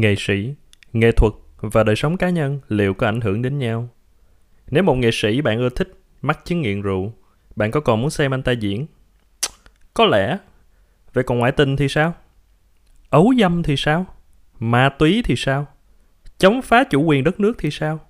nghệ 0.00 0.14
sĩ, 0.18 0.54
nghệ 0.92 1.12
thuật 1.12 1.32
và 1.60 1.82
đời 1.82 1.96
sống 1.96 2.16
cá 2.16 2.30
nhân 2.30 2.60
liệu 2.68 2.94
có 2.94 3.08
ảnh 3.08 3.20
hưởng 3.20 3.42
đến 3.42 3.58
nhau? 3.58 3.88
Nếu 4.70 4.82
một 4.82 4.94
nghệ 4.94 5.10
sĩ 5.12 5.40
bạn 5.40 5.58
ưa 5.58 5.68
thích 5.68 5.88
mắc 6.22 6.38
chứng 6.44 6.62
nghiện 6.62 6.82
rượu, 6.82 7.12
bạn 7.56 7.70
có 7.70 7.80
còn 7.80 8.00
muốn 8.00 8.10
xem 8.10 8.34
anh 8.34 8.42
ta 8.42 8.52
diễn? 8.52 8.86
Có 9.94 10.04
lẽ. 10.06 10.38
Vậy 11.12 11.24
còn 11.24 11.38
ngoại 11.38 11.52
tình 11.52 11.76
thì 11.76 11.88
sao? 11.88 12.14
Ấu 13.10 13.32
dâm 13.40 13.62
thì 13.62 13.76
sao? 13.76 14.06
Ma 14.58 14.88
túy 14.88 15.22
thì 15.24 15.34
sao? 15.36 15.66
Chống 16.38 16.62
phá 16.62 16.84
chủ 16.84 17.02
quyền 17.02 17.24
đất 17.24 17.40
nước 17.40 17.52
thì 17.58 17.70
sao? 17.70 18.00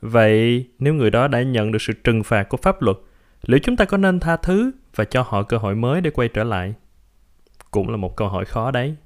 Vậy 0.00 0.68
nếu 0.78 0.94
người 0.94 1.10
đó 1.10 1.28
đã 1.28 1.42
nhận 1.42 1.72
được 1.72 1.82
sự 1.82 1.92
trừng 1.92 2.22
phạt 2.22 2.48
của 2.48 2.56
pháp 2.56 2.82
luật, 2.82 2.96
liệu 3.42 3.58
chúng 3.58 3.76
ta 3.76 3.84
có 3.84 3.96
nên 3.96 4.20
tha 4.20 4.36
thứ 4.36 4.70
và 4.94 5.04
cho 5.04 5.22
họ 5.22 5.42
cơ 5.42 5.56
hội 5.56 5.74
mới 5.74 6.00
để 6.00 6.10
quay 6.10 6.28
trở 6.28 6.44
lại? 6.44 6.74
Cũng 7.70 7.88
là 7.88 7.96
một 7.96 8.16
câu 8.16 8.28
hỏi 8.28 8.44
khó 8.44 8.70
đấy. 8.70 8.96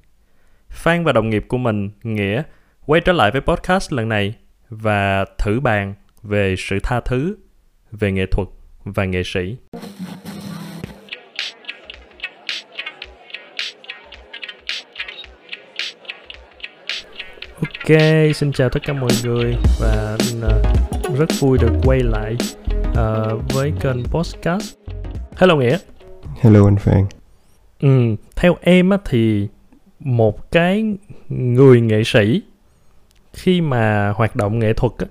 Phan 0.69 1.03
và 1.03 1.11
đồng 1.11 1.29
nghiệp 1.29 1.45
của 1.47 1.57
mình, 1.57 1.89
Nghĩa, 2.03 2.43
quay 2.85 3.01
trở 3.01 3.13
lại 3.13 3.31
với 3.31 3.41
podcast 3.41 3.93
lần 3.93 4.09
này 4.09 4.33
và 4.69 5.25
thử 5.37 5.59
bàn 5.59 5.93
về 6.23 6.55
sự 6.57 6.79
tha 6.83 6.99
thứ, 6.99 7.37
về 7.91 8.11
nghệ 8.11 8.25
thuật 8.31 8.47
và 8.83 9.05
nghệ 9.05 9.23
sĩ. 9.25 9.57
Ok, 17.61 17.97
xin 18.35 18.51
chào 18.51 18.69
tất 18.69 18.79
cả 18.83 18.93
mọi 18.93 19.11
người 19.23 19.55
và 19.79 20.17
uh, 20.37 21.17
rất 21.17 21.29
vui 21.39 21.57
được 21.57 21.71
quay 21.83 21.99
lại 21.99 22.35
uh, 22.89 23.53
với 23.53 23.73
kênh 23.81 24.03
podcast. 24.05 24.75
Hello 25.37 25.55
Nghĩa. 25.55 25.77
Hello 26.39 26.65
anh 26.65 26.77
Phan. 26.77 27.05
Ừ, 27.79 28.15
theo 28.35 28.57
em 28.61 28.89
á 28.89 28.97
thì 29.05 29.47
một 29.99 30.51
cái 30.51 30.95
người 31.29 31.81
nghệ 31.81 32.03
sĩ 32.03 32.41
khi 33.33 33.61
mà 33.61 34.13
hoạt 34.15 34.35
động 34.35 34.59
nghệ 34.59 34.73
thuật 34.73 34.91
á, 34.97 35.05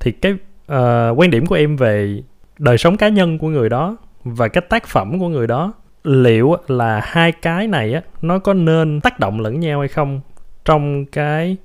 thì 0.00 0.12
cái 0.12 0.32
uh, 0.32 1.18
quan 1.18 1.30
điểm 1.30 1.46
của 1.46 1.54
em 1.54 1.76
về 1.76 2.22
đời 2.58 2.78
sống 2.78 2.96
cá 2.96 3.08
nhân 3.08 3.38
của 3.38 3.48
người 3.48 3.68
đó 3.68 3.96
và 4.24 4.48
cái 4.48 4.62
tác 4.68 4.86
phẩm 4.86 5.18
của 5.18 5.28
người 5.28 5.46
đó 5.46 5.72
liệu 6.04 6.56
là 6.68 7.00
hai 7.04 7.32
cái 7.32 7.66
này 7.66 7.94
á 7.94 8.00
nó 8.22 8.38
có 8.38 8.54
nên 8.54 9.00
tác 9.00 9.20
động 9.20 9.40
lẫn 9.40 9.60
nhau 9.60 9.78
hay 9.78 9.88
không 9.88 10.20
trong 10.64 11.06
cái 11.06 11.56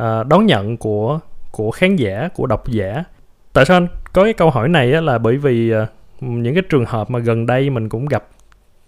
uh, 0.00 0.26
đón 0.26 0.46
nhận 0.46 0.76
của 0.76 1.20
của 1.50 1.70
khán 1.70 1.96
giả 1.96 2.28
của 2.34 2.46
độc 2.46 2.68
giả? 2.68 3.04
Tại 3.52 3.64
sao 3.64 3.76
anh 3.76 3.86
có 4.12 4.24
cái 4.24 4.32
câu 4.32 4.50
hỏi 4.50 4.68
này 4.68 4.92
á 4.92 5.00
là 5.00 5.18
bởi 5.18 5.36
vì 5.36 5.74
uh, 5.74 5.88
những 6.20 6.54
cái 6.54 6.62
trường 6.68 6.84
hợp 6.84 7.10
mà 7.10 7.18
gần 7.18 7.46
đây 7.46 7.70
mình 7.70 7.88
cũng 7.88 8.06
gặp 8.06 8.24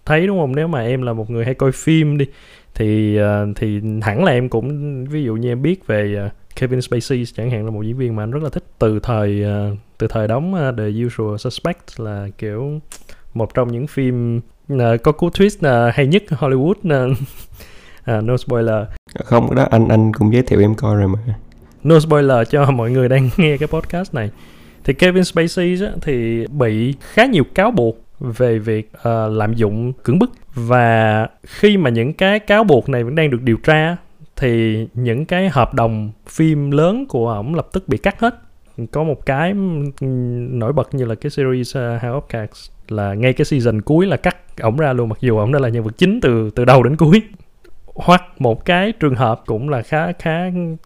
thấy 0.07 0.27
đúng 0.27 0.39
không? 0.39 0.55
Nếu 0.55 0.67
mà 0.67 0.81
em 0.81 1.01
là 1.01 1.13
một 1.13 1.29
người 1.29 1.45
hay 1.45 1.53
coi 1.53 1.71
phim 1.71 2.17
đi 2.17 2.25
thì 2.75 3.19
uh, 3.21 3.55
thì 3.55 3.81
hẳn 4.01 4.23
là 4.23 4.31
em 4.31 4.49
cũng 4.49 5.05
ví 5.05 5.23
dụ 5.23 5.35
như 5.35 5.51
em 5.51 5.61
biết 5.61 5.87
về 5.87 6.25
uh, 6.25 6.31
Kevin 6.55 6.81
Spacey 6.81 7.25
chẳng 7.25 7.51
hạn 7.51 7.65
là 7.65 7.71
một 7.71 7.81
diễn 7.81 7.97
viên 7.97 8.15
mà 8.15 8.23
anh 8.23 8.31
rất 8.31 8.43
là 8.43 8.49
thích. 8.49 8.63
Từ 8.79 8.99
thời 8.99 9.45
uh, 9.71 9.77
từ 9.97 10.07
thời 10.07 10.27
đóng 10.27 10.73
The 10.77 11.05
Usual 11.05 11.37
Suspect 11.37 11.99
là 11.99 12.27
kiểu 12.37 12.79
một 13.33 13.53
trong 13.53 13.71
những 13.71 13.87
phim 13.87 14.41
có 15.03 15.11
cú 15.11 15.29
twist 15.29 15.91
hay 15.91 16.07
nhất 16.07 16.23
Hollywood 16.29 17.09
uh, 17.09 17.17
no 18.23 18.37
spoiler. 18.37 18.83
Không 19.25 19.55
đó 19.55 19.67
anh 19.71 19.87
anh 19.87 20.13
cũng 20.13 20.33
giới 20.33 20.43
thiệu 20.43 20.59
em 20.59 20.75
coi 20.75 20.95
rồi 20.95 21.07
mà. 21.07 21.19
No 21.83 21.99
spoiler 21.99 22.49
cho 22.49 22.71
mọi 22.71 22.91
người 22.91 23.09
đang 23.09 23.29
nghe 23.37 23.57
cái 23.57 23.67
podcast 23.67 24.13
này. 24.13 24.31
Thì 24.83 24.93
Kevin 24.93 25.23
Spacey 25.23 25.81
á, 25.81 25.91
thì 26.01 26.47
bị 26.47 26.93
khá 26.99 27.25
nhiều 27.25 27.43
cáo 27.55 27.71
buộc 27.71 28.06
về 28.19 28.59
việc 28.59 28.91
uh, 28.97 29.31
lạm 29.31 29.53
dụng 29.53 29.93
cưỡng 29.93 30.19
bức. 30.19 30.31
Và 30.53 31.27
khi 31.43 31.77
mà 31.77 31.89
những 31.89 32.13
cái 32.13 32.39
cáo 32.39 32.63
buộc 32.63 32.89
này 32.89 33.03
vẫn 33.03 33.15
đang 33.15 33.29
được 33.29 33.41
điều 33.41 33.57
tra 33.57 33.97
thì 34.35 34.87
những 34.93 35.25
cái 35.25 35.49
hợp 35.49 35.73
đồng 35.73 36.11
phim 36.29 36.71
lớn 36.71 37.05
của 37.05 37.29
ổng 37.29 37.55
lập 37.55 37.67
tức 37.73 37.87
bị 37.87 37.97
cắt 37.97 38.19
hết. 38.19 38.35
Có 38.91 39.03
một 39.03 39.25
cái 39.25 39.53
nổi 40.51 40.73
bật 40.73 40.93
như 40.93 41.05
là 41.05 41.15
cái 41.15 41.29
series 41.29 41.77
uh, 41.77 42.01
House 42.01 42.07
of 42.07 42.21
Cards 42.21 42.69
là 42.87 43.13
ngay 43.13 43.33
cái 43.33 43.45
season 43.45 43.81
cuối 43.81 44.05
là 44.05 44.17
cắt 44.17 44.37
ổng 44.61 44.77
ra 44.77 44.93
luôn 44.93 45.09
mặc 45.09 45.17
dù 45.21 45.37
ổng 45.37 45.51
đã 45.51 45.59
là 45.59 45.69
nhân 45.69 45.83
vật 45.83 45.97
chính 45.97 46.21
từ 46.21 46.49
từ 46.49 46.65
đầu 46.65 46.83
đến 46.83 46.97
cuối. 46.97 47.21
Hoặc 47.85 48.23
một 48.39 48.65
cái 48.65 48.91
trường 48.91 49.15
hợp 49.15 49.41
cũng 49.45 49.69
là 49.69 49.81
khá 49.81 50.11
khá 50.11 50.39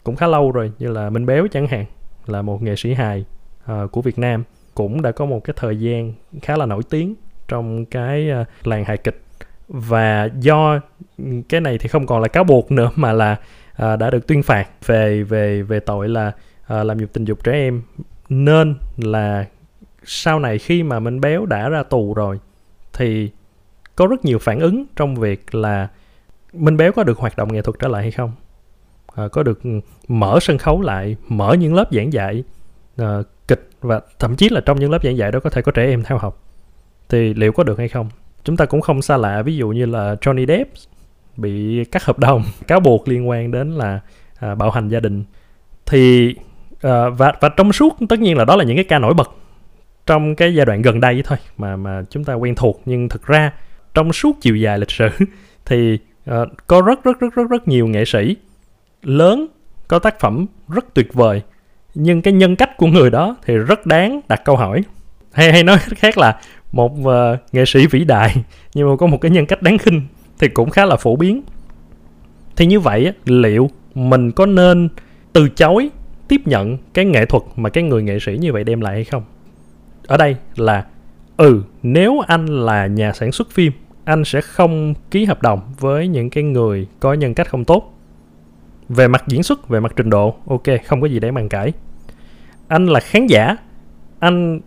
cũng 0.03 0.15
khá 0.15 0.27
lâu 0.27 0.51
rồi 0.51 0.71
như 0.79 0.87
là 0.87 1.09
Minh 1.09 1.25
Béo 1.25 1.47
chẳng 1.51 1.67
hạn 1.67 1.85
là 2.27 2.41
một 2.41 2.61
nghệ 2.61 2.75
sĩ 2.75 2.93
hài 2.93 3.25
uh, 3.71 3.91
của 3.91 4.01
Việt 4.01 4.19
Nam 4.19 4.43
cũng 4.75 5.01
đã 5.01 5.11
có 5.11 5.25
một 5.25 5.43
cái 5.43 5.53
thời 5.57 5.79
gian 5.79 6.13
khá 6.41 6.57
là 6.57 6.65
nổi 6.65 6.83
tiếng 6.89 7.15
trong 7.47 7.85
cái 7.85 8.29
ờ, 8.29 8.45
làng 8.63 8.85
hài 8.85 8.97
kịch. 8.97 9.21
Và 9.67 10.29
do 10.39 10.79
cái 11.49 11.61
này 11.61 11.77
thì 11.77 11.87
không 11.87 12.05
còn 12.05 12.21
là 12.21 12.27
cáo 12.27 12.43
buộc 12.43 12.71
nữa 12.71 12.91
mà 12.95 13.13
là 13.13 13.35
à, 13.75 13.95
đã 13.95 14.09
được 14.09 14.27
tuyên 14.27 14.43
phạt 14.43 14.67
về 14.85 15.23
về 15.23 15.61
về 15.61 15.79
tội 15.79 16.09
là 16.09 16.31
à, 16.67 16.83
làm 16.83 16.97
nhục 16.97 17.13
tình 17.13 17.25
dục 17.25 17.43
trẻ 17.43 17.51
em. 17.51 17.81
Nên 18.29 18.75
là 18.97 19.45
sau 20.03 20.39
này 20.39 20.57
khi 20.57 20.83
mà 20.83 20.99
Minh 20.99 21.21
Béo 21.21 21.45
đã 21.45 21.69
ra 21.69 21.83
tù 21.83 22.13
rồi 22.13 22.39
thì 22.93 23.31
có 23.95 24.07
rất 24.07 24.25
nhiều 24.25 24.39
phản 24.39 24.59
ứng 24.59 24.85
trong 24.95 25.15
việc 25.15 25.55
là 25.55 25.87
Minh 26.53 26.77
Béo 26.77 26.91
có 26.91 27.03
được 27.03 27.17
hoạt 27.17 27.37
động 27.37 27.53
nghệ 27.53 27.61
thuật 27.61 27.79
trở 27.79 27.87
lại 27.87 28.01
hay 28.01 28.11
không? 28.11 28.31
À, 29.15 29.27
có 29.31 29.43
được 29.43 29.63
ừ, 29.63 29.69
mở 30.07 30.39
sân 30.41 30.57
khấu 30.57 30.81
lại 30.81 31.15
mở 31.27 31.53
những 31.53 31.73
lớp 31.73 31.85
giảng 31.91 32.13
dạy 32.13 32.43
à, 32.97 33.17
kịch 33.47 33.69
và 33.81 34.01
thậm 34.19 34.35
chí 34.35 34.49
là 34.49 34.61
trong 34.61 34.79
những 34.79 34.91
lớp 34.91 35.03
giảng 35.03 35.17
dạy 35.17 35.31
đó 35.31 35.39
có 35.39 35.49
thể 35.49 35.61
có 35.61 35.71
trẻ 35.71 35.85
em 35.85 36.03
theo 36.03 36.17
học. 36.17 36.43
Thì 37.09 37.33
liệu 37.33 37.51
có 37.51 37.63
được 37.63 37.77
hay 37.77 37.87
không? 37.87 38.09
Chúng 38.43 38.57
ta 38.57 38.65
cũng 38.65 38.81
không 38.81 39.01
xa 39.01 39.17
lạ 39.17 39.41
ví 39.41 39.55
dụ 39.55 39.69
như 39.69 39.85
là 39.85 40.15
Johnny 40.21 40.45
Depp 40.47 40.71
bị 41.37 41.83
cắt 41.85 42.03
hợp 42.03 42.19
đồng 42.19 42.43
cáo 42.67 42.79
buộc 42.79 43.07
liên 43.07 43.29
quan 43.29 43.51
đến 43.51 43.71
là 43.71 43.99
à, 44.39 44.55
bạo 44.55 44.71
hành 44.71 44.87
gia 44.87 44.99
đình. 44.99 45.23
Thì 45.85 46.35
à, 46.81 47.09
và 47.09 47.33
và 47.41 47.49
trong 47.49 47.73
suốt 47.73 47.95
tất 48.09 48.19
nhiên 48.19 48.37
là 48.37 48.45
đó 48.45 48.55
là 48.55 48.63
những 48.63 48.77
cái 48.77 48.85
ca 48.85 48.99
nổi 48.99 49.13
bật 49.13 49.31
trong 50.05 50.35
cái 50.35 50.55
giai 50.55 50.65
đoạn 50.65 50.81
gần 50.81 50.99
đây 50.99 51.23
thôi 51.25 51.37
mà 51.57 51.75
mà 51.75 52.03
chúng 52.09 52.23
ta 52.23 52.33
quen 52.33 52.55
thuộc. 52.55 52.81
Nhưng 52.85 53.09
thực 53.09 53.25
ra 53.25 53.51
trong 53.93 54.13
suốt 54.13 54.37
chiều 54.41 54.55
dài 54.55 54.79
lịch 54.79 54.91
sử 54.91 55.09
thì 55.65 55.99
à, 56.25 56.37
có 56.67 56.81
rất 56.81 57.03
rất 57.03 57.19
rất 57.19 57.33
rất 57.35 57.49
rất 57.49 57.67
nhiều 57.67 57.87
nghệ 57.87 58.05
sĩ 58.05 58.35
lớn 59.01 59.47
có 59.87 59.99
tác 59.99 60.19
phẩm 60.19 60.45
rất 60.69 60.93
tuyệt 60.93 61.13
vời 61.13 61.41
nhưng 61.95 62.21
cái 62.21 62.33
nhân 62.33 62.55
cách 62.55 62.77
của 62.77 62.87
người 62.87 63.09
đó 63.09 63.37
thì 63.45 63.55
rất 63.55 63.85
đáng 63.85 64.21
đặt 64.27 64.41
câu 64.45 64.55
hỏi. 64.55 64.83
Hay 65.31 65.51
hay 65.51 65.63
nói 65.63 65.77
khác 65.77 66.17
là 66.17 66.39
một 66.71 66.91
uh, 66.99 67.39
nghệ 67.51 67.65
sĩ 67.65 67.87
vĩ 67.87 68.03
đại 68.03 68.35
nhưng 68.73 68.89
mà 68.89 68.95
có 68.95 69.07
một 69.07 69.17
cái 69.21 69.31
nhân 69.31 69.45
cách 69.45 69.61
đáng 69.61 69.77
khinh 69.77 70.01
thì 70.39 70.47
cũng 70.47 70.69
khá 70.69 70.85
là 70.85 70.95
phổ 70.95 71.15
biến. 71.15 71.41
Thì 72.55 72.65
như 72.65 72.79
vậy 72.79 73.13
liệu 73.25 73.69
mình 73.95 74.31
có 74.31 74.45
nên 74.45 74.89
từ 75.33 75.49
chối 75.49 75.89
tiếp 76.27 76.41
nhận 76.45 76.77
cái 76.93 77.05
nghệ 77.05 77.25
thuật 77.25 77.43
mà 77.55 77.69
cái 77.69 77.83
người 77.83 78.03
nghệ 78.03 78.19
sĩ 78.19 78.37
như 78.37 78.53
vậy 78.53 78.63
đem 78.63 78.81
lại 78.81 78.93
hay 78.93 79.03
không? 79.03 79.23
Ở 80.07 80.17
đây 80.17 80.35
là 80.55 80.85
ừ 81.37 81.63
nếu 81.83 82.19
anh 82.27 82.45
là 82.45 82.87
nhà 82.87 83.13
sản 83.13 83.31
xuất 83.31 83.51
phim 83.51 83.71
anh 84.03 84.23
sẽ 84.25 84.41
không 84.41 84.93
ký 85.11 85.25
hợp 85.25 85.41
đồng 85.41 85.59
với 85.79 86.07
những 86.07 86.29
cái 86.29 86.43
người 86.43 86.87
có 86.99 87.13
nhân 87.13 87.33
cách 87.33 87.49
không 87.49 87.65
tốt 87.65 87.93
về 88.95 89.07
mặt 89.07 89.23
diễn 89.27 89.43
xuất 89.43 89.69
về 89.69 89.79
mặt 89.79 89.93
trình 89.95 90.09
độ 90.09 90.35
ok 90.47 90.63
không 90.85 91.01
có 91.01 91.07
gì 91.07 91.19
để 91.19 91.31
bàn 91.31 91.49
cãi 91.49 91.73
anh 92.67 92.85
là 92.85 92.99
khán 92.99 93.27
giả 93.27 93.55
anh 94.19 94.59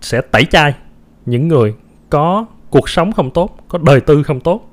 sẽ 0.00 0.20
tẩy 0.20 0.44
chay 0.44 0.74
những 1.26 1.48
người 1.48 1.74
có 2.10 2.46
cuộc 2.70 2.88
sống 2.88 3.12
không 3.12 3.30
tốt 3.30 3.56
có 3.68 3.78
đời 3.78 4.00
tư 4.00 4.22
không 4.22 4.40
tốt. 4.40 4.70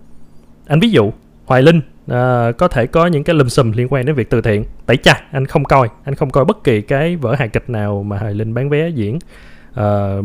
Anh 0.67 0.79
ví 0.79 0.89
dụ 0.89 1.11
hoài 1.45 1.61
linh 1.61 1.81
à, 2.07 2.51
có 2.57 2.67
thể 2.67 2.87
có 2.87 3.07
những 3.07 3.23
cái 3.23 3.35
lùm 3.35 3.47
xùm 3.47 3.71
liên 3.71 3.87
quan 3.89 4.05
đến 4.05 4.15
việc 4.15 4.29
từ 4.29 4.41
thiện 4.41 4.65
tẩy 4.85 4.97
chay 4.97 5.21
anh 5.31 5.45
không 5.45 5.63
coi 5.63 5.89
anh 6.03 6.15
không 6.15 6.29
coi 6.29 6.45
bất 6.45 6.63
kỳ 6.63 6.81
cái 6.81 7.15
vở 7.15 7.35
hài 7.39 7.49
kịch 7.49 7.69
nào 7.69 8.03
mà 8.03 8.17
hoài 8.17 8.33
linh 8.33 8.53
bán 8.53 8.69
vé 8.69 8.89
diễn. 8.89 9.19
À, 9.73 10.15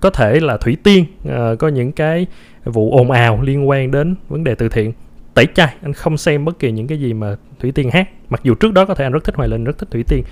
có 0.00 0.10
thể 0.10 0.40
là 0.40 0.56
thủy 0.56 0.76
tiên 0.82 1.04
à, 1.28 1.54
có 1.58 1.68
những 1.68 1.92
cái 1.92 2.26
vụ 2.64 2.92
ồn 2.92 3.10
ào 3.10 3.42
liên 3.42 3.68
quan 3.68 3.90
đến 3.90 4.14
vấn 4.28 4.44
đề 4.44 4.54
từ 4.54 4.68
thiện 4.68 4.92
tẩy 5.38 5.46
chay, 5.54 5.74
anh 5.82 5.92
không 5.92 6.16
xem 6.16 6.44
bất 6.44 6.58
kỳ 6.58 6.72
những 6.72 6.86
cái 6.86 7.00
gì 7.00 7.14
mà 7.14 7.36
thủy 7.60 7.72
tiên 7.72 7.90
hát. 7.90 8.08
Mặc 8.28 8.40
dù 8.44 8.54
trước 8.54 8.72
đó 8.72 8.84
có 8.84 8.94
thể 8.94 9.04
anh 9.04 9.12
rất 9.12 9.24
thích 9.24 9.34
hoài 9.36 9.48
linh, 9.48 9.64
rất 9.64 9.78
thích 9.78 9.88
thủy 9.90 10.04
tiên. 10.08 10.24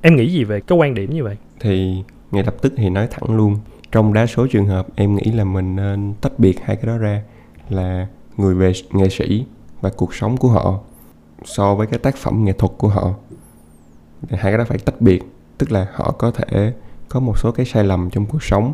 Em 0.00 0.16
nghĩ 0.16 0.32
gì 0.32 0.44
về 0.44 0.60
cái 0.60 0.78
quan 0.78 0.94
điểm 0.94 1.14
như 1.14 1.24
vậy? 1.24 1.36
Thì 1.60 2.02
ngay 2.30 2.44
lập 2.44 2.54
tức 2.62 2.72
thì 2.76 2.90
nói 2.90 3.08
thẳng 3.10 3.36
luôn. 3.36 3.58
Trong 3.92 4.12
đa 4.12 4.26
số 4.26 4.46
trường 4.46 4.66
hợp, 4.66 4.86
em 4.94 5.16
nghĩ 5.16 5.32
là 5.32 5.44
mình 5.44 5.76
nên 5.76 6.14
tách 6.20 6.38
biệt 6.38 6.58
hai 6.64 6.76
cái 6.76 6.86
đó 6.86 6.98
ra 6.98 7.22
là 7.68 8.06
người 8.36 8.54
về 8.54 8.72
nghệ 8.92 9.08
sĩ 9.08 9.44
và 9.80 9.90
cuộc 9.96 10.14
sống 10.14 10.36
của 10.36 10.48
họ 10.48 10.80
so 11.44 11.74
với 11.74 11.86
cái 11.86 11.98
tác 11.98 12.16
phẩm 12.16 12.44
nghệ 12.44 12.52
thuật 12.52 12.72
của 12.78 12.88
họ. 12.88 13.14
Hai 14.30 14.52
cái 14.52 14.58
đó 14.58 14.64
phải 14.64 14.78
tách 14.78 15.00
biệt, 15.00 15.22
tức 15.58 15.72
là 15.72 15.86
họ 15.94 16.10
có 16.10 16.30
thể 16.30 16.72
có 17.08 17.20
một 17.20 17.38
số 17.38 17.52
cái 17.52 17.66
sai 17.66 17.84
lầm 17.84 18.10
trong 18.10 18.26
cuộc 18.26 18.42
sống, 18.42 18.72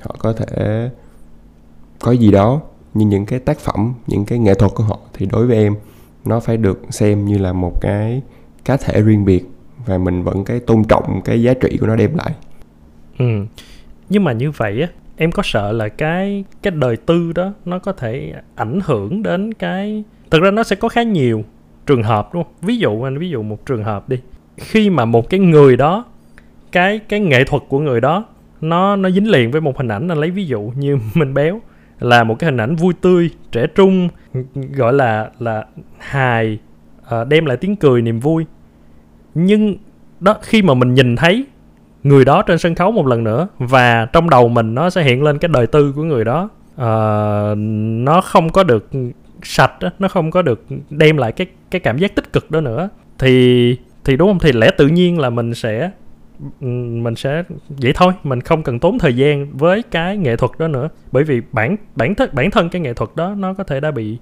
họ 0.00 0.16
có 0.18 0.32
thể 0.32 0.90
có 1.98 2.12
gì 2.12 2.30
đó 2.30 2.60
nhưng 2.98 3.08
những 3.08 3.26
cái 3.26 3.38
tác 3.38 3.58
phẩm, 3.58 3.94
những 4.06 4.24
cái 4.24 4.38
nghệ 4.38 4.54
thuật 4.54 4.72
của 4.74 4.84
họ, 4.84 4.98
thì 5.14 5.26
đối 5.26 5.46
với 5.46 5.56
em, 5.56 5.74
nó 6.24 6.40
phải 6.40 6.56
được 6.56 6.80
xem 6.90 7.24
như 7.24 7.38
là 7.38 7.52
một 7.52 7.80
cái 7.80 8.22
cá 8.64 8.76
thể 8.76 9.02
riêng 9.02 9.24
biệt 9.24 9.44
và 9.86 9.98
mình 9.98 10.22
vẫn 10.22 10.44
cái 10.44 10.60
tôn 10.60 10.84
trọng 10.84 11.20
cái 11.24 11.42
giá 11.42 11.54
trị 11.54 11.76
của 11.80 11.86
nó 11.86 11.96
đem 11.96 12.14
lại. 12.14 12.32
Ừ. 13.18 13.24
Nhưng 14.08 14.24
mà 14.24 14.32
như 14.32 14.50
vậy 14.50 14.82
á, 14.82 14.88
em 15.16 15.32
có 15.32 15.42
sợ 15.44 15.72
là 15.72 15.88
cái 15.88 16.44
cái 16.62 16.70
đời 16.70 16.96
tư 16.96 17.32
đó 17.32 17.52
nó 17.64 17.78
có 17.78 17.92
thể 17.92 18.34
ảnh 18.54 18.80
hưởng 18.84 19.22
đến 19.22 19.54
cái, 19.54 20.04
thực 20.30 20.42
ra 20.42 20.50
nó 20.50 20.62
sẽ 20.62 20.76
có 20.76 20.88
khá 20.88 21.02
nhiều 21.02 21.44
trường 21.86 22.02
hợp, 22.02 22.34
đúng 22.34 22.42
không? 22.42 22.52
Ví 22.62 22.76
dụ 22.76 23.02
anh, 23.02 23.18
ví 23.18 23.30
dụ 23.30 23.42
một 23.42 23.66
trường 23.66 23.84
hợp 23.84 24.08
đi. 24.08 24.16
Khi 24.56 24.90
mà 24.90 25.04
một 25.04 25.30
cái 25.30 25.40
người 25.40 25.76
đó, 25.76 26.04
cái 26.72 26.98
cái 26.98 27.20
nghệ 27.20 27.44
thuật 27.44 27.62
của 27.68 27.78
người 27.78 28.00
đó, 28.00 28.24
nó 28.60 28.96
nó 28.96 29.10
dính 29.10 29.30
liền 29.30 29.50
với 29.50 29.60
một 29.60 29.76
hình 29.76 29.88
ảnh, 29.88 30.08
anh 30.08 30.18
lấy 30.18 30.30
ví 30.30 30.46
dụ 30.46 30.72
như 30.76 30.98
mình 31.14 31.34
Béo 31.34 31.60
là 32.00 32.24
một 32.24 32.38
cái 32.38 32.50
hình 32.50 32.60
ảnh 32.60 32.76
vui 32.76 32.94
tươi 33.00 33.30
trẻ 33.52 33.66
trung 33.66 34.08
gọi 34.76 34.92
là 34.92 35.30
là 35.38 35.64
hài 35.98 36.58
uh, 37.20 37.28
đem 37.28 37.46
lại 37.46 37.56
tiếng 37.56 37.76
cười 37.76 38.02
niềm 38.02 38.20
vui. 38.20 38.46
Nhưng 39.34 39.76
đó 40.20 40.36
khi 40.42 40.62
mà 40.62 40.74
mình 40.74 40.94
nhìn 40.94 41.16
thấy 41.16 41.46
người 42.02 42.24
đó 42.24 42.42
trên 42.42 42.58
sân 42.58 42.74
khấu 42.74 42.92
một 42.92 43.06
lần 43.06 43.24
nữa 43.24 43.48
và 43.58 44.04
trong 44.04 44.30
đầu 44.30 44.48
mình 44.48 44.74
nó 44.74 44.90
sẽ 44.90 45.02
hiện 45.02 45.22
lên 45.22 45.38
cái 45.38 45.48
đời 45.48 45.66
tư 45.66 45.92
của 45.96 46.02
người 46.02 46.24
đó 46.24 46.48
uh, 46.74 47.58
nó 48.04 48.20
không 48.20 48.52
có 48.52 48.62
được 48.62 48.90
sạch 49.42 49.72
nó 49.98 50.08
không 50.08 50.30
có 50.30 50.42
được 50.42 50.64
đem 50.90 51.16
lại 51.16 51.32
cái 51.32 51.46
cái 51.70 51.80
cảm 51.80 51.98
giác 51.98 52.14
tích 52.14 52.32
cực 52.32 52.50
đó 52.50 52.60
nữa. 52.60 52.88
Thì 53.18 53.76
thì 54.04 54.16
đúng 54.16 54.28
không? 54.28 54.38
Thì 54.38 54.52
lẽ 54.52 54.70
tự 54.70 54.86
nhiên 54.86 55.18
là 55.18 55.30
mình 55.30 55.54
sẽ 55.54 55.90
mình 56.60 57.16
sẽ 57.16 57.42
vậy 57.68 57.92
thôi 57.94 58.12
mình 58.22 58.40
không 58.40 58.62
cần 58.62 58.78
tốn 58.78 58.98
thời 58.98 59.16
gian 59.16 59.52
với 59.52 59.82
cái 59.82 60.16
nghệ 60.16 60.36
thuật 60.36 60.52
đó 60.58 60.68
nữa. 60.68 60.88
Bởi 61.12 61.24
vì 61.24 61.40
bản 61.52 61.76
bản 61.96 62.14
thân 62.14 62.30
bản 62.32 62.50
thân 62.50 62.68
cái 62.68 62.80
nghệ 62.80 62.94
thuật 62.94 63.10
đó 63.16 63.34
nó 63.34 63.54
có 63.54 63.64
thể 63.64 63.80
đã 63.80 63.90
bị 63.90 64.18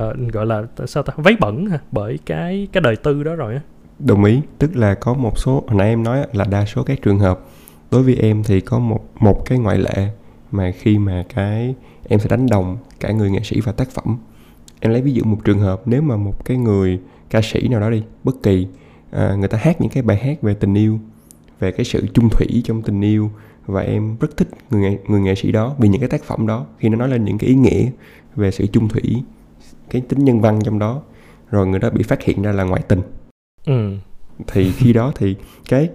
uh, 0.00 0.32
gọi 0.32 0.46
là 0.46 0.62
sao 0.86 1.02
ta 1.02 1.12
váy 1.16 1.36
bẩn 1.40 1.66
ha 1.66 1.78
bởi 1.92 2.18
cái 2.26 2.68
cái 2.72 2.80
đời 2.80 2.96
tư 2.96 3.22
đó 3.22 3.34
rồi 3.34 3.54
á. 3.54 3.60
Đồng 3.98 4.24
ý. 4.24 4.40
Tức 4.58 4.76
là 4.76 4.94
có 4.94 5.14
một 5.14 5.38
số 5.38 5.64
hồi 5.66 5.78
nãy 5.78 5.88
em 5.88 6.02
nói 6.02 6.26
là 6.32 6.44
đa 6.44 6.64
số 6.64 6.82
các 6.82 7.02
trường 7.02 7.18
hợp 7.18 7.40
đối 7.90 8.02
với 8.02 8.16
em 8.16 8.42
thì 8.42 8.60
có 8.60 8.78
một 8.78 9.04
một 9.20 9.46
cái 9.46 9.58
ngoại 9.58 9.78
lệ 9.78 10.08
mà 10.50 10.70
khi 10.78 10.98
mà 10.98 11.24
cái 11.34 11.74
em 12.08 12.20
sẽ 12.20 12.28
đánh 12.28 12.46
đồng 12.46 12.78
cả 13.00 13.12
người 13.12 13.30
nghệ 13.30 13.40
sĩ 13.44 13.60
và 13.60 13.72
tác 13.72 13.90
phẩm. 13.90 14.16
Em 14.80 14.92
lấy 14.92 15.02
ví 15.02 15.12
dụ 15.12 15.24
một 15.24 15.38
trường 15.44 15.58
hợp 15.58 15.82
nếu 15.84 16.02
mà 16.02 16.16
một 16.16 16.44
cái 16.44 16.56
người 16.56 17.00
ca 17.30 17.40
sĩ 17.42 17.68
nào 17.68 17.80
đó 17.80 17.90
đi 17.90 18.02
bất 18.24 18.42
kỳ 18.42 18.66
à, 19.10 19.34
người 19.38 19.48
ta 19.48 19.58
hát 19.58 19.80
những 19.80 19.90
cái 19.90 20.02
bài 20.02 20.16
hát 20.16 20.42
về 20.42 20.54
tình 20.54 20.74
yêu 20.74 20.98
về 21.60 21.72
cái 21.72 21.84
sự 21.84 22.06
chung 22.14 22.28
thủy 22.28 22.62
trong 22.64 22.82
tình 22.82 23.00
yêu. 23.00 23.30
Và 23.66 23.80
em 23.80 24.16
rất 24.20 24.36
thích 24.36 24.48
người 24.70 24.80
nghệ, 24.80 24.98
người 25.08 25.20
nghệ 25.20 25.34
sĩ 25.34 25.52
đó 25.52 25.74
vì 25.78 25.88
những 25.88 26.00
cái 26.00 26.08
tác 26.08 26.24
phẩm 26.24 26.46
đó 26.46 26.66
khi 26.78 26.88
nó 26.88 26.96
nói 26.96 27.08
lên 27.08 27.24
những 27.24 27.38
cái 27.38 27.48
ý 27.48 27.54
nghĩa 27.54 27.90
về 28.36 28.50
sự 28.50 28.66
chung 28.66 28.88
thủy 28.88 29.22
cái 29.90 30.02
tính 30.08 30.24
nhân 30.24 30.40
văn 30.40 30.60
trong 30.64 30.78
đó 30.78 31.02
rồi 31.50 31.66
người 31.66 31.78
đó 31.78 31.90
bị 31.90 32.02
phát 32.02 32.22
hiện 32.22 32.42
ra 32.42 32.52
là 32.52 32.64
ngoại 32.64 32.82
tình. 32.88 33.00
Ừ. 33.66 33.96
thì 34.46 34.72
khi 34.72 34.92
đó 34.92 35.12
thì 35.16 35.36
cái 35.68 35.88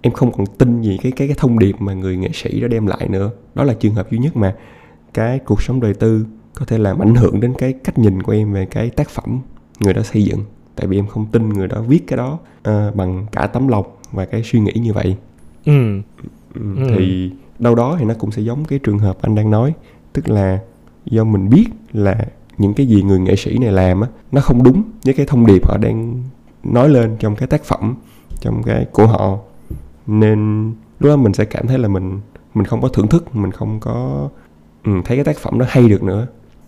em 0.00 0.12
không 0.12 0.32
còn 0.32 0.46
tin 0.46 0.82
gì 0.82 0.98
cái 1.02 1.12
cái 1.12 1.28
cái 1.28 1.36
thông 1.40 1.58
điệp 1.58 1.76
mà 1.78 1.92
người 1.92 2.16
nghệ 2.16 2.28
sĩ 2.34 2.60
đó 2.60 2.68
đem 2.68 2.86
lại 2.86 3.08
nữa. 3.08 3.30
Đó 3.54 3.64
là 3.64 3.74
trường 3.74 3.94
hợp 3.94 4.10
duy 4.10 4.18
nhất 4.18 4.36
mà 4.36 4.56
cái 5.14 5.38
cuộc 5.38 5.62
sống 5.62 5.80
đời 5.80 5.94
tư 5.94 6.26
có 6.54 6.66
thể 6.66 6.78
làm 6.78 7.02
ảnh 7.02 7.14
hưởng 7.14 7.40
đến 7.40 7.54
cái 7.58 7.72
cách 7.72 7.98
nhìn 7.98 8.22
của 8.22 8.32
em 8.32 8.52
về 8.52 8.66
cái 8.66 8.90
tác 8.90 9.08
phẩm 9.08 9.40
người 9.80 9.94
đó 9.94 10.02
xây 10.02 10.24
dựng. 10.24 10.44
Tại 10.76 10.86
vì 10.86 10.98
em 10.98 11.06
không 11.06 11.26
tin 11.32 11.48
người 11.48 11.68
đó 11.68 11.82
viết 11.82 12.06
cái 12.06 12.16
đó 12.16 12.38
uh, 12.68 12.94
bằng 12.94 13.26
cả 13.32 13.46
tấm 13.46 13.68
lòng 13.68 13.86
và 14.14 14.24
cái 14.24 14.42
suy 14.44 14.60
nghĩ 14.60 14.72
như 14.72 14.92
vậy 14.92 15.16
ừ. 15.64 16.00
ừ. 16.54 16.60
thì 16.96 17.30
đâu 17.58 17.74
đó 17.74 17.96
thì 17.98 18.04
nó 18.04 18.14
cũng 18.18 18.30
sẽ 18.30 18.42
giống 18.42 18.64
cái 18.64 18.78
trường 18.78 18.98
hợp 18.98 19.18
anh 19.22 19.34
đang 19.34 19.50
nói 19.50 19.72
tức 20.12 20.28
là 20.28 20.58
do 21.04 21.24
mình 21.24 21.48
biết 21.48 21.64
là 21.92 22.16
những 22.58 22.74
cái 22.74 22.86
gì 22.86 23.02
người 23.02 23.18
nghệ 23.18 23.36
sĩ 23.36 23.58
này 23.58 23.72
làm 23.72 24.00
á 24.00 24.08
nó 24.32 24.40
không 24.40 24.62
đúng 24.62 24.82
với 25.04 25.14
cái 25.14 25.26
thông 25.26 25.46
điệp 25.46 25.66
họ 25.66 25.76
đang 25.76 26.22
nói 26.62 26.88
lên 26.88 27.16
trong 27.18 27.36
cái 27.36 27.46
tác 27.48 27.64
phẩm 27.64 27.94
trong 28.40 28.62
cái 28.62 28.86
của 28.92 29.06
họ 29.06 29.38
nên 30.06 30.64
lúc 31.00 31.10
đó 31.10 31.16
mình 31.16 31.32
sẽ 31.32 31.44
cảm 31.44 31.66
thấy 31.66 31.78
là 31.78 31.88
mình 31.88 32.20
mình 32.54 32.66
không 32.66 32.80
có 32.80 32.88
thưởng 32.88 33.08
thức 33.08 33.36
mình 33.36 33.52
không 33.52 33.80
có 33.80 34.28
ừ, 34.84 34.92
thấy 35.04 35.16
cái 35.16 35.24
tác 35.24 35.38
phẩm 35.38 35.58
đó 35.58 35.66
hay 35.68 35.88
được 35.88 36.02
nữa 36.02 36.26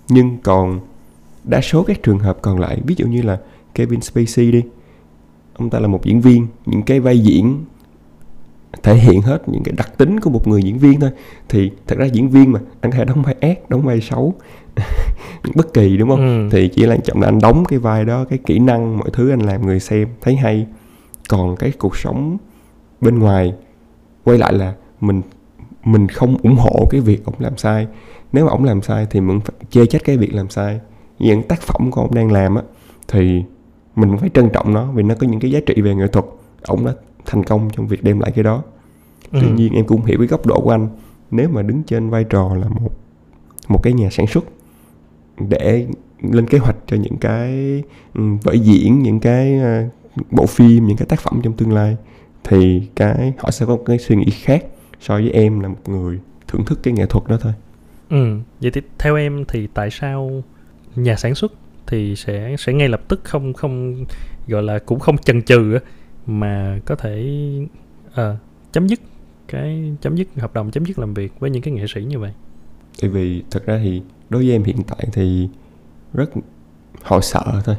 nhưng 0.08 0.38
còn 0.42 0.80
đa 1.44 1.60
số 1.60 1.82
các 1.82 2.02
trường 2.02 2.18
hợp 2.18 2.38
còn 2.42 2.60
lại 2.60 2.80
ví 2.86 2.94
dụ 2.98 3.06
như 3.06 3.22
là 3.22 3.38
Kevin 3.74 4.00
Spacey 4.00 4.52
đi 4.52 4.62
ông 5.58 5.70
ta 5.70 5.78
là 5.78 5.88
một 5.88 6.04
diễn 6.04 6.20
viên 6.20 6.46
những 6.66 6.82
cái 6.82 7.00
vai 7.00 7.18
diễn 7.18 7.64
thể 8.82 8.94
hiện 8.94 9.22
hết 9.22 9.48
những 9.48 9.62
cái 9.62 9.74
đặc 9.76 9.98
tính 9.98 10.20
của 10.20 10.30
một 10.30 10.48
người 10.48 10.62
diễn 10.62 10.78
viên 10.78 11.00
thôi. 11.00 11.10
Thì 11.48 11.70
thật 11.86 11.98
ra 11.98 12.04
diễn 12.04 12.28
viên 12.28 12.52
mà 12.52 12.60
anh 12.80 12.92
có 12.92 12.98
thể 12.98 13.04
đóng 13.04 13.22
vai 13.22 13.34
ác 13.40 13.70
đóng 13.70 13.82
vai 13.82 14.00
xấu 14.00 14.34
bất 15.54 15.74
kỳ 15.74 15.96
đúng 15.96 16.08
không? 16.08 16.18
Ừ. 16.18 16.48
thì 16.52 16.68
chỉ 16.68 16.86
là 16.86 16.96
trọng 16.96 17.20
là 17.20 17.28
anh 17.28 17.38
đóng 17.38 17.64
cái 17.64 17.78
vai 17.78 18.04
đó 18.04 18.24
cái 18.24 18.38
kỹ 18.46 18.58
năng 18.58 18.98
mọi 18.98 19.10
thứ 19.12 19.30
anh 19.30 19.40
làm 19.40 19.66
người 19.66 19.80
xem 19.80 20.08
thấy 20.20 20.36
hay. 20.36 20.66
Còn 21.28 21.56
cái 21.56 21.72
cuộc 21.78 21.96
sống 21.96 22.36
bên 23.00 23.18
ngoài 23.18 23.54
quay 24.24 24.38
lại 24.38 24.52
là 24.52 24.74
mình 25.00 25.22
mình 25.84 26.08
không 26.08 26.36
ủng 26.42 26.56
hộ 26.56 26.86
cái 26.90 27.00
việc 27.00 27.24
ông 27.24 27.34
làm 27.38 27.56
sai. 27.56 27.86
Nếu 28.32 28.44
mà 28.44 28.50
ông 28.50 28.64
làm 28.64 28.82
sai 28.82 29.06
thì 29.10 29.20
mình 29.20 29.40
phải 29.40 29.56
chê 29.70 29.86
trách 29.86 30.04
cái 30.04 30.16
việc 30.16 30.34
làm 30.34 30.50
sai. 30.50 30.80
Những 31.18 31.42
tác 31.42 31.62
phẩm 31.62 31.90
của 31.90 32.00
ông 32.00 32.14
đang 32.14 32.32
làm 32.32 32.54
á 32.54 32.62
thì 33.08 33.42
mình 33.96 34.16
phải 34.18 34.30
trân 34.34 34.50
trọng 34.52 34.74
nó 34.74 34.92
vì 34.92 35.02
nó 35.02 35.14
có 35.14 35.26
những 35.26 35.40
cái 35.40 35.50
giá 35.50 35.60
trị 35.66 35.80
về 35.82 35.94
nghệ 35.94 36.06
thuật. 36.06 36.24
Ông 36.62 36.86
đã 36.86 36.92
thành 37.26 37.44
công 37.44 37.70
trong 37.72 37.86
việc 37.86 38.04
đem 38.04 38.20
lại 38.20 38.32
cái 38.34 38.44
đó. 38.44 38.62
Ừ. 39.32 39.38
tuy 39.42 39.50
nhiên 39.50 39.72
em 39.72 39.86
cũng 39.86 40.04
hiểu 40.04 40.18
cái 40.18 40.26
góc 40.26 40.46
độ 40.46 40.60
của 40.60 40.70
anh. 40.70 40.88
Nếu 41.30 41.48
mà 41.48 41.62
đứng 41.62 41.82
trên 41.82 42.10
vai 42.10 42.24
trò 42.24 42.54
là 42.54 42.68
một 42.68 42.92
một 43.68 43.82
cái 43.82 43.92
nhà 43.92 44.10
sản 44.10 44.26
xuất 44.26 44.44
để 45.48 45.86
lên 46.22 46.46
kế 46.46 46.58
hoạch 46.58 46.76
cho 46.86 46.96
những 46.96 47.16
cái 47.16 47.82
ừ, 48.14 48.22
vở 48.42 48.52
diễn 48.52 49.02
những 49.02 49.20
cái 49.20 49.58
ờ, 49.58 49.84
bộ 50.30 50.46
phim 50.46 50.86
những 50.86 50.96
cái 50.96 51.06
tác 51.06 51.20
phẩm 51.20 51.40
trong 51.42 51.52
tương 51.52 51.72
lai 51.72 51.96
thì 52.44 52.82
cái 52.96 53.32
họ 53.38 53.50
sẽ 53.50 53.66
có 53.66 53.78
cái 53.86 53.98
suy 53.98 54.16
nghĩ 54.16 54.30
khác 54.30 54.64
so 55.00 55.14
với 55.14 55.30
em 55.30 55.60
là 55.60 55.68
một 55.68 55.88
người 55.88 56.18
thưởng 56.48 56.64
thức 56.64 56.80
cái 56.82 56.94
nghệ 56.94 57.06
thuật 57.06 57.28
đó 57.28 57.38
thôi. 57.40 57.52
Ừ. 58.10 58.38
Vậy 58.60 58.70
thì 58.70 58.80
theo 58.98 59.16
em 59.16 59.44
thì 59.48 59.66
tại 59.74 59.90
sao 59.90 60.42
nhà 60.96 61.16
sản 61.16 61.34
xuất 61.34 61.52
thì 61.86 62.16
sẽ 62.16 62.56
sẽ 62.58 62.72
ngay 62.72 62.88
lập 62.88 63.00
tức 63.08 63.20
không 63.24 63.52
không 63.52 64.04
gọi 64.48 64.62
là 64.62 64.78
cũng 64.78 65.00
không 65.00 65.18
chần 65.18 65.42
chừ 65.42 65.78
mà 66.26 66.78
có 66.84 66.94
thể 66.94 67.26
à, 68.14 68.36
chấm 68.72 68.86
dứt 68.86 69.00
cái 69.48 69.92
chấm 70.00 70.16
dứt 70.16 70.28
hợp 70.36 70.54
đồng 70.54 70.70
chấm 70.70 70.84
dứt 70.84 70.98
làm 70.98 71.14
việc 71.14 71.32
với 71.40 71.50
những 71.50 71.62
cái 71.62 71.74
nghệ 71.74 71.84
sĩ 71.94 72.04
như 72.04 72.18
vậy. 72.18 72.32
Tại 73.00 73.10
vì 73.10 73.42
thật 73.50 73.66
ra 73.66 73.80
thì 73.84 74.02
đối 74.28 74.42
với 74.42 74.52
em 74.52 74.64
hiện 74.64 74.76
tại 74.86 75.06
thì 75.12 75.48
rất 76.14 76.30
họ 77.02 77.20
sợ 77.20 77.62
thôi. 77.64 77.76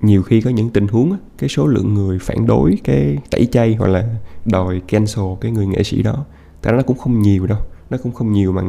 Nhiều 0.00 0.22
khi 0.22 0.40
có 0.40 0.50
những 0.50 0.70
tình 0.70 0.88
huống 0.88 1.16
cái 1.38 1.48
số 1.48 1.66
lượng 1.66 1.94
người 1.94 2.18
phản 2.18 2.46
đối 2.46 2.78
cái 2.84 3.18
tẩy 3.30 3.46
chay 3.46 3.74
hoặc 3.74 3.88
là 3.88 4.04
đòi 4.44 4.80
cancel 4.88 5.24
cái 5.40 5.52
người 5.52 5.66
nghệ 5.66 5.82
sĩ 5.82 6.02
đó 6.02 6.24
tại 6.62 6.72
nó 6.72 6.82
cũng 6.82 6.98
không 6.98 7.22
nhiều 7.22 7.46
đâu. 7.46 7.58
Nó 7.90 7.98
cũng 8.02 8.12
không 8.12 8.32
nhiều 8.32 8.52
mà 8.52 8.62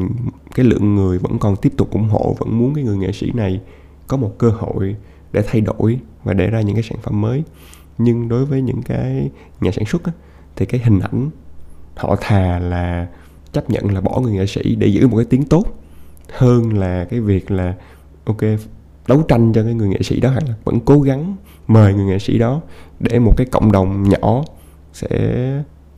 cái 0.55 0.65
lượng 0.65 0.95
người 0.95 1.17
vẫn 1.17 1.39
còn 1.39 1.55
tiếp 1.55 1.73
tục 1.77 1.91
ủng 1.91 2.09
hộ 2.09 2.35
vẫn 2.39 2.57
muốn 2.57 2.73
cái 2.75 2.83
người 2.83 2.97
nghệ 2.97 3.11
sĩ 3.11 3.31
này 3.33 3.61
có 4.09 4.17
một 4.17 4.35
cơ 4.37 4.49
hội 4.49 4.95
để 5.31 5.43
thay 5.47 5.61
đổi 5.61 5.99
và 6.23 6.33
để 6.33 6.47
ra 6.47 6.61
những 6.61 6.75
cái 6.75 6.83
sản 6.83 6.97
phẩm 7.01 7.21
mới. 7.21 7.43
Nhưng 7.97 8.29
đối 8.29 8.45
với 8.45 8.61
những 8.61 8.81
cái 8.81 9.29
nhà 9.61 9.71
sản 9.71 9.85
xuất 9.85 10.03
á, 10.03 10.11
thì 10.55 10.65
cái 10.65 10.81
hình 10.83 10.99
ảnh 10.99 11.29
họ 11.95 12.15
thà 12.21 12.59
là 12.59 13.07
chấp 13.51 13.69
nhận 13.69 13.93
là 13.93 14.01
bỏ 14.01 14.19
người 14.19 14.33
nghệ 14.33 14.45
sĩ 14.45 14.75
để 14.75 14.87
giữ 14.87 15.07
một 15.07 15.17
cái 15.17 15.25
tiếng 15.29 15.43
tốt 15.43 15.65
hơn 16.33 16.77
là 16.77 17.05
cái 17.09 17.19
việc 17.19 17.51
là 17.51 17.75
ok 18.25 18.41
đấu 19.07 19.21
tranh 19.27 19.53
cho 19.53 19.63
cái 19.63 19.73
người 19.73 19.89
nghệ 19.89 20.01
sĩ 20.01 20.19
đó 20.19 20.29
hay 20.29 20.43
là 20.47 20.53
vẫn 20.63 20.79
cố 20.79 21.01
gắng 21.01 21.35
mời 21.67 21.93
người 21.93 22.05
nghệ 22.05 22.19
sĩ 22.19 22.37
đó 22.37 22.61
để 22.99 23.19
một 23.19 23.33
cái 23.37 23.47
cộng 23.51 23.71
đồng 23.71 24.09
nhỏ 24.09 24.43
sẽ 24.93 25.09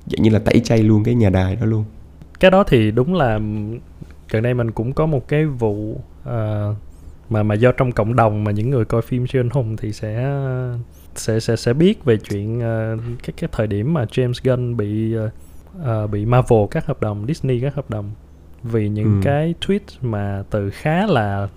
dạng 0.06 0.24
như 0.24 0.30
là 0.30 0.40
tẩy 0.40 0.60
chay 0.60 0.84
luôn 0.84 1.04
cái 1.04 1.16
nhà 1.16 1.30
đài 1.30 1.56
đó 1.56 1.66
luôn. 1.66 1.84
Cái 2.40 2.52
đó 2.52 2.64
thì 2.68 2.92
đúng 2.92 3.14
là 3.14 3.40
gần 4.30 4.44
đây 4.44 4.54
mình 4.54 4.72
cũng 4.72 4.94
có 4.94 5.06
một 5.06 5.28
cái 5.28 5.46
vụ 5.46 6.02
uh, 6.30 6.76
mà 7.32 7.44
mà 7.44 7.56
do 7.56 7.72
trong 7.72 7.92
cộng 7.92 8.16
đồng 8.16 8.44
mà 8.44 8.52
những 8.52 8.70
người 8.70 8.86
coi 8.86 9.02
phim 9.02 9.28
siêu 9.28 9.42
anh 9.42 9.50
hùng 9.50 9.78
thì 9.78 9.94
sẽ 9.94 10.32
sẽ 11.16 11.40
sẽ 11.40 11.56
sẽ 11.56 11.74
biết 11.74 12.06
về 12.06 12.18
chuyện 12.18 12.58
uh, 12.58 13.00
cái 13.24 13.34
cái 13.38 13.50
thời 13.52 13.68
điểm 13.68 13.94
mà 13.94 14.06
James 14.06 14.34
Gunn 14.44 14.78
bị 14.78 15.16
uh, 15.18 16.12
bị 16.12 16.26
Marvel 16.26 16.60
các 16.72 16.86
hợp 16.86 17.02
đồng 17.02 17.26
Disney 17.28 17.60
các 17.60 17.76
hợp 17.76 17.90
đồng. 17.90 18.12
Vì 18.64 18.90
những 18.90 19.06
ừ. 19.06 19.20
cái 19.24 19.54
tweet 19.62 19.80
mà 20.02 20.44
từ 20.50 20.70
khá 20.70 21.08
là 21.08 21.48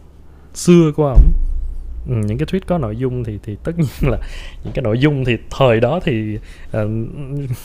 xưa 0.54 0.92
của 0.96 1.06
ổng. 1.06 1.32
Ừ, 2.08 2.14
những 2.26 2.38
cái 2.38 2.46
tweet 2.46 2.60
có 2.66 2.78
nội 2.78 2.96
dung 2.96 3.24
thì 3.24 3.38
thì 3.42 3.56
tất 3.64 3.72
nhiên 3.78 4.10
là 4.10 4.18
những 4.64 4.72
cái 4.72 4.82
nội 4.82 4.98
dung 4.98 5.24
thì 5.24 5.36
thời 5.58 5.80
đó 5.80 6.00
thì 6.04 6.38
uh, 6.66 6.90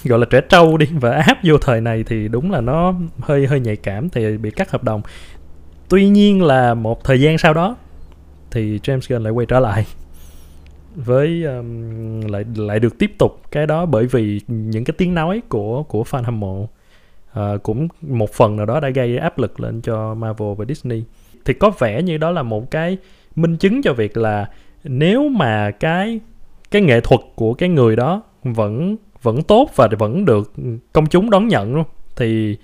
gọi 0.03 0.19
là 0.19 0.25
trẻ 0.29 0.41
trâu 0.49 0.77
đi 0.77 0.85
và 0.85 1.11
áp 1.11 1.37
vô 1.43 1.57
thời 1.61 1.81
này 1.81 2.03
thì 2.07 2.27
đúng 2.27 2.51
là 2.51 2.61
nó 2.61 2.93
hơi 3.19 3.47
hơi 3.47 3.59
nhạy 3.59 3.75
cảm 3.75 4.09
thì 4.09 4.37
bị 4.37 4.51
cắt 4.51 4.71
hợp 4.71 4.83
đồng. 4.83 5.01
Tuy 5.89 6.09
nhiên 6.09 6.43
là 6.43 6.73
một 6.73 7.03
thời 7.03 7.21
gian 7.21 7.37
sau 7.37 7.53
đó 7.53 7.75
thì 8.51 8.79
James 8.79 8.99
Gunn 9.09 9.23
lại 9.23 9.31
quay 9.31 9.45
trở 9.45 9.59
lại. 9.59 9.85
Với 10.95 11.43
um, 11.43 12.21
lại 12.21 12.45
lại 12.55 12.79
được 12.79 12.97
tiếp 12.97 13.11
tục 13.17 13.41
cái 13.51 13.67
đó 13.67 13.85
bởi 13.85 14.05
vì 14.05 14.41
những 14.47 14.83
cái 14.83 14.93
tiếng 14.97 15.15
nói 15.15 15.41
của 15.49 15.83
của 15.83 16.03
fan 16.03 16.23
hâm 16.23 16.39
mộ 16.39 16.67
uh, 17.39 17.63
cũng 17.63 17.87
một 18.01 18.29
phần 18.33 18.55
nào 18.55 18.65
đó 18.65 18.79
đã 18.79 18.89
gây 18.89 19.17
áp 19.17 19.39
lực 19.39 19.59
lên 19.59 19.81
cho 19.81 20.13
Marvel 20.13 20.53
và 20.57 20.65
Disney. 20.65 21.03
Thì 21.45 21.53
có 21.53 21.69
vẻ 21.79 22.01
như 22.01 22.17
đó 22.17 22.31
là 22.31 22.43
một 22.43 22.71
cái 22.71 22.97
minh 23.35 23.57
chứng 23.57 23.81
cho 23.81 23.93
việc 23.93 24.17
là 24.17 24.49
nếu 24.83 25.29
mà 25.29 25.71
cái 25.71 26.19
cái 26.71 26.81
nghệ 26.81 27.01
thuật 27.01 27.21
của 27.35 27.53
cái 27.53 27.69
người 27.69 27.95
đó 27.95 28.21
vẫn 28.43 28.95
vẫn 29.21 29.43
tốt 29.43 29.69
và 29.75 29.87
vẫn 29.99 30.25
được 30.25 30.53
công 30.93 31.05
chúng 31.05 31.29
đón 31.29 31.47
nhận 31.47 31.75
luôn 31.75 31.85
thì 32.15 32.57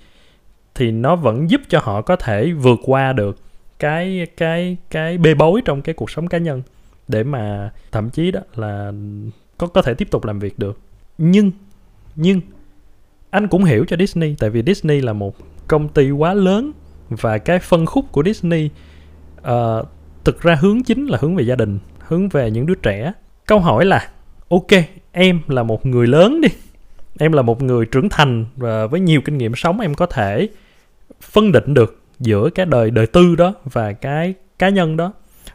thì 0.74 0.90
nó 0.90 1.16
vẫn 1.16 1.50
giúp 1.50 1.60
cho 1.68 1.80
họ 1.82 2.02
có 2.02 2.16
thể 2.16 2.52
vượt 2.52 2.78
qua 2.82 3.12
được 3.12 3.38
cái 3.78 4.26
cái 4.36 4.76
cái 4.90 5.18
bê 5.18 5.34
bối 5.34 5.62
trong 5.64 5.82
cái 5.82 5.94
cuộc 5.94 6.10
sống 6.10 6.28
cá 6.28 6.38
nhân 6.38 6.62
để 7.08 7.22
mà 7.22 7.70
thậm 7.92 8.10
chí 8.10 8.30
đó 8.30 8.40
là 8.54 8.92
có 9.58 9.66
có 9.66 9.82
thể 9.82 9.94
tiếp 9.94 10.08
tục 10.10 10.24
làm 10.24 10.38
việc 10.38 10.58
được. 10.58 10.78
Nhưng 11.18 11.50
nhưng 12.16 12.40
anh 13.30 13.48
cũng 13.48 13.64
hiểu 13.64 13.84
cho 13.88 13.96
Disney 13.96 14.34
tại 14.38 14.50
vì 14.50 14.62
Disney 14.66 15.00
là 15.00 15.12
một 15.12 15.36
công 15.68 15.88
ty 15.88 16.10
quá 16.10 16.34
lớn 16.34 16.72
và 17.08 17.38
cái 17.38 17.58
phân 17.58 17.86
khúc 17.86 18.12
của 18.12 18.22
Disney 18.22 18.70
uh, 19.40 19.86
thực 20.24 20.42
ra 20.42 20.54
hướng 20.54 20.82
chính 20.82 21.06
là 21.06 21.18
hướng 21.20 21.36
về 21.36 21.44
gia 21.44 21.56
đình 21.56 21.78
hướng 21.98 22.28
về 22.28 22.50
những 22.50 22.66
đứa 22.66 22.74
trẻ. 22.74 23.12
Câu 23.46 23.58
hỏi 23.58 23.84
là 23.84 24.10
ok 24.48 24.70
em 25.12 25.40
là 25.46 25.62
một 25.62 25.86
người 25.86 26.06
lớn 26.06 26.40
đi 26.40 26.48
em 27.18 27.32
là 27.32 27.42
một 27.42 27.62
người 27.62 27.86
trưởng 27.86 28.08
thành 28.08 28.46
và 28.56 28.86
với 28.86 29.00
nhiều 29.00 29.20
kinh 29.24 29.38
nghiệm 29.38 29.54
sống 29.54 29.80
em 29.80 29.94
có 29.94 30.06
thể 30.06 30.48
phân 31.20 31.52
định 31.52 31.74
được 31.74 32.05
giữa 32.20 32.50
cái 32.50 32.66
đời 32.66 32.90
đời 32.90 33.06
tư 33.06 33.36
đó 33.36 33.54
và 33.64 33.92
cái 33.92 34.34
cá 34.58 34.68
nhân 34.68 34.96
đó 34.96 35.12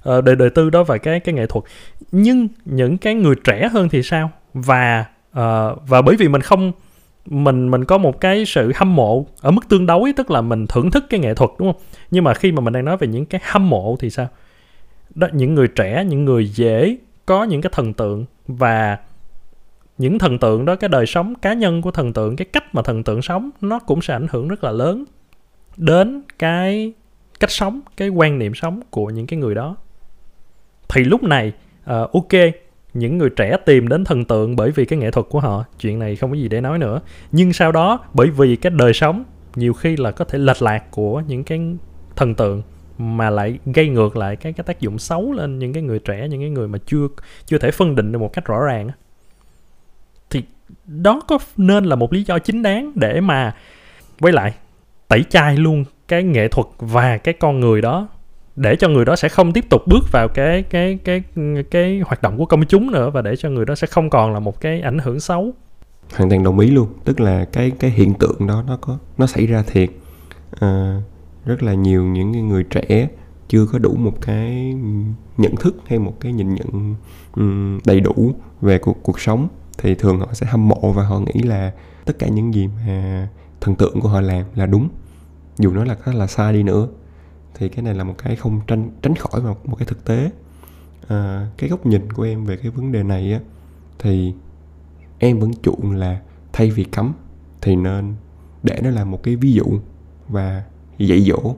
uh, 0.10 0.24
đời 0.24 0.36
đời 0.36 0.50
tư 0.50 0.70
đó 0.70 0.84
và 0.84 0.98
cái 0.98 1.20
cái 1.20 1.36
nghệ 1.36 1.46
thuật. 1.46 1.65
Nhưng 2.12 2.48
những 2.65 2.98
cái 2.98 3.13
người 3.13 3.36
trẻ 3.44 3.70
hơn 3.72 3.89
thì 3.89 4.03
sao? 4.03 4.32
Và 4.53 5.06
uh, 5.30 5.80
và 5.88 6.01
bởi 6.06 6.15
vì 6.15 6.27
mình 6.27 6.41
không 6.41 6.72
mình 7.25 7.72
mình 7.72 7.86
có 7.86 7.98
một 7.98 8.22
cái 8.22 8.46
sự 8.46 8.72
hâm 8.75 8.96
mộ 8.96 9.25
ở 9.41 9.51
mức 9.51 9.70
tương 9.70 9.86
đối 9.86 10.13
tức 10.13 10.32
là 10.32 10.41
mình 10.41 10.68
thưởng 10.68 10.91
thức 10.91 11.06
cái 11.10 11.20
nghệ 11.20 11.34
thuật 11.34 11.51
đúng 11.60 11.74
không? 11.74 11.82
Nhưng 12.12 12.24
mà 12.24 12.34
khi 12.34 12.51
mà 12.51 12.62
mình 12.62 12.74
đang 12.74 12.86
nói 12.86 12.98
về 12.98 13.08
những 13.08 13.25
cái 13.25 13.41
hâm 13.44 13.70
mộ 13.70 13.96
thì 14.00 14.10
sao? 14.10 14.27
Đó 15.15 15.27
những 15.34 15.56
người 15.56 15.68
trẻ 15.68 16.06
những 16.10 16.25
người 16.25 16.48
dễ 16.48 16.98
có 17.25 17.44
những 17.44 17.62
cái 17.62 17.72
thần 17.74 17.94
tượng 17.94 18.25
và 18.48 18.98
những 19.98 20.20
thần 20.20 20.39
tượng 20.39 20.65
đó 20.65 20.75
cái 20.75 20.89
đời 20.89 21.06
sống 21.06 21.36
cá 21.36 21.53
nhân 21.53 21.82
của 21.82 21.91
thần 21.91 22.13
tượng 22.13 22.36
cái 22.36 22.46
cách 22.46 22.75
mà 22.75 22.82
thần 22.82 23.03
tượng 23.03 23.22
sống 23.22 23.50
nó 23.62 23.80
cũng 23.80 24.01
sẽ 24.01 24.13
ảnh 24.13 24.27
hưởng 24.32 24.48
rất 24.48 24.63
là 24.63 24.72
lớn 24.72 25.03
đến 25.78 26.22
cái 26.40 26.94
cách 27.40 27.51
sống 27.51 27.82
cái 27.98 28.10
quan 28.10 28.40
niệm 28.40 28.54
sống 28.56 28.82
của 28.90 29.06
những 29.06 29.28
cái 29.28 29.40
người 29.40 29.56
đó. 29.56 29.75
Thì 30.90 31.04
lúc 31.04 31.24
này 31.24 31.54
uh, 31.84 32.12
ok 32.12 32.54
những 32.94 33.18
người 33.18 33.30
trẻ 33.30 33.58
tìm 33.66 33.88
đến 33.88 34.04
thần 34.04 34.25
tượng 34.25 34.56
bởi 34.56 34.72
vì 34.72 34.86
cái 34.86 35.00
nghệ 35.00 35.12
thuật 35.12 35.25
của 35.30 35.40
họ 35.40 35.66
chuyện 35.80 36.00
này 36.00 36.16
không 36.16 36.30
có 36.30 36.36
gì 36.36 36.48
để 36.48 36.62
nói 36.62 36.80
nữa. 36.80 37.01
Nhưng 37.32 37.54
sau 37.54 37.72
đó 37.72 38.00
bởi 38.13 38.30
vì 38.30 38.56
cái 38.56 38.70
đời 38.70 38.94
sống 38.94 39.24
nhiều 39.56 39.74
khi 39.74 39.98
là 39.98 40.12
có 40.12 40.25
thể 40.25 40.40
lệch 40.40 40.62
lạc 40.62 40.92
của 40.92 41.22
những 41.28 41.44
cái 41.44 41.62
thần 42.16 42.36
tượng 42.36 42.62
mà 42.98 43.30
lại 43.30 43.60
gây 43.66 43.90
ngược 43.90 44.18
lại 44.18 44.36
cái 44.36 44.54
cái 44.54 44.63
tác 44.63 44.80
dụng 44.80 45.00
xấu 45.00 45.32
lên 45.32 45.60
những 45.60 45.74
cái 45.74 45.84
người 45.84 46.00
trẻ 46.00 46.28
những 46.28 46.42
cái 46.42 46.50
người 46.50 46.68
mà 46.68 46.80
chưa 46.86 47.08
chưa 47.46 47.58
thể 47.58 47.72
phân 47.72 47.96
định 47.96 48.12
được 48.12 48.20
một 48.20 48.34
cách 48.34 48.46
rõ 48.46 48.66
ràng 48.66 48.90
thì 50.30 50.44
đó 50.86 51.22
có 51.28 51.40
nên 51.58 51.86
là 51.86 51.96
một 51.96 52.13
lý 52.13 52.24
do 52.24 52.40
chính 52.40 52.62
đáng 52.62 52.92
để 52.96 53.22
mà 53.22 53.56
quay 54.20 54.34
lại? 54.34 54.54
Tẩy 55.12 55.24
chay 55.30 55.58
luôn 55.58 55.84
cái 56.08 56.24
nghệ 56.24 56.48
thuật 56.48 56.68
và 56.80 57.18
cái 57.18 57.34
con 57.34 57.60
người 57.60 57.82
đó 57.82 58.08
để 58.56 58.75
cho 58.75 58.89
người 58.89 59.06
đó 59.06 59.15
sẽ 59.15 59.30
không 59.30 59.53
tiếp 59.53 59.65
tục 59.70 59.82
bước 59.88 60.12
vào 60.12 60.27
cái 60.27 60.63
cái 60.63 61.00
cái 61.03 61.24
cái 61.72 62.00
hoạt 62.06 62.22
động 62.22 62.38
của 62.38 62.46
công 62.46 62.65
chúng 62.65 62.91
nữa 62.91 63.10
và 63.10 63.22
để 63.22 63.36
cho 63.36 63.50
người 63.50 63.65
đó 63.65 63.75
sẽ 63.75 63.88
không 63.88 64.10
còn 64.10 64.34
là 64.34 64.39
một 64.39 64.62
cái 64.62 64.82
ảnh 64.82 65.00
hưởng 65.00 65.20
xấu. 65.20 65.51
Hoàn 66.15 66.30
toàn 66.30 66.44
đồng 66.44 66.60
ý 66.60 66.72
luôn 66.72 66.88
tức 67.06 67.20
là 67.20 67.46
cái 67.46 67.72
cái 67.72 67.91
hiện 67.91 68.13
tượng 68.13 68.48
đó 68.48 68.63
nó 68.68 68.77
có 68.82 68.98
nó 69.18 69.27
xảy 69.27 69.48
ra 69.48 69.63
thiệt. 69.68 69.89
À, 70.60 71.01
rất 71.46 71.63
là 71.63 71.74
nhiều 71.74 72.03
những 72.03 72.48
người 72.48 72.63
trẻ 72.63 73.08
chưa 73.48 73.65
có 73.65 73.80
đủ 73.80 73.96
một 73.96 74.22
cái 74.22 74.74
nhận 75.38 75.56
thức 75.56 75.75
hay 75.86 76.00
một 76.00 76.13
cái 76.20 76.34
nhìn 76.34 76.56
nhận 76.56 76.96
um, 77.36 77.80
đầy 77.86 78.00
đủ 78.00 78.34
về 78.62 78.77
cuộc 78.77 78.98
cuộc 79.03 79.20
sống 79.20 79.48
thì 79.77 79.96
thường 79.96 80.20
họ 80.20 80.27
sẽ 80.34 80.48
hâm 80.50 80.68
mộ 80.68 80.91
và 80.96 81.03
họ 81.03 81.20
nghĩ 81.20 81.41
là 81.41 81.72
tất 82.06 82.20
cả 82.20 82.27
những 82.27 82.53
gì 82.53 82.70
mà 82.86 83.27
thần 83.62 83.75
tượng 83.75 84.01
của 84.01 84.10
họ 84.10 84.22
làm 84.22 84.46
là 84.56 84.65
đúng 84.65 84.89
dù 85.58 85.72
nó 85.72 85.84
là 85.84 85.96
là 86.05 86.27
sai 86.27 86.53
đi 86.53 86.63
nữa 86.63 86.88
thì 87.53 87.70
cái 87.70 87.84
này 87.84 87.93
là 87.93 88.03
một 88.03 88.15
cái 88.17 88.36
không 88.36 88.62
tránh 88.67 88.89
tránh 89.01 89.15
khỏi 89.15 89.41
một 89.41 89.70
một 89.70 89.75
cái 89.75 89.86
thực 89.86 90.05
tế. 90.05 90.31
À, 91.08 91.48
cái 91.58 91.70
góc 91.70 91.86
nhìn 91.86 92.13
của 92.13 92.24
em 92.24 92.46
về 92.46 92.58
cái 92.58 92.72
vấn 92.72 92.91
đề 92.91 93.03
này 93.03 93.34
á 93.34 93.39
thì 94.00 94.34
em 95.20 95.39
vẫn 95.39 95.51
chuộng 95.63 95.91
là 95.91 96.22
thay 96.53 96.72
vì 96.72 96.84
cấm 96.84 97.13
thì 97.62 97.75
nên 97.75 98.15
để 98.63 98.79
nó 98.84 98.89
là 98.89 99.05
một 99.05 99.24
cái 99.24 99.36
ví 99.36 99.53
dụ 99.53 99.65
và 100.27 100.63
dạy 100.98 101.22
dỗ 101.22 101.55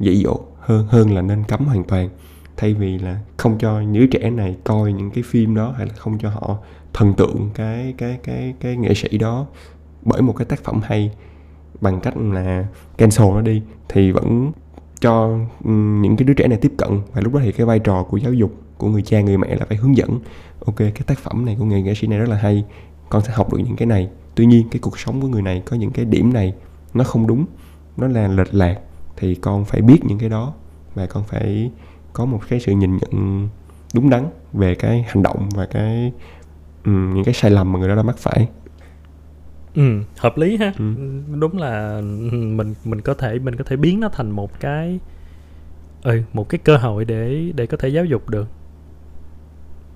dạy 0.00 0.16
dỗ 0.16 0.40
hơn 0.60 0.86
hơn 0.88 1.14
là 1.14 1.22
nên 1.22 1.44
cấm 1.44 1.64
hoàn 1.64 1.84
toàn. 1.84 2.08
Thay 2.56 2.74
vì 2.74 2.98
là 2.98 3.20
không 3.36 3.58
cho 3.58 3.80
những 3.80 4.10
trẻ 4.10 4.30
này 4.30 4.56
coi 4.64 4.92
những 4.92 5.10
cái 5.10 5.22
phim 5.26 5.54
đó 5.54 5.74
hay 5.76 5.86
là 5.86 5.92
không 5.96 6.18
cho 6.18 6.30
họ 6.30 6.58
thần 6.92 7.14
tượng 7.14 7.50
cái 7.54 7.94
cái 7.98 8.18
cái 8.22 8.54
cái 8.60 8.76
nghệ 8.76 8.94
sĩ 8.94 9.18
đó 9.18 9.46
bởi 10.02 10.22
một 10.22 10.34
cái 10.36 10.44
tác 10.44 10.64
phẩm 10.64 10.80
hay 10.84 11.10
bằng 11.80 12.00
cách 12.00 12.16
là 12.16 12.66
cancel 12.96 13.28
nó 13.28 13.40
đi 13.40 13.62
thì 13.88 14.12
vẫn 14.12 14.52
cho 15.00 15.38
những 16.00 16.16
cái 16.16 16.24
đứa 16.26 16.34
trẻ 16.34 16.48
này 16.48 16.58
tiếp 16.58 16.72
cận. 16.76 17.00
Và 17.12 17.20
lúc 17.20 17.34
đó 17.34 17.40
thì 17.42 17.52
cái 17.52 17.66
vai 17.66 17.78
trò 17.78 18.02
của 18.02 18.16
giáo 18.16 18.32
dục 18.32 18.52
của 18.78 18.88
người 18.88 19.02
cha 19.02 19.20
người 19.20 19.38
mẹ 19.38 19.56
là 19.56 19.66
phải 19.68 19.76
hướng 19.76 19.96
dẫn. 19.96 20.18
Ok 20.66 20.76
cái 20.76 21.02
tác 21.06 21.18
phẩm 21.18 21.44
này 21.44 21.56
của 21.58 21.64
người 21.64 21.82
nghệ 21.82 21.94
sĩ 21.94 22.06
này 22.06 22.18
rất 22.18 22.28
là 22.28 22.36
hay 22.36 22.64
con 23.08 23.22
sẽ 23.22 23.32
học 23.32 23.52
được 23.52 23.58
những 23.66 23.76
cái 23.76 23.86
này. 23.86 24.08
Tuy 24.34 24.46
nhiên 24.46 24.68
cái 24.70 24.78
cuộc 24.80 24.98
sống 24.98 25.20
của 25.20 25.28
người 25.28 25.42
này 25.42 25.62
có 25.66 25.76
những 25.76 25.90
cái 25.90 26.04
điểm 26.04 26.32
này 26.32 26.54
nó 26.94 27.04
không 27.04 27.26
đúng 27.26 27.44
nó 27.96 28.08
là 28.08 28.28
lệch 28.28 28.54
lạc 28.54 28.78
thì 29.16 29.34
con 29.34 29.64
phải 29.64 29.80
biết 29.80 29.98
những 30.04 30.18
cái 30.18 30.28
đó. 30.28 30.52
Và 30.94 31.06
con 31.06 31.24
phải 31.24 31.70
có 32.12 32.24
một 32.24 32.40
cái 32.48 32.60
sự 32.60 32.72
nhìn 32.72 32.96
nhận 32.96 33.48
đúng 33.94 34.10
đắn 34.10 34.26
về 34.52 34.74
cái 34.74 35.04
hành 35.08 35.22
động 35.22 35.48
và 35.54 35.66
cái 35.66 36.12
um, 36.84 37.14
những 37.14 37.24
cái 37.24 37.34
sai 37.34 37.50
lầm 37.50 37.72
mà 37.72 37.78
người 37.78 37.88
đó 37.88 37.94
đã 37.94 38.02
mắc 38.02 38.18
phải 38.18 38.48
ừ 39.78 40.02
hợp 40.18 40.38
lý 40.38 40.56
ha. 40.56 40.72
Ừ. 40.78 40.84
đúng 41.40 41.58
là 41.58 42.00
mình 42.30 42.74
mình 42.84 43.00
có 43.00 43.14
thể 43.14 43.38
mình 43.38 43.56
có 43.56 43.64
thể 43.64 43.76
biến 43.76 44.00
nó 44.00 44.08
thành 44.08 44.30
một 44.30 44.60
cái 44.60 44.98
ừ 46.02 46.22
một 46.32 46.48
cái 46.48 46.58
cơ 46.58 46.76
hội 46.76 47.04
để 47.04 47.52
để 47.54 47.66
có 47.66 47.76
thể 47.76 47.88
giáo 47.88 48.04
dục 48.04 48.28
được. 48.28 48.48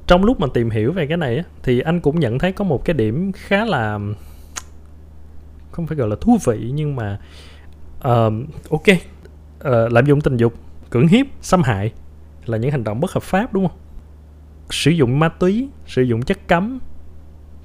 Trong 0.06 0.24
lúc 0.24 0.40
mà 0.40 0.46
tìm 0.54 0.70
hiểu 0.70 0.92
về 0.92 1.06
cái 1.06 1.16
này 1.16 1.44
thì 1.62 1.80
anh 1.80 2.00
cũng 2.00 2.20
nhận 2.20 2.38
thấy 2.38 2.52
có 2.52 2.64
một 2.64 2.84
cái 2.84 2.94
điểm 2.94 3.32
khá 3.32 3.64
là 3.64 3.98
không 5.72 5.86
phải 5.86 5.96
gọi 5.96 6.08
là 6.08 6.16
thú 6.20 6.38
vị 6.44 6.70
nhưng 6.74 6.96
mà 6.96 7.20
uh, 7.98 8.32
ok 8.70 8.88
uh, 8.88 9.92
lạm 9.92 10.06
dụng 10.06 10.20
tình 10.20 10.36
dục 10.36 10.54
cưỡng 10.90 11.06
hiếp 11.06 11.26
xâm 11.40 11.62
hại 11.62 11.92
là 12.46 12.58
những 12.58 12.70
hành 12.70 12.84
động 12.84 13.00
bất 13.00 13.12
hợp 13.12 13.22
pháp 13.22 13.52
đúng 13.52 13.68
không? 13.68 13.78
Sử 14.70 14.90
dụng 14.90 15.18
ma 15.18 15.28
túy 15.28 15.68
sử 15.86 16.02
dụng 16.02 16.22
chất 16.22 16.48
cấm 16.48 16.78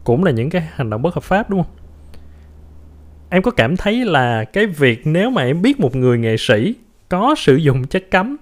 cũng 0.04 0.24
là 0.24 0.32
những 0.32 0.50
cái 0.50 0.62
hành 0.72 0.90
động 0.90 1.02
bất 1.02 1.14
hợp 1.14 1.24
pháp 1.24 1.50
đúng 1.50 1.64
không 1.64 1.77
em 3.30 3.42
có 3.42 3.52
cảm 3.52 3.78
thấy 3.78 4.06
là 4.06 4.44
cái 4.44 4.66
việc 4.66 5.08
nếu 5.08 5.30
mà 5.30 5.42
em 5.42 5.62
biết 5.62 5.80
một 5.80 5.96
người 5.96 6.18
nghệ 6.18 6.38
sĩ 6.38 6.74
có 7.10 7.36
sử 7.38 7.56
dụng 7.56 7.88
chất 7.88 8.12
cấm 8.12 8.38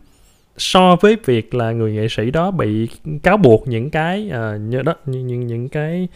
so 0.58 0.96
với 0.96 1.18
việc 1.26 1.54
là 1.54 1.72
người 1.72 1.94
nghệ 1.94 2.08
sĩ 2.10 2.32
đó 2.32 2.52
bị 2.52 2.90
cáo 3.24 3.38
buộc 3.38 3.68
những 3.68 3.90
cái 3.90 4.30
ờ, 4.30 4.56
uh, 4.56 4.62
như 4.62 4.82
đó 4.82 4.96
những 5.06 5.28
những 5.28 5.48
những 5.48 5.70
cái 5.70 6.08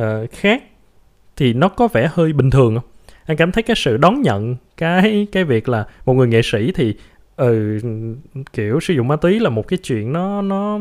uh, 0.00 0.04
khác 0.32 0.62
thì 1.36 1.52
nó 1.52 1.68
có 1.68 1.88
vẻ 1.88 2.08
hơi 2.12 2.32
bình 2.32 2.50
thường 2.50 2.74
không? 2.74 2.84
Anh 3.26 3.36
cảm 3.36 3.52
thấy 3.52 3.62
cái 3.62 3.76
sự 3.76 3.96
đón 3.96 4.22
nhận 4.22 4.56
cái 4.76 5.26
cái 5.32 5.44
việc 5.44 5.68
là 5.68 5.86
một 6.06 6.14
người 6.14 6.28
nghệ 6.28 6.42
sĩ 6.42 6.72
thì 6.72 6.94
ừ, 7.36 7.78
kiểu 8.52 8.80
sử 8.80 8.94
dụng 8.94 9.08
ma 9.08 9.16
túy 9.16 9.40
là 9.40 9.50
một 9.50 9.68
cái 9.68 9.78
chuyện 9.82 10.12
nó 10.12 10.42
nó 10.42 10.78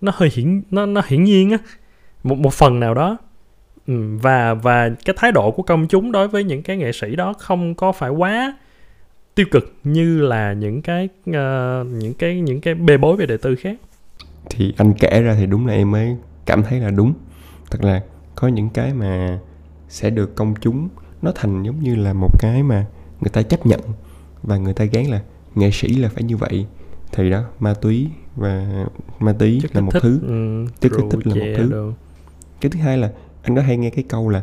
nó 0.00 0.12
hơi 0.14 0.30
hiển 0.34 0.62
nó 0.70 0.86
nó 0.86 1.02
hiển 1.06 1.24
nhiên 1.24 1.50
á. 1.50 1.58
Một 2.22 2.38
một 2.38 2.54
phần 2.54 2.80
nào 2.80 2.94
đó 2.94 3.18
ừ, 3.86 4.18
và 4.22 4.54
và 4.54 4.90
cái 5.04 5.16
thái 5.18 5.32
độ 5.32 5.50
của 5.50 5.62
công 5.62 5.86
chúng 5.88 6.12
đối 6.12 6.28
với 6.28 6.44
những 6.44 6.62
cái 6.62 6.76
nghệ 6.76 6.92
sĩ 6.92 7.16
đó 7.16 7.32
không 7.38 7.74
có 7.74 7.92
phải 7.92 8.10
quá 8.10 8.54
tiêu 9.34 9.46
cực 9.50 9.74
như 9.84 10.20
là 10.20 10.52
những 10.52 10.82
cái 10.82 11.08
uh, 11.30 11.34
những 11.86 12.14
cái 12.18 12.40
những 12.40 12.60
cái 12.60 12.74
bê 12.74 12.96
bối 12.96 13.16
về 13.16 13.26
đời 13.26 13.38
tư 13.38 13.56
khác. 13.56 13.76
Thì 14.50 14.74
anh 14.76 14.94
kể 14.94 15.22
ra 15.22 15.34
thì 15.34 15.46
đúng 15.46 15.66
là 15.66 15.74
em 15.74 15.90
mới 15.90 16.16
cảm 16.46 16.62
thấy 16.62 16.80
là 16.80 16.90
đúng. 16.90 17.14
Thật 17.70 17.84
là 17.84 18.02
có 18.34 18.48
những 18.48 18.68
cái 18.70 18.94
mà 18.94 19.38
sẽ 19.88 20.10
được 20.10 20.36
công 20.36 20.54
chúng 20.60 20.88
nó 21.22 21.32
thành 21.34 21.62
giống 21.62 21.82
như 21.82 21.94
là 21.94 22.12
một 22.12 22.38
cái 22.38 22.62
mà 22.62 22.86
người 23.20 23.30
ta 23.32 23.42
chấp 23.42 23.66
nhận 23.66 23.80
và 24.42 24.56
người 24.56 24.74
ta 24.74 24.84
gán 24.84 25.04
là 25.04 25.20
nghệ 25.54 25.70
sĩ 25.70 25.88
là 25.88 26.08
phải 26.08 26.22
như 26.22 26.36
vậy. 26.36 26.66
Thì 27.12 27.30
đó 27.30 27.44
ma 27.60 27.74
túy 27.74 28.08
và 28.36 28.84
ma 29.20 29.32
túy 29.38 29.58
chất 29.62 29.74
là 29.74 29.80
một 29.80 29.90
thích, 29.92 30.00
thứ. 30.02 30.20
ừ, 30.26 30.66
chất 30.80 30.92
kích 30.96 31.04
thích 31.10 31.26
là 31.26 31.34
một 31.34 31.52
thứ. 31.56 31.70
đồ. 31.70 31.92
cái 32.60 32.70
thứ 32.70 32.80
hai 32.80 32.98
là 32.98 33.10
anh 33.42 33.56
có 33.56 33.62
hay 33.62 33.76
nghe 33.76 33.90
cái 33.90 34.04
câu 34.08 34.28
là 34.28 34.42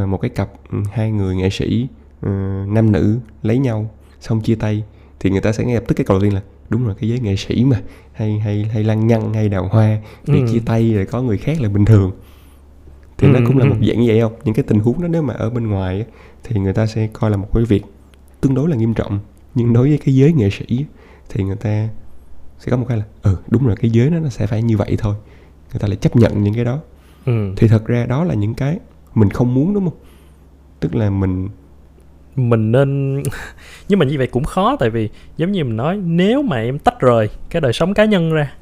uh, 0.00 0.08
một 0.08 0.18
cái 0.18 0.28
cặp 0.28 0.50
um, 0.72 0.84
hai 0.92 1.10
người 1.10 1.36
nghệ 1.36 1.50
sĩ 1.50 1.88
uh, 2.26 2.28
nam 2.68 2.92
nữ 2.92 3.18
lấy 3.42 3.58
nhau 3.58 3.90
xong 4.20 4.40
chia 4.40 4.54
tay 4.54 4.84
thì 5.20 5.30
người 5.30 5.40
ta 5.40 5.52
sẽ 5.52 5.64
nghe 5.64 5.74
lập 5.74 5.84
tức 5.88 5.94
cái 5.94 6.04
câu 6.04 6.14
đầu 6.14 6.22
tiên 6.22 6.34
là 6.34 6.42
đúng 6.68 6.86
rồi 6.86 6.94
cái 7.00 7.08
giới 7.08 7.20
nghệ 7.20 7.36
sĩ 7.36 7.64
mà 7.64 7.80
hay 8.12 8.38
hay 8.38 8.64
hay 8.64 8.84
lăng 8.84 9.06
nhăng 9.06 9.34
hay 9.34 9.48
đào 9.48 9.68
hoa 9.68 9.98
thì 10.26 10.40
ừ. 10.40 10.46
chia 10.52 10.60
tay 10.66 10.94
rồi 10.94 11.06
có 11.06 11.22
người 11.22 11.38
khác 11.38 11.60
là 11.60 11.68
bình 11.68 11.84
thường. 11.84 12.12
Thì 13.18 13.28
ừ, 13.28 13.32
nó 13.32 13.40
cũng 13.46 13.58
là 13.58 13.64
một 13.64 13.76
dạng 13.88 14.00
như 14.00 14.06
vậy 14.06 14.20
không? 14.20 14.32
Những 14.44 14.54
cái 14.54 14.64
tình 14.68 14.78
huống 14.78 15.02
đó 15.02 15.08
nếu 15.08 15.22
mà 15.22 15.34
ở 15.34 15.50
bên 15.50 15.68
ngoài 15.68 16.06
thì 16.44 16.60
người 16.60 16.72
ta 16.72 16.86
sẽ 16.86 17.08
coi 17.12 17.30
là 17.30 17.36
một 17.36 17.48
cái 17.54 17.64
việc 17.64 17.84
tương 18.40 18.54
đối 18.54 18.68
là 18.68 18.76
nghiêm 18.76 18.94
trọng. 18.94 19.18
Nhưng 19.54 19.72
đối 19.72 19.88
với 19.88 19.98
cái 19.98 20.14
giới 20.14 20.32
nghệ 20.32 20.50
sĩ 20.50 20.84
thì 21.28 21.44
người 21.44 21.56
ta 21.56 21.88
sẽ 22.58 22.70
có 22.70 22.76
một 22.76 22.86
cái 22.88 22.98
là 22.98 23.04
ừ 23.22 23.36
đúng 23.48 23.66
rồi 23.66 23.76
cái 23.76 23.90
giới 23.90 24.10
nó 24.10 24.18
nó 24.18 24.28
sẽ 24.28 24.46
phải 24.46 24.62
như 24.62 24.76
vậy 24.76 24.96
thôi. 24.98 25.14
Người 25.72 25.80
ta 25.80 25.88
lại 25.88 25.96
chấp 25.96 26.16
nhận 26.16 26.42
những 26.42 26.54
cái 26.54 26.64
đó 26.64 26.80
ừ. 27.30 27.52
thì 27.56 27.68
thật 27.68 27.86
ra 27.86 28.06
đó 28.06 28.24
là 28.24 28.34
những 28.34 28.54
cái 28.54 28.78
mình 29.14 29.30
không 29.30 29.54
muốn 29.54 29.74
đúng 29.74 29.84
không? 29.84 29.98
Tức 30.80 30.94
là 30.94 31.10
mình 31.10 31.48
mình 32.36 32.72
nên 32.72 33.22
nhưng 33.88 33.98
mà 33.98 34.06
như 34.06 34.18
vậy 34.18 34.26
cũng 34.26 34.44
khó 34.44 34.76
tại 34.76 34.90
vì 34.90 35.08
giống 35.36 35.52
như 35.52 35.64
mình 35.64 35.76
nói 35.76 35.96
nếu 35.96 36.42
mà 36.42 36.56
em 36.56 36.78
tách 36.78 37.00
rời 37.00 37.28
cái 37.50 37.60
đời 37.60 37.72
sống 37.72 37.94
cá 37.94 38.04
nhân 38.04 38.32
ra 38.32 38.52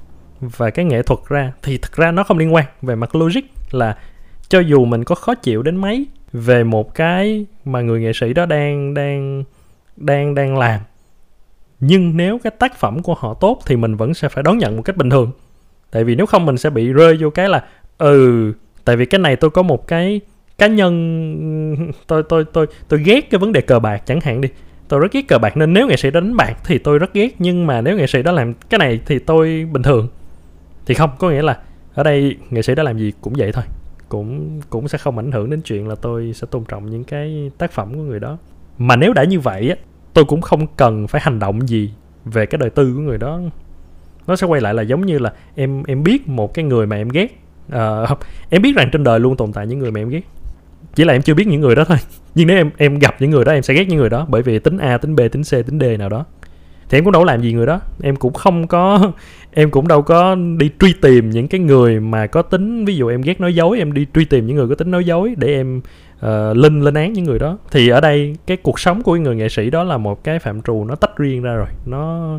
và 0.40 0.70
cái 0.70 0.84
nghệ 0.84 1.02
thuật 1.02 1.20
ra 1.28 1.52
thì 1.62 1.78
thực 1.78 1.92
ra 1.92 2.10
nó 2.10 2.25
không 2.25 2.38
liên 2.38 2.54
quan. 2.54 2.64
Về 2.82 2.94
mặt 2.94 3.14
logic 3.14 3.40
là 3.70 3.98
cho 4.48 4.60
dù 4.60 4.84
mình 4.84 5.04
có 5.04 5.14
khó 5.14 5.34
chịu 5.34 5.62
đến 5.62 5.76
mấy 5.76 6.06
về 6.32 6.64
một 6.64 6.94
cái 6.94 7.46
mà 7.64 7.80
người 7.80 8.00
nghệ 8.00 8.12
sĩ 8.14 8.32
đó 8.32 8.46
đang 8.46 8.94
đang 8.94 9.44
đang 9.96 10.34
đang 10.34 10.58
làm 10.58 10.80
nhưng 11.80 12.16
nếu 12.16 12.38
cái 12.38 12.50
tác 12.58 12.76
phẩm 12.76 13.02
của 13.02 13.14
họ 13.14 13.34
tốt 13.34 13.60
thì 13.66 13.76
mình 13.76 13.96
vẫn 13.96 14.14
sẽ 14.14 14.28
phải 14.28 14.42
đón 14.42 14.58
nhận 14.58 14.76
một 14.76 14.82
cách 14.82 14.96
bình 14.96 15.10
thường. 15.10 15.30
Tại 15.90 16.04
vì 16.04 16.14
nếu 16.14 16.26
không 16.26 16.46
mình 16.46 16.58
sẽ 16.58 16.70
bị 16.70 16.92
rơi 16.92 17.16
vô 17.20 17.30
cái 17.30 17.48
là 17.48 17.64
ừ 17.98 18.52
tại 18.84 18.96
vì 18.96 19.06
cái 19.06 19.18
này 19.18 19.36
tôi 19.36 19.50
có 19.50 19.62
một 19.62 19.86
cái 19.86 20.20
cá 20.58 20.66
nhân, 20.66 21.92
tôi 22.06 22.22
tôi 22.22 22.44
tôi 22.52 22.66
tôi 22.88 23.02
ghét 23.04 23.30
cái 23.30 23.38
vấn 23.38 23.52
đề 23.52 23.60
cờ 23.60 23.78
bạc 23.78 24.02
chẳng 24.06 24.20
hạn 24.20 24.40
đi. 24.40 24.48
Tôi 24.88 25.00
rất 25.00 25.12
ghét 25.12 25.28
cờ 25.28 25.38
bạc 25.38 25.56
nên 25.56 25.72
nếu 25.72 25.86
nghệ 25.86 25.96
sĩ 25.96 26.10
đánh 26.10 26.36
bạc 26.36 26.54
thì 26.64 26.78
tôi 26.78 26.98
rất 26.98 27.14
ghét, 27.14 27.34
nhưng 27.38 27.66
mà 27.66 27.80
nếu 27.80 27.96
nghệ 27.96 28.06
sĩ 28.06 28.22
đó 28.22 28.32
làm 28.32 28.54
cái 28.54 28.78
này 28.78 29.00
thì 29.06 29.18
tôi 29.18 29.68
bình 29.72 29.82
thường. 29.82 30.08
Thì 30.86 30.94
không, 30.94 31.10
có 31.18 31.30
nghĩa 31.30 31.42
là 31.42 31.58
ở 31.94 32.02
đây 32.02 32.36
nghệ 32.50 32.62
sĩ 32.62 32.74
đã 32.74 32.82
làm 32.82 32.98
gì 32.98 33.12
cũng 33.20 33.32
vậy 33.36 33.52
thôi. 33.52 33.64
Cũng 34.08 34.60
cũng 34.70 34.88
sẽ 34.88 34.98
không 34.98 35.18
ảnh 35.18 35.32
hưởng 35.32 35.50
đến 35.50 35.60
chuyện 35.60 35.88
là 35.88 35.94
tôi 35.94 36.32
sẽ 36.34 36.46
tôn 36.50 36.64
trọng 36.64 36.90
những 36.90 37.04
cái 37.04 37.50
tác 37.58 37.72
phẩm 37.72 37.94
của 37.94 38.02
người 38.02 38.20
đó. 38.20 38.38
Mà 38.78 38.96
nếu 38.96 39.12
đã 39.12 39.24
như 39.24 39.40
vậy 39.40 39.68
á, 39.70 39.76
tôi 40.14 40.24
cũng 40.24 40.40
không 40.40 40.66
cần 40.76 41.06
phải 41.08 41.20
hành 41.24 41.38
động 41.38 41.68
gì 41.68 41.90
về 42.24 42.46
cái 42.46 42.58
đời 42.58 42.70
tư 42.70 42.92
của 42.94 43.00
người 43.00 43.18
đó. 43.18 43.40
Nó 44.26 44.36
sẽ 44.36 44.46
quay 44.46 44.60
lại 44.60 44.74
là 44.74 44.82
giống 44.82 45.06
như 45.06 45.18
là 45.18 45.32
em 45.54 45.82
em 45.86 46.02
biết 46.02 46.28
một 46.28 46.54
cái 46.54 46.64
người 46.64 46.86
mà 46.86 46.96
em 46.96 47.08
ghét 47.08 47.38
uh, 47.76 48.18
em 48.50 48.62
biết 48.62 48.76
rằng 48.76 48.88
trên 48.92 49.04
đời 49.04 49.20
luôn 49.20 49.37
tồn 49.37 49.52
tại 49.52 49.66
những 49.66 49.78
người 49.78 49.90
mà 49.90 50.00
em 50.00 50.08
ghét. 50.08 50.22
Chỉ 50.94 51.04
là 51.04 51.12
em 51.12 51.22
chưa 51.22 51.34
biết 51.34 51.46
những 51.46 51.60
người 51.60 51.75
đó 51.75 51.84
thôi. 51.84 51.98
Nhưng 52.34 52.46
nếu 52.46 52.56
em 52.56 52.70
em 52.76 52.98
gặp 52.98 53.16
những 53.20 53.30
người 53.30 53.44
đó 53.44 53.52
em 53.52 53.62
sẽ 53.62 53.75
ghét 53.75 53.88
những 53.88 53.98
người 53.98 54.10
đó 54.10 54.26
bởi 54.28 54.42
vì 54.42 54.58
tính 54.58 54.78
a 54.78 54.98
tính 54.98 55.16
b 55.16 55.20
tính 55.32 55.42
c 55.42 55.50
tính 55.50 55.80
d 55.80 55.84
nào 55.98 56.08
đó. 56.08 56.25
Thì 56.88 56.98
em 56.98 57.04
cũng 57.04 57.12
đâu 57.12 57.25
làm 57.25 57.42
gì 57.42 57.52
người 57.52 57.66
đó. 57.66 57.80
Em 58.02 58.16
cũng 58.16 58.32
không 58.32 58.66
có 58.66 59.12
em 59.52 59.70
cũng 59.70 59.88
đâu 59.88 60.02
có 60.02 60.34
đi 60.34 60.70
truy 60.80 60.94
tìm 61.02 61.30
những 61.30 61.48
cái 61.48 61.60
người 61.60 62.00
mà 62.00 62.26
có 62.26 62.42
tính 62.42 62.84
ví 62.84 62.96
dụ 62.96 63.08
em 63.08 63.20
ghét 63.20 63.40
nói 63.40 63.54
dối 63.54 63.78
em 63.78 63.92
đi 63.92 64.06
truy 64.14 64.25
tìm 64.25 64.46
những 64.46 64.56
người 64.56 64.68
có 64.68 64.75
tính 64.75 64.90
nói 64.90 65.04
dối 65.04 65.34
để 65.38 65.48
em 65.48 65.80
ờ, 66.20 66.50
uh, 66.50 66.56
linh 66.56 66.80
lên 66.80 66.94
án 66.94 67.12
những 67.12 67.25
người 67.25 67.38
đó. 67.38 67.58
Thì 67.70 67.88
ở 67.88 68.00
đây 68.00 68.37
cái 68.46 68.56
cuộc 68.56 68.80
sống 68.80 69.02
của 69.02 69.16
người 69.16 69.37
nghệ 69.37 69.48
sĩ 69.48 69.70
đó 69.70 69.84
là 69.84 69.98
một 69.98 70.25
cái 70.25 70.38
phạm 70.38 70.62
trù 70.62 70.84
nó 70.84 70.94
tách 70.94 71.16
riêng 71.16 71.42
ra 71.42 71.54
rồi. 71.54 71.68
Nó 71.87 72.32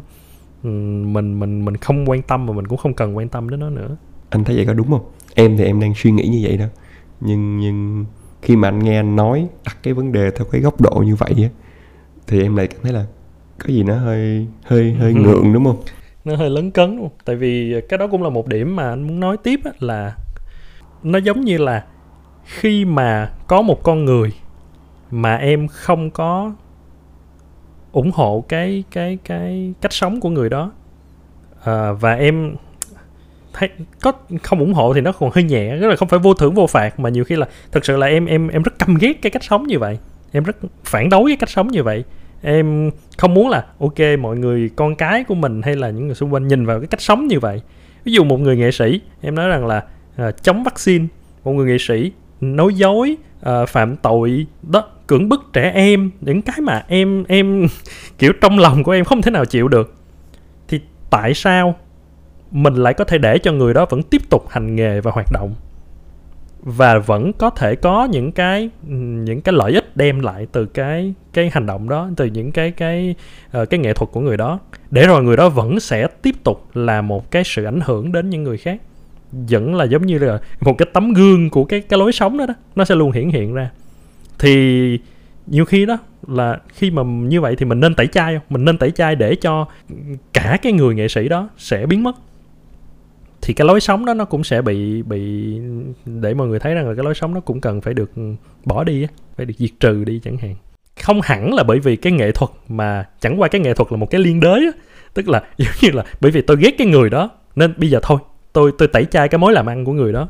mình 0.64 1.40
mình 1.40 1.66
mình 1.66 1.78
không 1.78 2.10
quan 2.10 2.22
tâm 2.22 2.46
và 2.46 2.54
mình 2.54 2.68
cũng 2.68 2.78
không 2.78 2.94
cần 2.94 3.18
quan 3.18 3.30
tâm 3.30 3.50
đến 3.50 3.60
nó 3.60 3.70
nữa. 3.70 3.96
Anh 4.30 4.44
thấy 4.44 4.56
vậy 4.56 4.66
có 4.66 4.74
đúng 4.74 4.90
không? 4.90 5.12
Em 5.40 5.58
thì 5.58 5.66
em 5.66 5.80
đang 5.80 5.94
suy 5.96 6.12
nghĩ 6.12 6.28
như 6.28 6.40
vậy 6.42 6.58
đó. 6.58 6.66
Nhưng 7.22 7.60
nhưng 7.60 8.06
khi 8.42 8.56
mà 8.56 8.68
anh 8.68 8.80
nghe 8.80 9.00
anh 9.00 9.16
nói 9.16 9.48
đặt 9.66 9.78
cái 9.84 9.94
vấn 9.94 10.12
đề 10.12 10.32
theo 10.32 10.46
cái 10.52 10.62
góc 10.62 10.82
độ 10.82 11.04
như 11.06 11.16
vậy 11.16 11.34
á 11.38 11.50
thì 12.28 12.42
em 12.42 12.56
lại 12.56 12.68
cảm 12.68 12.80
thấy 12.84 12.94
là 12.94 13.06
có 13.60 13.68
gì 13.68 13.84
nó 13.84 13.96
hơi 13.96 14.48
hơi 14.64 14.94
hơi 14.94 15.14
ừ. 15.14 15.20
ngượng 15.20 15.54
đúng 15.54 15.66
không? 15.66 15.78
Nó 16.26 16.36
hơi 16.36 16.50
lấn 16.50 16.72
cấn 16.72 16.98
luôn 16.98 17.10
tại 17.26 17.36
vì 17.36 17.82
cái 17.90 17.98
đó 17.98 18.08
cũng 18.08 18.24
là 18.24 18.30
một 18.30 18.48
điểm 18.48 18.76
mà 18.76 18.90
anh 18.90 19.04
muốn 19.04 19.20
nói 19.20 19.38
tiếp 19.38 19.60
á, 19.64 19.72
là 19.80 20.16
nó 21.04 21.20
giống 21.20 21.42
như 21.42 21.58
là 21.58 21.86
khi 22.46 22.86
mà 22.86 23.32
có 23.48 23.62
một 23.62 23.84
con 23.84 24.06
người 24.06 24.34
mà 25.12 25.36
em 25.36 25.68
không 25.68 26.10
có 26.12 26.52
ủng 27.92 28.12
hộ 28.14 28.46
cái 28.48 28.84
cái 28.92 29.18
cái 29.24 29.74
cách 29.82 29.94
sống 29.94 30.20
của 30.20 30.30
người 30.30 30.50
đó 30.50 30.72
à, 31.64 31.92
và 31.92 32.14
em 32.14 32.56
hay 33.60 33.70
có 34.02 34.12
không 34.44 34.60
ủng 34.60 34.74
hộ 34.74 34.94
thì 34.94 35.02
nó 35.02 35.12
còn 35.12 35.30
hơi 35.34 35.44
nhẹ 35.44 35.76
rất 35.76 35.88
là 35.88 35.96
không 35.96 36.08
phải 36.08 36.20
vô 36.20 36.34
thưởng 36.34 36.54
vô 36.54 36.68
phạt 36.68 37.00
mà 37.00 37.10
nhiều 37.10 37.24
khi 37.24 37.36
là 37.36 37.48
thực 37.72 37.86
sự 37.86 37.98
là 37.98 38.08
em 38.08 38.26
em 38.26 38.48
em 38.48 38.64
rất 38.64 38.80
căm 38.80 38.96
ghét 39.00 39.22
cái 39.22 39.30
cách 39.30 39.44
sống 39.44 39.68
như 39.68 39.80
vậy. 39.80 39.98
Em 40.32 40.44
rất 40.44 40.58
phản 40.84 41.10
đối 41.10 41.30
cái 41.30 41.38
cách 41.38 41.50
sống 41.50 41.68
như 41.68 41.84
vậy. 41.84 42.04
Em 42.42 42.92
không 43.18 43.34
muốn 43.34 43.50
là 43.50 43.66
ok 43.80 44.00
mọi 44.20 44.38
người 44.38 44.70
con 44.76 44.96
cái 44.96 45.24
của 45.24 45.36
mình 45.36 45.62
hay 45.62 45.76
là 45.76 45.90
những 45.90 46.06
người 46.06 46.16
xung 46.16 46.34
quanh 46.34 46.48
nhìn 46.48 46.66
vào 46.66 46.80
cái 46.80 46.88
cách 46.88 47.02
sống 47.02 47.28
như 47.28 47.40
vậy. 47.40 47.62
Ví 48.04 48.12
dụ 48.12 48.24
một 48.24 48.40
người 48.40 48.58
nghệ 48.58 48.72
sĩ 48.72 49.02
em 49.22 49.36
nói 49.36 49.48
rằng 49.48 49.68
là 49.68 49.84
uh, 50.28 50.44
chống 50.44 50.64
vaccine. 50.64 51.06
Một 51.44 51.52
người 51.52 51.66
nghệ 51.66 51.78
sĩ 51.80 52.12
nói 52.42 52.74
dối 52.74 53.18
uh, 53.40 53.70
phạm 53.70 53.96
tội 53.96 54.46
đó 54.62 54.84
cưỡng 55.08 55.30
bức 55.30 55.42
trẻ 55.54 55.72
em 55.76 56.12
những 56.22 56.42
cái 56.42 56.62
mà 56.62 56.84
em 56.88 57.24
em 57.28 57.68
kiểu 58.18 58.34
trong 58.42 58.60
lòng 58.60 58.84
của 58.84 58.92
em 58.92 59.06
không 59.06 59.22
thể 59.22 59.32
nào 59.32 59.46
chịu 59.46 59.68
được. 59.68 59.94
Thì 60.68 60.82
tại 61.10 61.34
sao 61.34 61.76
mình 62.52 62.74
lại 62.74 62.94
có 62.94 63.04
thể 63.04 63.18
để 63.18 63.38
cho 63.38 63.52
người 63.52 63.74
đó 63.74 63.86
vẫn 63.90 64.04
tiếp 64.04 64.22
tục 64.30 64.46
hành 64.50 64.76
nghề 64.76 65.02
và 65.02 65.12
hoạt 65.12 65.32
động. 65.34 65.56
Và 66.62 66.98
vẫn 66.98 67.34
có 67.34 67.50
thể 67.50 67.76
có 67.76 68.06
những 68.06 68.32
cái 68.32 68.70
những 68.90 69.42
cái 69.42 69.54
lợi 69.54 69.74
ích 69.74 69.98
đem 69.98 70.20
lại 70.20 70.48
từ 70.52 70.66
cái 70.66 71.14
cái 71.34 71.50
hành 71.54 71.66
động 71.66 71.90
đó, 71.90 72.10
từ 72.16 72.26
những 72.26 72.52
cái 72.52 72.72
cái 72.72 73.16
ờ, 73.52 73.66
cái 73.66 73.80
nghệ 73.80 73.94
thuật 73.94 74.12
của 74.12 74.22
người 74.22 74.38
đó. 74.38 74.60
Để 74.92 75.08
rồi 75.08 75.24
người 75.24 75.38
đó 75.38 75.50
vẫn 75.50 75.80
sẽ 75.80 76.08
tiếp 76.22 76.36
tục 76.44 76.68
là 76.74 77.02
một 77.02 77.32
cái 77.32 77.44
sự 77.44 77.64
ảnh 77.64 77.80
hưởng 77.84 78.12
đến 78.12 78.30
những 78.30 78.44
người 78.44 78.58
khác. 78.58 78.82
Vẫn 79.32 79.76
là 79.76 79.86
giống 79.86 80.06
như 80.06 80.18
là 80.18 80.40
một 80.62 80.78
cái 80.78 80.88
tấm 80.94 81.14
gương 81.14 81.50
của 81.50 81.64
cái 81.64 81.82
cái 81.82 82.00
lối 82.00 82.12
sống 82.12 82.38
đó 82.38 82.46
đó, 82.46 82.54
nó 82.76 82.86
sẽ 82.86 82.96
luôn 82.96 83.12
hiển 83.12 83.30
hiện 83.30 83.54
ra. 83.54 83.70
Thì 84.40 85.00
nhiều 85.48 85.66
khi 85.66 85.86
đó 85.86 85.98
là 86.28 86.60
khi 86.74 86.92
mà 86.92 87.04
như 87.04 87.42
vậy 87.42 87.56
thì 87.56 87.66
mình 87.66 87.80
nên 87.80 87.96
tẩy 87.96 88.08
chay 88.08 88.36
không? 88.36 88.44
Mình 88.50 88.66
nên 88.66 88.78
tẩy 88.78 88.92
chay 88.92 89.16
để 89.16 89.36
cho 89.36 89.68
cả 90.34 90.58
cái 90.62 90.74
người 90.74 90.96
nghệ 90.96 91.08
sĩ 91.08 91.30
đó 91.30 91.50
sẽ 91.58 91.86
biến 91.86 92.04
mất 92.04 92.16
thì 93.50 93.54
cái 93.54 93.68
lối 93.68 93.82
sống 93.82 94.06
đó 94.06 94.14
nó 94.14 94.26
cũng 94.26 94.44
sẽ 94.44 94.62
bị 94.62 95.02
bị 95.02 95.54
để 96.06 96.34
mọi 96.34 96.48
người 96.48 96.60
thấy 96.60 96.74
rằng 96.74 96.90
là 96.90 96.96
cái 96.96 97.04
lối 97.04 97.16
sống 97.16 97.34
nó 97.34 97.40
cũng 97.40 97.62
cần 97.62 97.82
phải 97.82 97.94
được 97.94 98.12
bỏ 98.66 98.84
đi 98.84 99.08
phải 99.38 99.46
được 99.46 99.54
diệt 99.58 99.70
trừ 99.80 100.04
đi 100.04 100.20
chẳng 100.24 100.38
hạn. 100.38 100.56
Không 101.04 101.22
hẳn 101.24 101.54
là 101.54 101.64
bởi 101.64 101.80
vì 101.80 101.96
cái 101.96 102.14
nghệ 102.14 102.32
thuật 102.32 102.52
mà 102.68 103.06
chẳng 103.20 103.42
qua 103.42 103.48
cái 103.48 103.62
nghệ 103.62 103.74
thuật 103.74 103.92
là 103.92 103.98
một 103.98 104.10
cái 104.10 104.22
liên 104.22 104.40
đới 104.40 104.60
á 104.60 104.72
tức 105.14 105.30
là 105.30 105.44
giống 105.58 105.74
như 105.82 105.90
là 105.92 106.04
bởi 106.22 106.32
vì 106.32 106.42
tôi 106.42 106.58
ghét 106.60 106.72
cái 106.78 106.88
người 106.88 107.10
đó 107.10 107.30
nên 107.56 107.74
bây 107.78 107.90
giờ 107.90 108.00
thôi 108.04 108.20
tôi 108.54 108.72
tôi 108.78 108.88
tẩy 108.88 109.06
chay 109.06 109.28
cái 109.28 109.40
mối 109.40 109.54
làm 109.54 109.66
ăn 109.66 109.86
của 109.86 109.94
người 109.94 110.14
đó. 110.14 110.30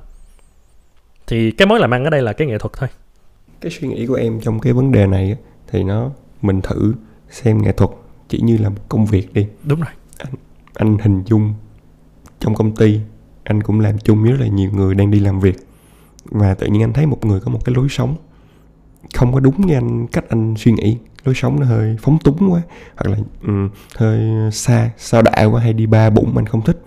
Thì 1.28 1.52
cái 1.52 1.68
mối 1.68 1.80
làm 1.80 1.94
ăn 1.94 2.04
ở 2.04 2.10
đây 2.10 2.22
là 2.22 2.34
cái 2.34 2.48
nghệ 2.48 2.58
thuật 2.58 2.74
thôi. 2.74 2.90
Cái 3.62 3.72
suy 3.72 3.88
nghĩ 3.88 4.06
của 4.06 4.16
em 4.16 4.42
trong 4.42 4.60
cái 4.60 4.74
vấn 4.74 4.92
đề 4.92 5.08
này 5.08 5.38
thì 5.68 5.84
nó 5.84 6.12
mình 6.42 6.62
thử 6.62 6.94
xem 7.30 7.62
nghệ 7.64 7.72
thuật 7.72 7.92
chỉ 8.30 8.40
như 8.42 8.58
là 8.58 8.70
một 8.70 8.82
công 8.90 9.06
việc 9.06 9.34
đi. 9.34 9.48
Đúng 9.64 9.80
rồi. 9.80 9.92
Anh, 10.18 10.34
anh 10.74 10.98
hình 10.98 11.24
dung 11.26 11.54
trong 12.40 12.56
công 12.56 12.76
ty 12.76 13.00
anh 13.44 13.64
cũng 13.64 13.80
làm 13.80 13.98
chung 13.98 14.24
với 14.24 14.32
rất 14.32 14.40
là 14.40 14.48
nhiều 14.48 14.72
người 14.72 14.96
đang 14.96 15.12
đi 15.12 15.20
làm 15.20 15.40
việc. 15.40 15.56
Và 16.26 16.54
tự 16.54 16.68
nhiên 16.68 16.84
anh 16.84 16.94
thấy 16.94 17.06
một 17.06 17.26
người 17.26 17.40
có 17.40 17.52
một 17.52 17.66
cái 17.66 17.76
lối 17.76 17.88
sống 17.90 18.16
không 19.16 19.34
có 19.34 19.40
đúng 19.40 19.56
với 19.58 19.76
anh 19.76 20.08
cách 20.08 20.26
anh 20.30 20.54
suy 20.58 20.72
nghĩ. 20.72 20.98
Lối 21.24 21.36
sống 21.36 21.60
nó 21.60 21.66
hơi 21.66 21.98
phóng 22.02 22.18
túng 22.24 22.52
quá 22.52 22.62
hoặc 22.96 23.12
là 23.12 23.18
um, 23.48 23.70
hơi 23.96 24.52
xa 24.52 24.90
sao 24.98 25.22
đạ 25.22 25.44
quá 25.44 25.62
hay 25.62 25.74
đi 25.74 25.86
ba 25.86 26.10
bụng 26.10 26.38
anh 26.38 26.46
không 26.46 26.62
thích. 26.62 26.84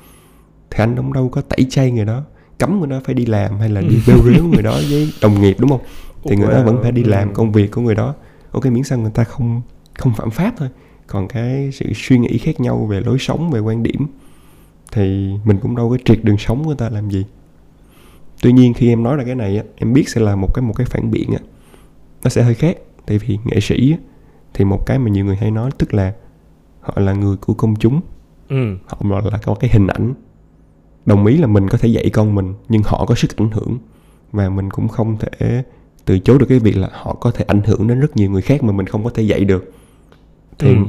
Thì 0.70 0.78
anh 0.78 0.96
cũng 0.96 1.12
đâu 1.12 1.28
có 1.28 1.40
tẩy 1.40 1.66
chay 1.70 1.90
người 1.90 2.04
đó 2.04 2.22
cấm 2.58 2.78
người 2.78 2.88
đó 2.88 3.00
phải 3.04 3.14
đi 3.14 3.26
làm 3.26 3.58
hay 3.58 3.68
là 3.68 3.80
đi 3.80 3.98
bêu 4.06 4.18
rếu 4.22 4.44
người 4.44 4.62
đó 4.62 4.80
với 4.90 5.12
đồng 5.22 5.42
nghiệp 5.42 5.56
đúng 5.60 5.70
không? 5.70 5.80
Thì 6.24 6.36
người 6.36 6.48
đó 6.48 6.62
vẫn 6.62 6.78
phải 6.82 6.92
đi 6.92 7.04
làm 7.04 7.34
công 7.34 7.52
việc 7.52 7.70
của 7.70 7.80
người 7.80 7.94
đó. 7.94 8.14
Ok 8.50 8.66
miễn 8.66 8.84
sao 8.84 8.98
người 8.98 9.10
ta 9.14 9.24
không 9.24 9.62
không 9.94 10.12
phạm 10.16 10.30
pháp 10.30 10.54
thôi. 10.56 10.68
Còn 11.06 11.28
cái 11.28 11.70
sự 11.72 11.86
suy 11.94 12.18
nghĩ 12.18 12.38
khác 12.38 12.60
nhau 12.60 12.86
về 12.86 13.00
lối 13.00 13.18
sống 13.18 13.50
về 13.50 13.60
quan 13.60 13.82
điểm 13.82 14.06
thì 14.92 15.32
mình 15.44 15.58
cũng 15.62 15.76
đâu 15.76 15.90
có 15.90 15.96
triệt 16.04 16.18
đường 16.22 16.38
sống 16.38 16.66
người 16.66 16.76
ta 16.76 16.88
làm 16.88 17.10
gì. 17.10 17.24
Tuy 18.42 18.52
nhiên 18.52 18.74
khi 18.74 18.88
em 18.88 19.02
nói 19.02 19.16
ra 19.16 19.24
cái 19.24 19.34
này 19.34 19.56
á 19.56 19.64
em 19.76 19.92
biết 19.92 20.08
sẽ 20.08 20.20
là 20.20 20.36
một 20.36 20.54
cái 20.54 20.62
một 20.62 20.72
cái 20.76 20.86
phản 20.86 21.10
biện 21.10 21.30
á. 21.32 21.38
Nó 22.24 22.30
sẽ 22.30 22.42
hơi 22.42 22.54
khác 22.54 22.78
tại 23.06 23.18
vì 23.18 23.38
nghệ 23.44 23.60
sĩ 23.60 23.92
á, 23.92 23.98
thì 24.54 24.64
một 24.64 24.86
cái 24.86 24.98
mà 24.98 25.10
nhiều 25.10 25.24
người 25.24 25.36
hay 25.36 25.50
nói 25.50 25.70
tức 25.78 25.94
là 25.94 26.12
họ 26.80 26.94
là 26.96 27.12
người 27.12 27.36
của 27.36 27.54
công 27.54 27.76
chúng. 27.76 28.00
Ừ. 28.48 28.76
họ 28.86 29.20
là 29.32 29.38
có 29.44 29.54
cái 29.54 29.70
hình 29.72 29.86
ảnh. 29.86 30.14
Đồng 31.06 31.26
ý 31.26 31.36
là 31.36 31.46
mình 31.46 31.68
có 31.68 31.78
thể 31.78 31.88
dạy 31.88 32.10
con 32.12 32.34
mình 32.34 32.54
nhưng 32.68 32.82
họ 32.82 33.04
có 33.06 33.14
sức 33.14 33.36
ảnh 33.36 33.50
hưởng. 33.50 33.78
Và 34.32 34.48
mình 34.48 34.70
cũng 34.70 34.88
không 34.88 35.16
thể 35.18 35.62
từ 36.04 36.18
chối 36.18 36.38
được 36.38 36.46
cái 36.48 36.58
việc 36.58 36.76
là 36.76 36.88
họ 36.92 37.14
có 37.14 37.30
thể 37.30 37.44
ảnh 37.48 37.60
hưởng 37.62 37.86
đến 37.86 38.00
rất 38.00 38.16
nhiều 38.16 38.30
người 38.30 38.42
khác 38.42 38.62
mà 38.62 38.72
mình 38.72 38.86
không 38.86 39.04
có 39.04 39.10
thể 39.10 39.22
dạy 39.22 39.44
được. 39.44 39.72
Thì 40.58 40.68
ừ. 40.68 40.82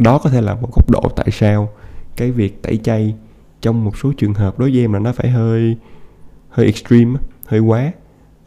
đó 0.00 0.18
có 0.18 0.30
thể 0.30 0.40
là 0.40 0.54
một 0.54 0.68
góc 0.72 0.90
độ 0.90 1.02
tại 1.16 1.28
sao 1.30 1.68
cái 2.16 2.30
việc 2.30 2.62
tẩy 2.62 2.76
chay 2.76 3.14
trong 3.60 3.84
một 3.84 3.98
số 3.98 4.12
trường 4.16 4.34
hợp 4.34 4.58
đối 4.58 4.70
với 4.70 4.80
em 4.80 4.92
là 4.92 4.98
nó 4.98 5.12
phải 5.12 5.30
hơi 5.30 5.76
hơi 6.48 6.66
extreme 6.66 7.20
hơi 7.46 7.60
quá. 7.60 7.92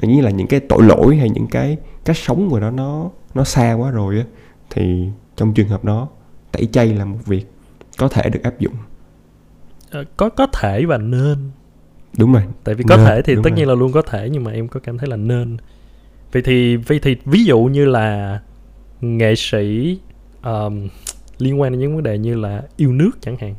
Như 0.01 0.21
là 0.21 0.29
những 0.29 0.47
cái 0.47 0.59
tội 0.59 0.83
lỗi 0.83 1.17
hay 1.17 1.29
những 1.29 1.47
cái 1.47 1.77
cách 2.05 2.17
sống 2.17 2.49
của 2.49 2.59
nó 2.59 2.71
nó 2.71 3.09
nó 3.33 3.43
xa 3.43 3.73
quá 3.73 3.91
rồi 3.91 4.17
á 4.17 4.23
thì 4.69 5.07
trong 5.35 5.53
trường 5.53 5.67
hợp 5.67 5.85
đó 5.85 6.07
tẩy 6.51 6.65
chay 6.65 6.93
là 6.93 7.05
một 7.05 7.17
việc 7.25 7.45
có 7.97 8.07
thể 8.07 8.29
được 8.29 8.43
áp 8.43 8.59
dụng. 8.59 8.73
À, 9.91 10.03
có 10.17 10.29
có 10.29 10.47
thể 10.53 10.85
và 10.85 10.97
nên. 10.97 11.37
Đúng 12.17 12.33
rồi. 12.33 12.43
Tại 12.63 12.75
vì 12.75 12.83
có 12.89 12.97
nên, 12.97 13.05
thể 13.05 13.21
thì 13.21 13.35
tất 13.35 13.49
rồi. 13.49 13.57
nhiên 13.57 13.67
là 13.67 13.75
luôn 13.75 13.91
có 13.91 14.01
thể 14.01 14.29
nhưng 14.31 14.43
mà 14.43 14.51
em 14.51 14.67
có 14.67 14.79
cảm 14.79 14.97
thấy 14.97 15.09
là 15.09 15.17
nên. 15.17 15.57
Vậy 16.31 16.41
thì 16.41 16.75
vậy 16.75 16.99
thì 16.99 17.15
ví 17.25 17.43
dụ 17.43 17.59
như 17.59 17.85
là 17.85 18.39
nghệ 19.01 19.35
sĩ 19.35 19.99
um, 20.43 20.87
liên 21.37 21.61
quan 21.61 21.71
đến 21.71 21.81
những 21.81 21.95
vấn 21.95 22.03
đề 22.03 22.17
như 22.17 22.35
là 22.35 22.63
yêu 22.77 22.91
nước 22.91 23.11
chẳng 23.21 23.37
hạn 23.37 23.55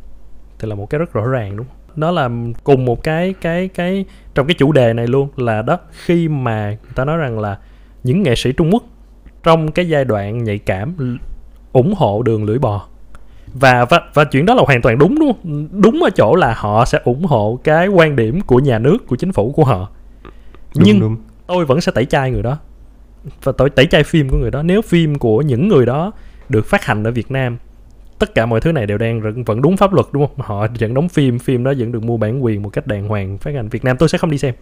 thì 0.65 0.69
là 0.69 0.75
một 0.75 0.91
cái 0.91 0.99
rất 0.99 1.13
rõ 1.13 1.27
ràng 1.27 1.57
đúng 1.57 1.67
không? 1.67 1.77
Nó 1.97 2.11
là 2.11 2.31
cùng 2.65 2.85
một 2.85 3.03
cái 3.03 3.35
cái 3.41 3.69
cái 3.69 4.05
trong 4.35 4.47
cái 4.47 4.55
chủ 4.55 4.73
đề 4.73 4.93
này 4.93 5.07
luôn 5.07 5.29
là 5.37 5.63
đó 5.63 5.79
khi 5.91 6.29
mà 6.29 6.67
người 6.69 6.93
ta 6.95 7.05
nói 7.05 7.17
rằng 7.17 7.39
là 7.39 7.59
những 8.05 8.23
nghệ 8.23 8.35
sĩ 8.35 8.53
Trung 8.53 8.71
Quốc 8.73 8.85
trong 9.43 9.73
cái 9.73 9.89
giai 9.89 10.05
đoạn 10.05 10.45
nhạy 10.45 10.59
cảm 10.59 11.19
ủng 11.73 11.95
hộ 11.97 12.23
đường 12.23 12.45
lưỡi 12.45 12.59
bò. 12.59 12.87
Và 13.55 13.85
và 13.85 14.01
và 14.15 14.25
chuyện 14.25 14.47
đó 14.47 14.55
là 14.55 14.63
hoàn 14.67 14.83
toàn 14.83 14.99
đúng 14.99 15.19
đúng 15.19 15.33
không? 15.33 15.69
Đúng 15.83 16.03
ở 16.03 16.11
chỗ 16.11 16.35
là 16.35 16.55
họ 16.57 16.85
sẽ 16.85 17.01
ủng 17.05 17.25
hộ 17.25 17.59
cái 17.65 17.89
quan 17.89 18.17
điểm 18.17 18.41
của 18.41 18.59
nhà 18.59 18.79
nước 18.79 19.07
của 19.07 19.17
chính 19.17 19.33
phủ 19.33 19.53
của 19.53 19.65
họ. 19.65 19.89
Đúng, 20.77 20.85
nhưng 20.87 21.01
đúng. 21.01 21.17
tôi 21.47 21.65
vẫn 21.65 21.81
sẽ 21.81 21.93
tẩy 21.93 22.05
chay 22.05 22.31
người 22.31 22.43
đó. 22.43 22.59
Và 23.43 23.53
tôi 23.53 23.71
tẩy 23.71 23.87
chay 23.87 24.05
phim 24.05 24.29
của 24.29 24.37
người 24.39 24.51
đó. 24.51 24.63
Nếu 24.63 24.83
phim 24.83 25.19
của 25.19 25.43
những 25.43 25.69
người 25.69 25.87
đó 25.87 26.13
được 26.49 26.67
phát 26.67 26.85
hành 26.85 27.05
ở 27.05 27.11
Việt 27.11 27.31
Nam 27.31 27.59
tất 28.19 28.35
cả 28.35 28.47
mọi 28.47 28.61
thứ 28.61 28.73
này 28.73 28.87
đều 28.87 28.99
đang 28.99 29.45
vẫn 29.45 29.63
đúng 29.63 29.77
pháp 29.77 29.93
luật 29.93 30.07
đúng 30.13 30.27
không? 30.27 30.37
Họ 30.47 30.67
vẫn 30.81 30.95
đóng 30.95 31.09
phim 31.09 31.39
phim 31.39 31.65
đó 31.65 31.73
vẫn 31.79 31.93
được 31.93 32.03
mua 32.03 32.17
bản 32.17 32.45
quyền 32.45 32.63
một 32.63 32.69
cách 32.69 32.87
đàng 32.87 33.09
hoàng 33.09 33.39
phát 33.39 33.55
hành 33.55 33.69
Việt 33.69 33.85
Nam. 33.85 33.97
Tôi 33.97 34.09
sẽ 34.09 34.19
không 34.19 34.31
đi 34.31 34.39
xem. 34.39 34.55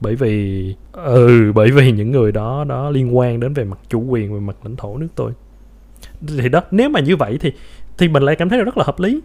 Bởi 0.00 0.14
vì 0.14 0.74
ừ 0.92 1.52
bởi 1.54 1.70
vì 1.70 1.92
những 1.92 2.10
người 2.10 2.32
đó 2.32 2.64
đó 2.68 2.90
liên 2.90 3.16
quan 3.16 3.40
đến 3.40 3.54
về 3.54 3.64
mặt 3.64 3.78
chủ 3.88 4.00
quyền 4.00 4.34
về 4.34 4.40
mặt 4.40 4.56
lãnh 4.64 4.76
thổ 4.76 4.96
nước 4.96 5.08
tôi. 5.14 5.32
Thì 6.38 6.48
đó 6.48 6.62
nếu 6.70 6.88
mà 6.88 7.00
như 7.00 7.16
vậy 7.16 7.38
thì 7.40 7.52
thì 7.98 8.08
mình 8.08 8.22
lại 8.22 8.36
cảm 8.36 8.48
thấy 8.48 8.64
rất 8.64 8.76
là 8.78 8.84
hợp 8.84 9.00
lý. 9.00 9.20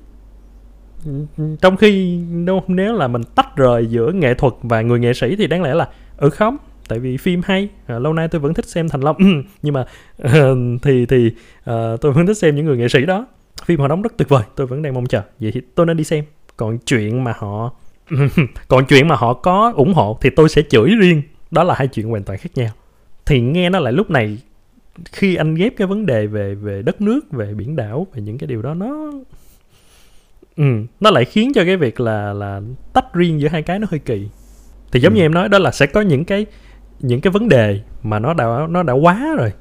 Trong 1.62 1.78
khi 1.78 2.20
nếu 2.68 2.94
là 2.94 3.08
mình 3.08 3.24
tách 3.36 3.56
rời 3.56 3.86
giữa 3.86 4.12
nghệ 4.12 4.34
thuật 4.34 4.54
và 4.64 4.82
người 4.82 5.00
nghệ 5.00 5.14
sĩ 5.14 5.36
thì 5.36 5.48
đáng 5.48 5.64
lẽ 5.64 5.74
là 5.74 5.90
ừ 6.18 6.30
không 6.30 6.58
tại 6.88 7.00
vì 7.00 7.18
phim 7.18 7.42
hay 7.46 7.70
à, 7.88 8.00
lâu 8.00 8.14
nay 8.14 8.28
tôi 8.28 8.42
vẫn 8.42 8.54
thích 8.54 8.66
xem 8.66 8.90
thành 8.90 9.02
long. 9.02 9.18
Nhưng 9.62 9.74
mà 9.74 9.86
uh, 10.28 10.58
thì 10.82 11.06
thì 11.06 11.28
uh, 11.70 12.02
tôi 12.02 12.12
vẫn 12.12 12.26
thích 12.26 12.38
xem 12.38 12.56
những 12.56 12.66
người 12.66 12.78
nghệ 12.78 12.88
sĩ 12.88 13.06
đó 13.06 13.28
phim 13.66 13.80
họ 13.80 13.88
đóng 13.88 14.02
rất 14.02 14.18
tuyệt 14.18 14.30
vời 14.30 14.44
tôi 14.56 14.68
vẫn 14.68 14.82
đang 14.82 14.94
mong 14.94 15.06
chờ. 15.06 15.22
Vậy 15.40 15.52
thì 15.52 15.62
tôi 15.76 15.86
nên 15.86 15.98
đi 15.98 16.04
xem. 16.04 16.26
Còn 16.58 16.78
chuyện 16.78 17.24
mà 17.24 17.34
họ 17.38 17.74
còn 18.68 18.86
chuyện 18.86 19.08
mà 19.08 19.16
họ 19.16 19.34
có 19.34 19.74
ủng 19.76 19.94
hộ 19.94 20.18
thì 20.22 20.30
tôi 20.30 20.50
sẽ 20.50 20.62
chửi 20.70 20.90
riêng. 20.90 21.22
Đó 21.52 21.64
là 21.64 21.76
hai 21.78 21.88
chuyện 21.88 22.10
hoàn 22.10 22.24
toàn 22.24 22.40
khác 22.40 22.50
nhau. 22.56 22.70
Thì 23.26 23.42
nghe 23.42 23.70
nó 23.70 23.80
lại 23.80 23.94
lúc 23.94 24.10
này 24.10 24.38
khi 25.12 25.36
anh 25.36 25.56
ghép 25.56 25.78
cái 25.78 25.88
vấn 25.88 26.06
đề 26.06 26.28
về 26.28 26.56
về 26.56 26.82
đất 26.82 27.02
nước 27.02 27.32
về 27.32 27.54
biển 27.54 27.76
đảo 27.76 28.08
về 28.14 28.22
những 28.22 28.38
cái 28.38 28.48
điều 28.48 28.62
đó 28.62 28.74
nó 28.74 29.12
ừ, 30.56 30.64
nó 31.00 31.12
lại 31.12 31.26
khiến 31.26 31.52
cho 31.56 31.66
cái 31.66 31.78
việc 31.78 32.00
là 32.00 32.34
là 32.34 32.62
tách 32.94 33.14
riêng 33.14 33.42
giữa 33.42 33.48
hai 33.48 33.62
cái 33.62 33.80
nó 33.80 33.88
hơi 33.92 34.00
kỳ. 34.00 34.30
Thì 34.92 35.00
giống 35.00 35.14
ừ. 35.14 35.18
như 35.18 35.26
em 35.26 35.34
nói 35.34 35.50
đó 35.50 35.60
là 35.60 35.72
sẽ 35.72 35.86
có 35.86 36.02
những 36.02 36.26
cái 36.26 36.46
những 37.00 37.22
cái 37.22 37.32
vấn 37.32 37.50
đề 37.50 37.80
mà 38.04 38.20
nó 38.20 38.34
đã 38.34 38.68
nó 38.70 38.84
đã 38.84 38.94
quá 38.94 39.36
rồi. 39.38 39.54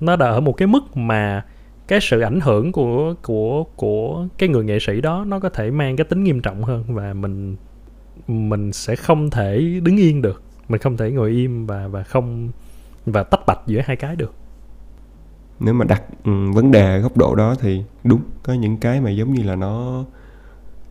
Nó 0.00 0.16
đã 0.16 0.26
ở 0.26 0.40
một 0.40 0.52
cái 0.52 0.68
mức 0.68 0.96
mà 0.96 1.44
cái 1.90 2.00
sự 2.02 2.20
ảnh 2.20 2.40
hưởng 2.40 2.72
của 2.72 3.14
của 3.22 3.64
của 3.76 4.26
cái 4.38 4.48
người 4.48 4.64
nghệ 4.64 4.78
sĩ 4.80 5.00
đó 5.00 5.24
nó 5.28 5.40
có 5.40 5.48
thể 5.48 5.70
mang 5.70 5.96
cái 5.96 6.04
tính 6.04 6.24
nghiêm 6.24 6.42
trọng 6.42 6.64
hơn 6.64 6.84
và 6.88 7.12
mình 7.12 7.56
mình 8.28 8.72
sẽ 8.72 8.96
không 8.96 9.30
thể 9.30 9.80
đứng 9.82 9.96
yên 9.96 10.22
được. 10.22 10.42
Mình 10.68 10.80
không 10.80 10.96
thể 10.96 11.10
ngồi 11.10 11.30
im 11.30 11.66
và 11.66 11.88
và 11.88 12.02
không 12.02 12.50
và 13.06 13.22
tách 13.22 13.40
bạch 13.46 13.58
giữa 13.66 13.80
hai 13.84 13.96
cái 13.96 14.16
được. 14.16 14.34
Nếu 15.60 15.74
mà 15.74 15.84
đặt 15.84 16.02
um, 16.24 16.52
vấn 16.52 16.70
đề 16.70 16.98
góc 17.00 17.16
độ 17.16 17.34
đó 17.34 17.54
thì 17.60 17.82
đúng 18.04 18.20
có 18.42 18.52
những 18.52 18.76
cái 18.76 19.00
mà 19.00 19.10
giống 19.10 19.34
như 19.34 19.42
là 19.42 19.56
nó 19.56 20.04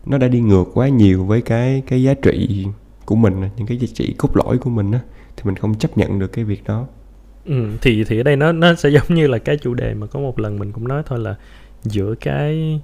nó 0.06 0.18
đã 0.18 0.28
đi 0.28 0.40
ngược 0.40 0.64
quá 0.74 0.88
nhiều 0.88 1.24
với 1.24 1.42
cái 1.42 1.82
cái 1.86 2.02
giá 2.02 2.14
trị 2.14 2.66
của 3.04 3.16
mình 3.16 3.40
những 3.56 3.66
cái 3.66 3.76
giá 3.76 3.86
trị 3.94 4.14
cốt 4.18 4.36
lõi 4.36 4.58
của 4.58 4.70
mình 4.70 4.92
á 4.92 5.00
thì 5.36 5.42
mình 5.44 5.56
không 5.56 5.74
chấp 5.74 5.98
nhận 5.98 6.18
được 6.18 6.32
cái 6.32 6.44
việc 6.44 6.64
đó 6.64 6.86
ừ, 7.46 7.66
thì 7.80 8.04
thì 8.04 8.20
ở 8.20 8.22
đây 8.22 8.36
nó 8.36 8.52
nó 8.52 8.74
sẽ 8.74 8.88
giống 8.90 9.14
như 9.14 9.26
là 9.26 9.38
cái 9.38 9.56
chủ 9.56 9.74
đề 9.74 9.94
mà 9.94 10.06
có 10.06 10.20
một 10.20 10.38
lần 10.40 10.58
mình 10.58 10.72
cũng 10.72 10.88
nói 10.88 11.02
thôi 11.06 11.18
là 11.18 11.34
giữa 11.82 12.14
cái 12.20 12.80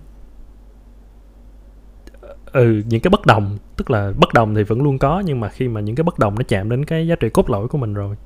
ừ 2.53 2.83
những 2.89 3.01
cái 3.01 3.11
bất 3.11 3.27
đồng 3.27 3.59
tức 3.77 3.91
là 3.91 4.13
bất 4.17 4.35
đồng 4.35 4.55
thì 4.55 4.63
vẫn 4.63 4.83
luôn 4.83 4.99
có 4.99 5.23
nhưng 5.27 5.41
mà 5.41 5.49
khi 5.49 5.69
mà 5.69 5.81
những 5.81 5.97
cái 5.97 6.05
bất 6.05 6.19
đồng 6.19 6.35
nó 6.35 6.43
chạm 6.49 6.71
đến 6.71 6.85
cái 6.85 7.07
giá 7.07 7.17
trị 7.17 7.29
cốt 7.31 7.51
lõi 7.51 7.69
của 7.69 7.79
mình 7.79 7.95
rồi 7.95 8.17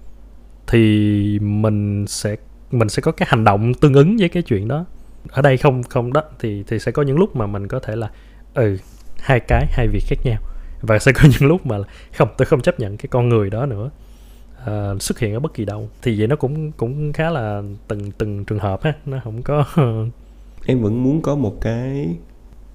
thì 0.67 1.39
mình 1.39 2.07
sẽ 2.07 2.37
mình 2.71 2.89
sẽ 2.89 3.03
có 3.03 3.13
cái 3.13 3.27
hành 3.31 3.45
động 3.45 3.75
tương 3.75 3.95
ứng 3.95 4.17
với 4.19 4.29
cái 4.29 4.43
chuyện 4.43 4.69
đó. 4.69 4.85
Ở 5.29 5.43
đây 5.43 5.57
không 5.57 5.83
không 5.83 6.13
đó 6.13 6.23
thì 6.39 6.65
thì 6.67 6.79
sẽ 6.79 6.93
có 6.93 7.03
những 7.03 7.19
lúc 7.19 7.37
mà 7.37 7.47
mình 7.47 7.69
có 7.69 7.79
thể 7.81 7.97
là 7.97 8.11
ừ 8.55 8.79
hai 9.21 9.41
cái 9.41 9.67
hai 9.71 9.89
việc 9.89 10.03
khác 10.07 10.19
nhau 10.25 10.39
và 10.83 10.99
sẽ 10.99 11.13
có 11.13 11.23
những 11.41 11.49
lúc 11.49 11.67
mà 11.67 11.77
không 12.13 12.29
tôi 12.39 12.47
không 12.47 12.61
chấp 12.61 12.81
nhận 12.81 12.97
cái 12.97 13.07
con 13.11 13.29
người 13.29 13.51
đó 13.51 13.67
nữa 13.67 13.91
uh, 14.63 15.03
xuất 15.03 15.19
hiện 15.19 15.35
ở 15.35 15.41
bất 15.41 15.55
kỳ 15.55 15.65
đâu. 15.65 15.89
Thì 16.03 16.19
vậy 16.19 16.27
nó 16.27 16.37
cũng 16.37 16.73
cũng 16.73 17.13
khá 17.13 17.31
là 17.31 17.63
từng 17.89 18.11
từng 18.19 18.45
trường 18.45 18.59
hợp 18.59 18.83
ha 18.83 18.93
nó 19.07 19.21
không 19.25 19.43
có 19.43 19.65
em 20.67 20.83
vẫn 20.83 21.03
muốn 21.03 21.23
có 21.23 21.37
một 21.37 21.57
cái 21.61 22.17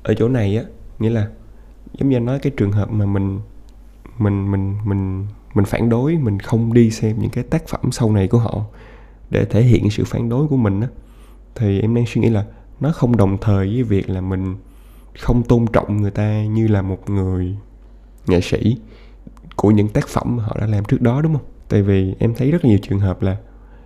ở 0.04 0.14
chỗ 0.14 0.30
này 0.30 0.58
á 0.58 0.64
nghĩa 1.00 1.10
là 1.10 1.30
giống 1.94 2.10
như 2.10 2.18
anh 2.18 2.26
nói 2.26 2.40
cái 2.40 2.52
trường 2.58 2.72
hợp 2.72 2.92
mà 2.92 3.06
mình 3.06 3.40
mình 4.18 4.52
mình 4.52 4.76
mình 4.86 5.28
mình 5.54 5.66
phản 5.66 5.90
đối 5.90 6.16
mình 6.16 6.40
không 6.40 6.74
đi 6.74 6.92
xem 6.92 7.16
những 7.20 7.30
cái 7.30 7.44
tác 7.44 7.68
phẩm 7.68 7.92
sau 7.92 8.12
này 8.12 8.28
của 8.28 8.38
họ 8.38 8.66
để 9.30 9.46
thể 9.46 9.62
hiện 9.62 9.90
sự 9.90 10.04
phản 10.06 10.30
đối 10.30 10.48
của 10.48 10.58
mình 10.58 10.82
á 10.82 10.88
thì 11.56 11.82
em 11.82 11.96
đang 11.96 12.06
suy 12.06 12.22
nghĩ 12.22 12.30
là 12.30 12.46
nó 12.80 12.92
không 12.92 13.18
đồng 13.18 13.38
thời 13.42 13.68
với 13.68 13.84
việc 13.84 14.10
là 14.10 14.22
mình 14.22 14.56
không 15.20 15.44
tôn 15.44 15.66
trọng 15.74 15.98
người 15.98 16.12
ta 16.12 16.44
như 16.44 16.68
là 16.68 16.82
một 16.82 17.10
người 17.10 17.56
nghệ 18.28 18.42
sĩ 18.42 18.78
của 19.56 19.72
những 19.72 19.90
tác 19.90 20.08
phẩm 20.08 20.38
mà 20.38 20.44
họ 20.44 20.58
đã 20.60 20.68
làm 20.68 20.86
trước 20.86 21.02
đó 21.02 21.22
đúng 21.22 21.34
không? 21.34 21.46
Tại 21.70 21.82
vì 21.82 22.16
em 22.20 22.34
thấy 22.36 22.52
rất 22.52 22.66
là 22.66 22.70
nhiều 22.70 22.80
trường 22.82 23.00
hợp 23.00 23.22
là 23.22 23.38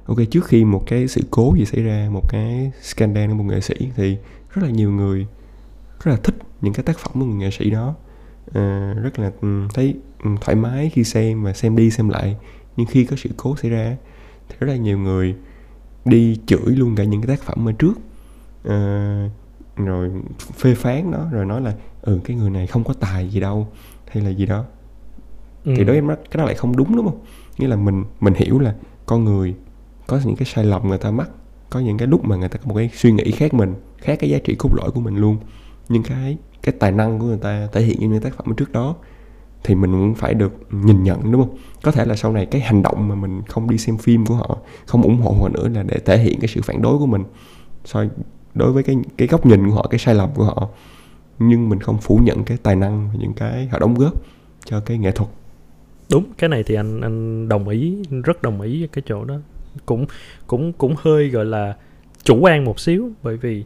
ok 0.05 0.17
trước 0.31 0.45
khi 0.45 0.63
một 0.65 0.83
cái 0.87 1.07
sự 1.07 1.21
cố 1.31 1.53
gì 1.57 1.65
xảy 1.65 1.83
ra 1.83 2.07
một 2.11 2.29
cái 2.29 2.71
scandal 2.81 3.27
của 3.27 3.33
một 3.33 3.43
nghệ 3.43 3.61
sĩ 3.61 3.75
thì 3.95 4.17
rất 4.53 4.61
là 4.63 4.69
nhiều 4.69 4.91
người 4.91 5.27
rất 6.03 6.11
là 6.11 6.17
thích 6.23 6.35
những 6.61 6.73
cái 6.73 6.83
tác 6.83 6.99
phẩm 6.99 7.11
của 7.13 7.25
người 7.25 7.35
nghệ 7.35 7.51
sĩ 7.51 7.69
đó. 7.69 7.95
À, 8.53 8.93
rất 9.01 9.19
là 9.19 9.31
ừ, 9.41 9.67
thấy 9.73 9.95
ừ, 10.23 10.29
thoải 10.41 10.55
mái 10.55 10.89
khi 10.89 11.03
xem 11.03 11.43
và 11.43 11.53
xem 11.53 11.75
đi 11.75 11.91
xem 11.91 12.09
lại. 12.09 12.35
Nhưng 12.77 12.87
khi 12.87 13.05
có 13.05 13.15
sự 13.15 13.29
cố 13.37 13.55
xảy 13.55 13.71
ra 13.71 13.97
thì 14.49 14.55
rất 14.59 14.67
là 14.67 14.75
nhiều 14.75 14.97
người 14.99 15.35
đi 16.05 16.39
chửi 16.45 16.75
luôn 16.75 16.95
cả 16.95 17.03
những 17.03 17.21
cái 17.21 17.37
tác 17.37 17.43
phẩm 17.45 17.69
ở 17.69 17.71
trước. 17.71 17.93
À, 18.63 19.29
rồi 19.75 20.11
phê 20.55 20.75
phán 20.75 21.11
nó 21.11 21.29
rồi 21.31 21.45
nói 21.45 21.61
là 21.61 21.73
ừ 22.01 22.19
cái 22.23 22.37
người 22.37 22.49
này 22.49 22.67
không 22.67 22.83
có 22.83 22.93
tài 22.93 23.29
gì 23.29 23.39
đâu 23.39 23.67
hay 24.07 24.23
là 24.23 24.29
gì 24.29 24.45
đó. 24.45 24.65
Ừ. 25.65 25.73
thì 25.77 25.83
đối 25.83 25.85
với 25.85 25.95
em 25.95 26.07
cái 26.07 26.37
đó 26.37 26.45
lại 26.45 26.55
không 26.55 26.75
đúng 26.77 26.95
đúng 26.95 27.05
không 27.05 27.19
nghĩa 27.59 27.67
là 27.67 27.75
mình 27.75 28.03
mình 28.19 28.33
hiểu 28.33 28.59
là 28.59 28.75
con 29.05 29.25
người 29.25 29.55
có 30.07 30.19
những 30.25 30.35
cái 30.35 30.45
sai 30.45 30.65
lầm 30.65 30.87
người 30.87 30.97
ta 30.97 31.11
mắc, 31.11 31.29
có 31.69 31.79
những 31.79 31.97
cái 31.97 32.07
lúc 32.07 32.25
mà 32.25 32.35
người 32.35 32.49
ta 32.49 32.57
có 32.57 32.65
một 32.67 32.75
cái 32.75 32.89
suy 32.93 33.11
nghĩ 33.11 33.31
khác 33.31 33.53
mình, 33.53 33.73
khác 33.97 34.19
cái 34.19 34.29
giá 34.29 34.37
trị 34.43 34.55
cốt 34.59 34.69
lõi 34.75 34.91
của 34.91 35.01
mình 35.01 35.15
luôn. 35.15 35.37
Nhưng 35.89 36.03
cái 36.03 36.37
cái 36.63 36.75
tài 36.79 36.91
năng 36.91 37.19
của 37.19 37.25
người 37.25 37.37
ta 37.37 37.67
thể 37.71 37.81
hiện 37.81 37.97
trong 38.01 38.11
những 38.11 38.21
tác 38.21 38.37
phẩm 38.37 38.55
trước 38.55 38.71
đó 38.71 38.95
thì 39.63 39.75
mình 39.75 39.91
cũng 39.91 40.15
phải 40.15 40.33
được 40.33 40.53
nhìn 40.71 41.03
nhận, 41.03 41.31
đúng 41.31 41.41
không? 41.41 41.57
Có 41.83 41.91
thể 41.91 42.05
là 42.05 42.15
sau 42.15 42.31
này 42.31 42.45
cái 42.45 42.61
hành 42.61 42.83
động 42.83 43.07
mà 43.07 43.15
mình 43.15 43.41
không 43.47 43.69
đi 43.69 43.77
xem 43.77 43.97
phim 43.97 44.25
của 44.25 44.35
họ, 44.35 44.57
không 44.85 45.01
ủng 45.01 45.21
hộ 45.21 45.35
họ 45.41 45.49
nữa 45.49 45.69
là 45.69 45.83
để 45.83 45.99
thể 46.05 46.17
hiện 46.17 46.39
cái 46.39 46.47
sự 46.47 46.61
phản 46.61 46.81
đối 46.81 46.97
của 46.97 47.05
mình. 47.05 47.23
Soi 47.85 48.09
đối 48.53 48.71
với 48.71 48.83
cái 48.83 48.95
cái 49.17 49.27
góc 49.27 49.45
nhìn 49.45 49.69
của 49.69 49.75
họ, 49.75 49.87
cái 49.89 49.99
sai 49.99 50.15
lầm 50.15 50.29
của 50.35 50.43
họ. 50.43 50.69
Nhưng 51.39 51.69
mình 51.69 51.79
không 51.79 51.97
phủ 51.97 52.19
nhận 52.23 52.43
cái 52.43 52.57
tài 52.63 52.75
năng 52.75 53.07
và 53.07 53.13
những 53.19 53.33
cái 53.33 53.67
họ 53.67 53.79
đóng 53.79 53.93
góp 53.93 54.13
cho 54.65 54.79
cái 54.79 54.97
nghệ 54.97 55.11
thuật 55.11 55.29
đúng 56.11 56.23
cái 56.37 56.49
này 56.49 56.63
thì 56.63 56.75
anh 56.75 57.01
anh 57.01 57.49
đồng 57.49 57.69
ý 57.69 57.97
rất 58.23 58.41
đồng 58.41 58.61
ý 58.61 58.87
cái 58.91 59.03
chỗ 59.07 59.25
đó. 59.25 59.35
Cũng 59.85 60.05
cũng 60.47 60.73
cũng 60.73 60.95
hơi 60.97 61.29
gọi 61.29 61.45
là 61.45 61.75
chủ 62.23 62.39
quan 62.41 62.65
một 62.65 62.79
xíu 62.79 63.09
bởi 63.23 63.37
vì 63.37 63.63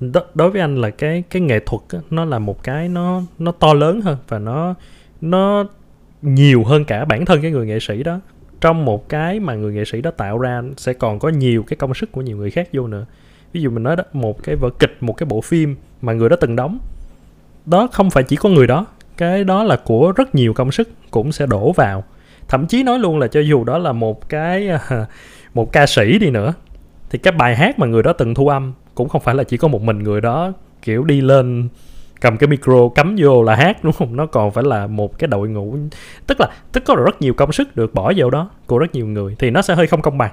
đó, 0.00 0.20
đối 0.34 0.50
với 0.50 0.60
anh 0.60 0.76
là 0.76 0.90
cái 0.90 1.22
cái 1.30 1.42
nghệ 1.42 1.60
thuật 1.66 1.82
á, 1.88 1.98
nó 2.10 2.24
là 2.24 2.38
một 2.38 2.62
cái 2.62 2.88
nó 2.88 3.22
nó 3.38 3.52
to 3.52 3.74
lớn 3.74 4.00
hơn 4.00 4.16
và 4.28 4.38
nó 4.38 4.74
nó 5.20 5.64
nhiều 6.22 6.64
hơn 6.64 6.84
cả 6.84 7.04
bản 7.04 7.24
thân 7.24 7.42
cái 7.42 7.50
người 7.50 7.66
nghệ 7.66 7.78
sĩ 7.80 8.02
đó. 8.02 8.20
Trong 8.60 8.84
một 8.84 9.08
cái 9.08 9.40
mà 9.40 9.54
người 9.54 9.74
nghệ 9.74 9.84
sĩ 9.84 10.00
đó 10.00 10.10
tạo 10.10 10.38
ra 10.38 10.62
sẽ 10.76 10.92
còn 10.92 11.18
có 11.18 11.28
nhiều 11.28 11.62
cái 11.62 11.76
công 11.76 11.94
sức 11.94 12.12
của 12.12 12.20
nhiều 12.20 12.36
người 12.36 12.50
khác 12.50 12.68
vô 12.72 12.86
nữa. 12.86 13.06
Ví 13.52 13.60
dụ 13.60 13.70
mình 13.70 13.82
nói 13.82 13.96
đó 13.96 14.04
một 14.12 14.42
cái 14.42 14.56
vở 14.56 14.70
kịch 14.78 14.96
một 15.00 15.12
cái 15.12 15.26
bộ 15.26 15.40
phim 15.40 15.76
mà 16.02 16.12
người 16.12 16.28
đó 16.28 16.36
từng 16.40 16.56
đóng 16.56 16.78
đó 17.66 17.88
không 17.92 18.10
phải 18.10 18.22
chỉ 18.22 18.36
có 18.36 18.48
người 18.48 18.66
đó 18.66 18.86
cái 19.16 19.44
đó 19.44 19.62
là 19.64 19.76
của 19.76 20.12
rất 20.16 20.34
nhiều 20.34 20.52
công 20.52 20.72
sức 20.72 20.88
cũng 21.10 21.32
sẽ 21.32 21.46
đổ 21.46 21.72
vào. 21.72 22.04
Thậm 22.48 22.66
chí 22.66 22.82
nói 22.82 22.98
luôn 22.98 23.18
là 23.18 23.26
cho 23.26 23.40
dù 23.40 23.64
đó 23.64 23.78
là 23.78 23.92
một 23.92 24.28
cái 24.28 24.68
à, 24.68 25.06
một 25.54 25.72
ca 25.72 25.86
sĩ 25.86 26.18
đi 26.18 26.30
nữa, 26.30 26.54
thì 27.10 27.18
cái 27.18 27.32
bài 27.32 27.56
hát 27.56 27.78
mà 27.78 27.86
người 27.86 28.02
đó 28.02 28.12
từng 28.12 28.34
thu 28.34 28.48
âm 28.48 28.72
cũng 28.94 29.08
không 29.08 29.20
phải 29.20 29.34
là 29.34 29.44
chỉ 29.44 29.56
có 29.56 29.68
một 29.68 29.82
mình 29.82 29.98
người 29.98 30.20
đó, 30.20 30.52
kiểu, 30.82 31.04
đi 31.04 31.20
lên, 31.20 31.68
cầm 32.20 32.36
cái 32.36 32.48
micro 32.48 32.88
cắm 32.94 33.16
vô 33.18 33.42
là 33.42 33.56
hát, 33.56 33.84
đúng 33.84 33.92
không? 33.92 34.16
Nó 34.16 34.26
còn 34.26 34.50
phải 34.50 34.64
là 34.64 34.86
một 34.86 35.18
cái 35.18 35.28
đội 35.28 35.48
ngũ, 35.48 35.76
tức 36.26 36.40
là, 36.40 36.48
tức 36.72 36.84
có 36.86 36.94
rất 36.94 37.22
nhiều 37.22 37.34
công 37.34 37.52
sức 37.52 37.76
được 37.76 37.94
bỏ 37.94 38.12
vào 38.16 38.30
đó 38.30 38.50
của 38.66 38.78
rất 38.78 38.94
nhiều 38.94 39.06
người, 39.06 39.36
thì 39.38 39.50
nó 39.50 39.62
sẽ 39.62 39.74
hơi 39.74 39.86
không 39.86 40.02
công 40.02 40.18
bằng. 40.18 40.32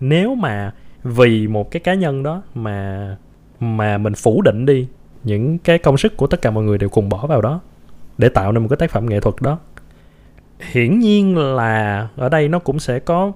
Nếu 0.00 0.34
mà 0.34 0.72
vì 1.04 1.46
một 1.46 1.70
cái 1.70 1.80
cá 1.80 1.94
nhân 1.94 2.22
đó 2.22 2.42
mà 2.54 3.16
mà 3.60 3.98
mình 3.98 4.14
phủ 4.14 4.42
định 4.42 4.66
đi, 4.66 4.86
những 5.24 5.58
cái 5.58 5.78
công 5.78 5.96
sức 5.96 6.16
của 6.16 6.26
tất 6.26 6.42
cả 6.42 6.50
mọi 6.50 6.64
người 6.64 6.78
đều 6.78 6.88
cùng 6.88 7.08
bỏ 7.08 7.26
vào 7.26 7.40
đó 7.42 7.60
để 8.18 8.28
tạo 8.28 8.52
nên 8.52 8.62
một 8.62 8.68
cái 8.68 8.76
tác 8.76 8.90
phẩm 8.90 9.06
nghệ 9.06 9.20
thuật 9.20 9.34
đó 9.40 9.58
hiển 10.70 10.98
nhiên 10.98 11.36
là 11.36 12.08
ở 12.16 12.28
đây 12.28 12.48
nó 12.48 12.58
cũng 12.58 12.78
sẽ 12.78 12.98
có 12.98 13.32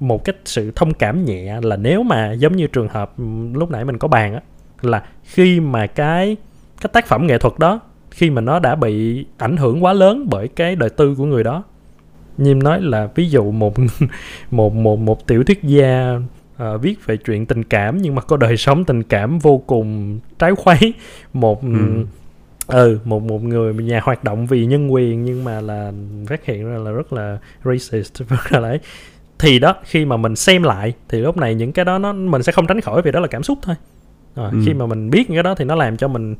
một 0.00 0.24
cái 0.24 0.34
sự 0.44 0.72
thông 0.74 0.94
cảm 0.94 1.24
nhẹ 1.24 1.60
là 1.62 1.76
nếu 1.76 2.02
mà 2.02 2.32
giống 2.32 2.56
như 2.56 2.66
trường 2.66 2.88
hợp 2.88 3.12
lúc 3.52 3.70
nãy 3.70 3.84
mình 3.84 3.98
có 3.98 4.08
bàn 4.08 4.34
á 4.34 4.40
là 4.80 5.02
khi 5.24 5.60
mà 5.60 5.86
cái 5.86 6.36
cái 6.80 6.90
tác 6.92 7.06
phẩm 7.06 7.26
nghệ 7.26 7.38
thuật 7.38 7.58
đó 7.58 7.80
khi 8.10 8.30
mà 8.30 8.40
nó 8.40 8.58
đã 8.58 8.74
bị 8.74 9.26
ảnh 9.38 9.56
hưởng 9.56 9.84
quá 9.84 9.92
lớn 9.92 10.26
bởi 10.30 10.48
cái 10.48 10.76
đời 10.76 10.90
tư 10.90 11.14
của 11.14 11.24
người 11.24 11.44
đó 11.44 11.64
như 12.36 12.54
nói 12.54 12.82
là 12.82 13.08
ví 13.14 13.30
dụ 13.30 13.50
một 13.50 13.74
một 14.50 14.74
một 14.74 14.98
một 14.98 15.26
tiểu 15.26 15.44
thuyết 15.44 15.62
gia 15.62 16.18
uh, 16.62 16.82
viết 16.82 17.06
về 17.06 17.16
chuyện 17.16 17.46
tình 17.46 17.64
cảm 17.64 17.98
nhưng 18.02 18.14
mà 18.14 18.22
có 18.22 18.36
đời 18.36 18.56
sống 18.56 18.84
tình 18.84 19.02
cảm 19.02 19.38
vô 19.38 19.58
cùng 19.66 20.18
trái 20.38 20.54
khuấy 20.54 20.94
một 21.32 21.62
ừ 21.62 22.04
ừ 22.68 22.98
một 23.04 23.22
một 23.22 23.42
người 23.42 23.74
nhà 23.74 24.00
hoạt 24.02 24.24
động 24.24 24.46
vì 24.46 24.66
nhân 24.66 24.92
quyền 24.92 25.24
nhưng 25.24 25.44
mà 25.44 25.60
là 25.60 25.92
phát 26.26 26.44
hiện 26.44 26.70
ra 26.70 26.78
là 26.78 26.90
rất 26.90 27.12
là 27.12 27.38
racist 27.64 28.14
rất 28.28 28.52
là 28.52 28.60
đấy. 28.60 28.80
Thì 29.38 29.58
đó 29.58 29.74
khi 29.84 30.04
mà 30.04 30.16
mình 30.16 30.36
xem 30.36 30.62
lại 30.62 30.92
thì 31.08 31.20
lúc 31.20 31.36
này 31.36 31.54
những 31.54 31.72
cái 31.72 31.84
đó 31.84 31.98
nó 31.98 32.12
mình 32.12 32.42
sẽ 32.42 32.52
không 32.52 32.66
tránh 32.66 32.80
khỏi 32.80 33.02
vì 33.02 33.12
đó 33.12 33.20
là 33.20 33.28
cảm 33.28 33.42
xúc 33.42 33.58
thôi. 33.62 33.74
À, 34.34 34.48
ừ. 34.52 34.58
khi 34.66 34.74
mà 34.74 34.86
mình 34.86 35.10
biết 35.10 35.24
cái 35.28 35.42
đó 35.42 35.54
thì 35.54 35.64
nó 35.64 35.74
làm 35.74 35.96
cho 35.96 36.08
mình 36.08 36.34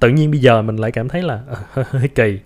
tự 0.00 0.08
nhiên 0.08 0.30
bây 0.30 0.40
giờ 0.40 0.62
mình 0.62 0.76
lại 0.76 0.92
cảm 0.92 1.08
thấy 1.08 1.22
là 1.22 1.40
uh, 1.80 1.86
hơi 1.86 2.08
kỳ. 2.08 2.38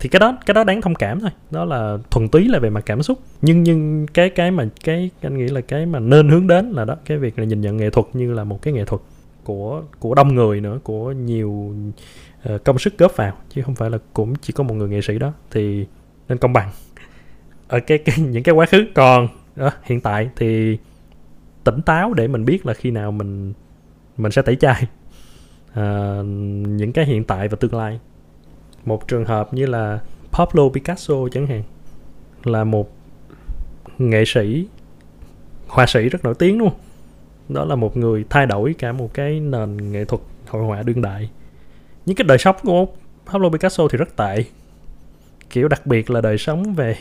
Thì 0.00 0.08
cái 0.08 0.20
đó 0.20 0.38
cái 0.46 0.54
đó 0.54 0.64
đáng 0.64 0.80
thông 0.80 0.94
cảm 0.94 1.20
thôi. 1.20 1.30
Đó 1.50 1.64
là 1.64 1.98
thuần 2.10 2.28
túy 2.28 2.48
là 2.48 2.58
về 2.58 2.70
mặt 2.70 2.82
cảm 2.86 3.02
xúc. 3.02 3.18
Nhưng 3.42 3.62
nhưng 3.62 4.06
cái 4.06 4.30
cái 4.30 4.50
mà 4.50 4.68
cái 4.84 5.10
anh 5.22 5.38
nghĩ 5.38 5.48
là 5.48 5.60
cái 5.60 5.86
mà 5.86 5.98
nên 5.98 6.28
hướng 6.28 6.46
đến 6.46 6.70
là 6.70 6.84
đó 6.84 6.96
cái 7.04 7.18
việc 7.18 7.38
là 7.38 7.44
nhìn 7.44 7.60
nhận 7.60 7.76
nghệ 7.76 7.90
thuật 7.90 8.06
như 8.12 8.32
là 8.32 8.44
một 8.44 8.62
cái 8.62 8.74
nghệ 8.74 8.84
thuật 8.84 9.02
của 9.44 9.82
của 9.98 10.14
đông 10.14 10.34
người 10.34 10.60
nữa 10.60 10.78
của 10.82 11.12
nhiều 11.12 11.74
uh, 12.54 12.64
công 12.64 12.78
sức 12.78 12.98
góp 12.98 13.16
vào 13.16 13.32
chứ 13.48 13.62
không 13.62 13.74
phải 13.74 13.90
là 13.90 13.98
cũng 14.12 14.34
chỉ 14.34 14.52
có 14.52 14.64
một 14.64 14.74
người 14.74 14.88
nghệ 14.88 15.00
sĩ 15.00 15.18
đó 15.18 15.32
thì 15.50 15.86
nên 16.28 16.38
công 16.38 16.52
bằng. 16.52 16.70
Ở 17.68 17.80
cái, 17.80 17.98
cái 17.98 18.16
những 18.30 18.42
cái 18.42 18.54
quá 18.54 18.66
khứ 18.66 18.86
còn 18.94 19.28
đó, 19.56 19.70
hiện 19.82 20.00
tại 20.00 20.30
thì 20.36 20.78
tỉnh 21.64 21.82
táo 21.82 22.14
để 22.14 22.28
mình 22.28 22.44
biết 22.44 22.66
là 22.66 22.74
khi 22.74 22.90
nào 22.90 23.12
mình 23.12 23.52
mình 24.16 24.32
sẽ 24.32 24.42
tẩy 24.42 24.56
chay. 24.56 24.86
À, 25.74 26.18
những 26.66 26.92
cái 26.92 27.04
hiện 27.04 27.24
tại 27.24 27.48
và 27.48 27.56
tương 27.60 27.74
lai. 27.74 28.00
Một 28.84 29.08
trường 29.08 29.24
hợp 29.24 29.54
như 29.54 29.66
là 29.66 30.00
Pablo 30.32 30.68
Picasso 30.74 31.14
chẳng 31.32 31.46
hạn 31.46 31.62
là 32.44 32.64
một 32.64 32.92
nghệ 33.98 34.24
sĩ 34.26 34.66
họa 35.66 35.86
sĩ 35.86 36.08
rất 36.08 36.24
nổi 36.24 36.34
tiếng 36.34 36.58
luôn. 36.58 36.72
Đó 37.48 37.64
là 37.64 37.74
một 37.74 37.96
người 37.96 38.24
thay 38.30 38.46
đổi 38.46 38.74
cả 38.78 38.92
một 38.92 39.14
cái 39.14 39.40
nền 39.40 39.92
nghệ 39.92 40.04
thuật 40.04 40.22
hội 40.48 40.64
họa 40.64 40.82
đương 40.82 41.02
đại 41.02 41.30
những 42.06 42.16
cái 42.16 42.24
đời 42.24 42.38
sống 42.38 42.56
của 42.62 42.86
Pablo 43.26 43.48
Picasso 43.48 43.88
thì 43.88 43.98
rất 43.98 44.16
tệ. 44.16 44.44
Kiểu 45.50 45.68
đặc 45.68 45.86
biệt 45.86 46.10
là 46.10 46.20
đời 46.20 46.38
sống 46.38 46.74
về 46.74 46.96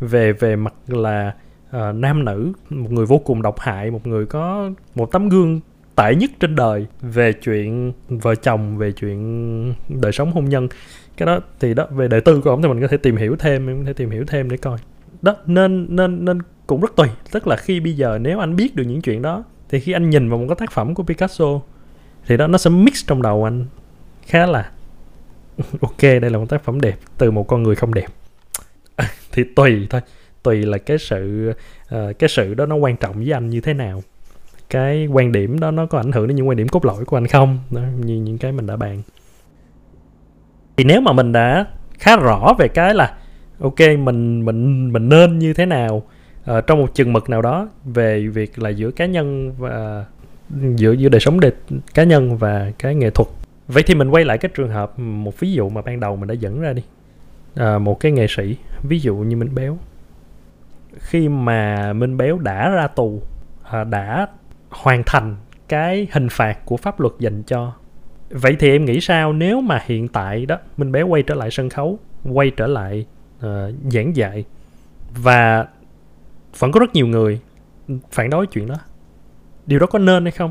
về 0.00 0.32
về 0.32 0.56
mặt 0.56 0.74
là 0.86 1.34
uh, 1.68 1.94
nam 1.94 2.24
nữ 2.24 2.52
một 2.70 2.92
người 2.92 3.06
vô 3.06 3.18
cùng 3.18 3.42
độc 3.42 3.60
hại 3.60 3.90
một 3.90 4.06
người 4.06 4.26
có 4.26 4.70
một 4.94 5.12
tấm 5.12 5.28
gương 5.28 5.60
tệ 5.96 6.14
nhất 6.14 6.30
trên 6.40 6.56
đời 6.56 6.86
về 7.00 7.32
chuyện 7.32 7.92
vợ 8.08 8.34
chồng 8.34 8.78
về 8.78 8.92
chuyện 8.92 9.74
đời 9.88 10.12
sống 10.12 10.32
hôn 10.32 10.44
nhân. 10.44 10.68
Cái 11.16 11.26
đó 11.26 11.40
thì 11.60 11.74
đó 11.74 11.86
về 11.90 12.08
đời 12.08 12.20
tư 12.20 12.40
của 12.40 12.50
ông 12.50 12.62
thì 12.62 12.68
mình 12.68 12.80
có 12.80 12.88
thể 12.88 12.96
tìm 12.96 13.16
hiểu 13.16 13.36
thêm 13.36 13.66
mình 13.66 13.78
có 13.78 13.84
thể 13.86 13.92
tìm 13.92 14.10
hiểu 14.10 14.24
thêm 14.26 14.50
để 14.50 14.56
coi. 14.56 14.78
Đó 15.22 15.36
nên 15.46 15.96
nên 15.96 16.24
nên 16.24 16.38
cũng 16.66 16.80
rất 16.80 16.96
tùy. 16.96 17.08
Tức 17.32 17.46
là 17.46 17.56
khi 17.56 17.80
bây 17.80 17.96
giờ 17.96 18.18
nếu 18.22 18.38
anh 18.38 18.56
biết 18.56 18.76
được 18.76 18.84
những 18.84 19.00
chuyện 19.00 19.22
đó 19.22 19.44
thì 19.68 19.80
khi 19.80 19.92
anh 19.92 20.10
nhìn 20.10 20.28
vào 20.28 20.38
một 20.38 20.46
cái 20.48 20.56
tác 20.58 20.72
phẩm 20.72 20.94
của 20.94 21.02
Picasso 21.02 21.60
thì 22.26 22.36
đó 22.36 22.46
nó 22.46 22.58
sẽ 22.58 22.70
mix 22.70 23.06
trong 23.06 23.22
đầu 23.22 23.44
anh 23.44 23.66
khá 24.28 24.46
là 24.46 24.70
ok 25.80 26.02
đây 26.02 26.30
là 26.30 26.38
một 26.38 26.48
tác 26.48 26.64
phẩm 26.64 26.80
đẹp 26.80 26.96
từ 27.18 27.30
một 27.30 27.48
con 27.48 27.62
người 27.62 27.74
không 27.74 27.94
đẹp. 27.94 28.06
Thì 29.32 29.44
tùy 29.56 29.86
thôi 29.90 30.00
tùy 30.42 30.62
là 30.62 30.78
cái 30.78 30.98
sự 30.98 31.52
uh, 31.94 32.18
cái 32.18 32.28
sự 32.28 32.54
đó 32.54 32.66
nó 32.66 32.76
quan 32.76 32.96
trọng 32.96 33.16
với 33.16 33.32
anh 33.32 33.50
như 33.50 33.60
thế 33.60 33.74
nào. 33.74 34.02
Cái 34.70 35.06
quan 35.06 35.32
điểm 35.32 35.60
đó 35.60 35.70
nó 35.70 35.86
có 35.86 35.98
ảnh 35.98 36.12
hưởng 36.12 36.28
đến 36.28 36.36
những 36.36 36.48
quan 36.48 36.56
điểm 36.56 36.68
cốt 36.68 36.84
lõi 36.84 37.04
của 37.04 37.16
anh 37.16 37.26
không? 37.26 37.58
Đó, 37.70 37.80
như 37.98 38.14
những 38.14 38.38
cái 38.38 38.52
mình 38.52 38.66
đã 38.66 38.76
bàn. 38.76 39.02
Thì 40.76 40.84
nếu 40.84 41.00
mà 41.00 41.12
mình 41.12 41.32
đã 41.32 41.66
khá 41.98 42.16
rõ 42.16 42.54
về 42.58 42.68
cái 42.68 42.94
là 42.94 43.16
ok 43.60 43.80
mình 43.80 44.44
mình 44.44 44.92
mình 44.92 45.08
nên 45.08 45.38
như 45.38 45.54
thế 45.54 45.66
nào 45.66 45.96
uh, 46.50 46.66
trong 46.66 46.78
một 46.78 46.94
chừng 46.94 47.12
mực 47.12 47.30
nào 47.30 47.42
đó 47.42 47.68
về 47.84 48.26
việc 48.26 48.58
là 48.58 48.70
giữa 48.70 48.90
cá 48.90 49.06
nhân 49.06 49.54
và 49.58 50.04
giữa 50.76 50.92
giữa 50.92 51.08
đời 51.08 51.20
sống 51.20 51.40
đề, 51.40 51.52
cá 51.94 52.04
nhân 52.04 52.36
và 52.36 52.72
cái 52.78 52.94
nghệ 52.94 53.10
thuật 53.10 53.28
vậy 53.68 53.82
thì 53.82 53.94
mình 53.94 54.10
quay 54.10 54.24
lại 54.24 54.38
cái 54.38 54.50
trường 54.54 54.70
hợp 54.70 54.98
một 54.98 55.40
ví 55.40 55.52
dụ 55.52 55.68
mà 55.68 55.82
ban 55.82 56.00
đầu 56.00 56.16
mình 56.16 56.28
đã 56.28 56.34
dẫn 56.34 56.60
ra 56.60 56.72
đi. 56.72 56.82
À, 57.54 57.78
một 57.78 58.00
cái 58.00 58.12
nghệ 58.12 58.26
sĩ 58.28 58.56
ví 58.82 59.00
dụ 59.00 59.16
như 59.16 59.36
minh 59.36 59.54
béo. 59.54 59.78
Khi 60.98 61.28
mà 61.28 61.92
minh 61.92 62.16
béo 62.16 62.38
đã 62.38 62.70
ra 62.70 62.86
tù 62.86 63.22
à, 63.62 63.84
đã 63.84 64.26
hoàn 64.70 65.02
thành 65.06 65.36
cái 65.68 66.06
hình 66.12 66.28
phạt 66.28 66.58
của 66.64 66.76
pháp 66.76 67.00
luật 67.00 67.12
dành 67.18 67.42
cho. 67.42 67.72
Vậy 68.30 68.56
thì 68.58 68.70
em 68.70 68.84
nghĩ 68.84 69.00
sao 69.00 69.32
nếu 69.32 69.60
mà 69.60 69.82
hiện 69.86 70.08
tại 70.08 70.46
đó 70.46 70.58
minh 70.76 70.92
béo 70.92 71.06
quay 71.06 71.22
trở 71.22 71.34
lại 71.34 71.50
sân 71.50 71.68
khấu 71.68 71.98
quay 72.24 72.50
trở 72.50 72.66
lại 72.66 73.06
uh, 73.38 73.44
giảng 73.92 74.16
dạy 74.16 74.44
và 75.22 75.66
vẫn 76.58 76.72
có 76.72 76.80
rất 76.80 76.94
nhiều 76.94 77.06
người 77.06 77.40
phản 78.10 78.30
đối 78.30 78.46
chuyện 78.46 78.68
đó? 78.68 78.74
Điều 79.66 79.78
đó 79.78 79.86
có 79.86 79.98
nên 79.98 80.24
hay 80.24 80.32
không? 80.32 80.50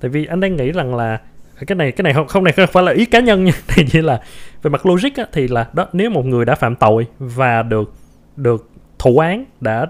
Tại 0.00 0.08
vì 0.08 0.26
anh 0.26 0.40
đang 0.40 0.56
nghĩ 0.56 0.72
rằng 0.72 0.94
là 0.94 1.20
cái 1.66 1.76
này 1.76 1.92
cái 1.92 2.02
này 2.02 2.12
không 2.12 2.26
không 2.26 2.44
này 2.44 2.52
không 2.52 2.66
phải 2.72 2.82
là 2.82 2.92
ý 2.92 3.06
cá 3.06 3.20
nhân 3.20 3.44
nha. 3.44 3.52
Này 3.76 3.86
chỉ 3.90 4.02
là 4.02 4.22
về 4.62 4.70
mặt 4.70 4.86
logic 4.86 5.16
á, 5.16 5.26
thì 5.32 5.48
là 5.48 5.68
đó 5.72 5.86
nếu 5.92 6.10
một 6.10 6.26
người 6.26 6.44
đã 6.44 6.54
phạm 6.54 6.76
tội 6.76 7.06
và 7.18 7.62
được 7.62 7.94
được 8.36 8.70
thụ 8.98 9.18
án 9.18 9.44
đã 9.60 9.86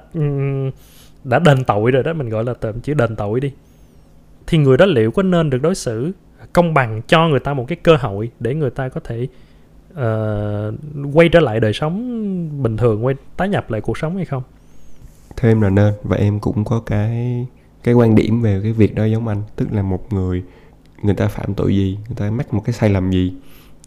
đã 1.24 1.38
đền 1.38 1.64
tội 1.64 1.90
rồi 1.90 2.02
đó 2.02 2.12
mình 2.12 2.29
gọi 2.29 2.44
là 2.44 2.55
tạm 2.61 2.81
chỉ 2.81 2.94
đền 2.94 3.16
tội 3.16 3.40
đi 3.40 3.52
thì 4.46 4.59
người 4.59 4.76
đó 4.76 4.87
liệu 4.87 5.11
có 5.11 5.22
nên 5.22 5.50
được 5.50 5.59
đối 5.62 5.74
xử 5.74 6.12
công 6.52 6.74
bằng 6.74 7.02
cho 7.07 7.29
người 7.29 7.40
ta 7.40 7.55
một 7.55 7.64
cái 7.68 7.76
cơ 7.83 7.96
hội 7.96 8.31
để 8.40 8.55
người 8.55 8.70
ta 8.70 8.88
có 8.88 9.00
thể 9.05 9.26
uh, 9.92 10.74
quay 11.14 11.29
trở 11.29 11.40
lại 11.40 11.61
đời 11.61 11.72
sống 11.72 12.62
bình 12.62 12.76
thường 12.76 13.05
quay 13.05 13.14
tái 13.37 13.48
nhập 13.48 13.70
lại 13.70 13.81
cuộc 13.81 13.98
sống 13.98 14.16
hay 14.16 14.24
không? 14.24 14.42
Thêm 15.37 15.61
là 15.61 15.70
nên 15.70 15.94
và 16.02 16.16
em 16.16 16.40
cũng 16.40 16.64
có 16.64 16.81
cái 16.87 17.46
cái 17.83 17.94
quan 17.94 18.14
điểm 18.14 18.42
về 18.42 18.61
cái 18.62 18.72
việc 18.72 18.94
đó 18.94 19.05
giống 19.05 19.29
anh. 19.29 19.42
Tức 19.57 19.68
là 19.72 19.83
một 19.83 20.12
người 20.12 20.42
người 21.02 21.14
ta 21.14 21.28
phạm 21.28 21.54
tội 21.54 21.76
gì, 21.76 21.98
người 22.09 22.16
ta 22.16 22.30
mắc 22.30 22.54
một 22.54 22.62
cái 22.64 22.72
sai 22.72 22.90
lầm 22.90 23.11
gì, 23.11 23.35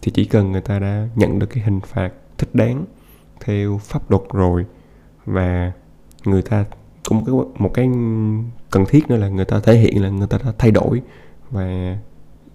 thì 0.02 0.10
chỉ 0.14 0.24
cần 0.24 0.52
người 0.52 0.60
ta 0.60 0.78
đã 0.78 1.08
nhận 1.14 1.38
được 1.38 1.46
cái 1.46 1.64
hình 1.64 1.80
phạt 1.80 2.12
thích 2.38 2.54
đáng 2.54 2.84
theo 3.40 3.78
pháp 3.82 4.10
luật 4.10 4.22
rồi 4.32 4.64
và 5.26 5.72
người 6.24 6.42
ta 6.42 6.64
cũng 7.08 7.24
có 7.24 7.44
một 7.58 7.70
cái 7.74 7.88
cần 8.70 8.84
thiết 8.88 9.08
nữa 9.08 9.16
là 9.16 9.28
người 9.28 9.44
ta 9.44 9.60
thể 9.60 9.74
hiện 9.74 10.02
là 10.02 10.08
người 10.08 10.26
ta 10.26 10.38
đã 10.44 10.52
thay 10.58 10.70
đổi 10.70 11.02
và 11.50 11.96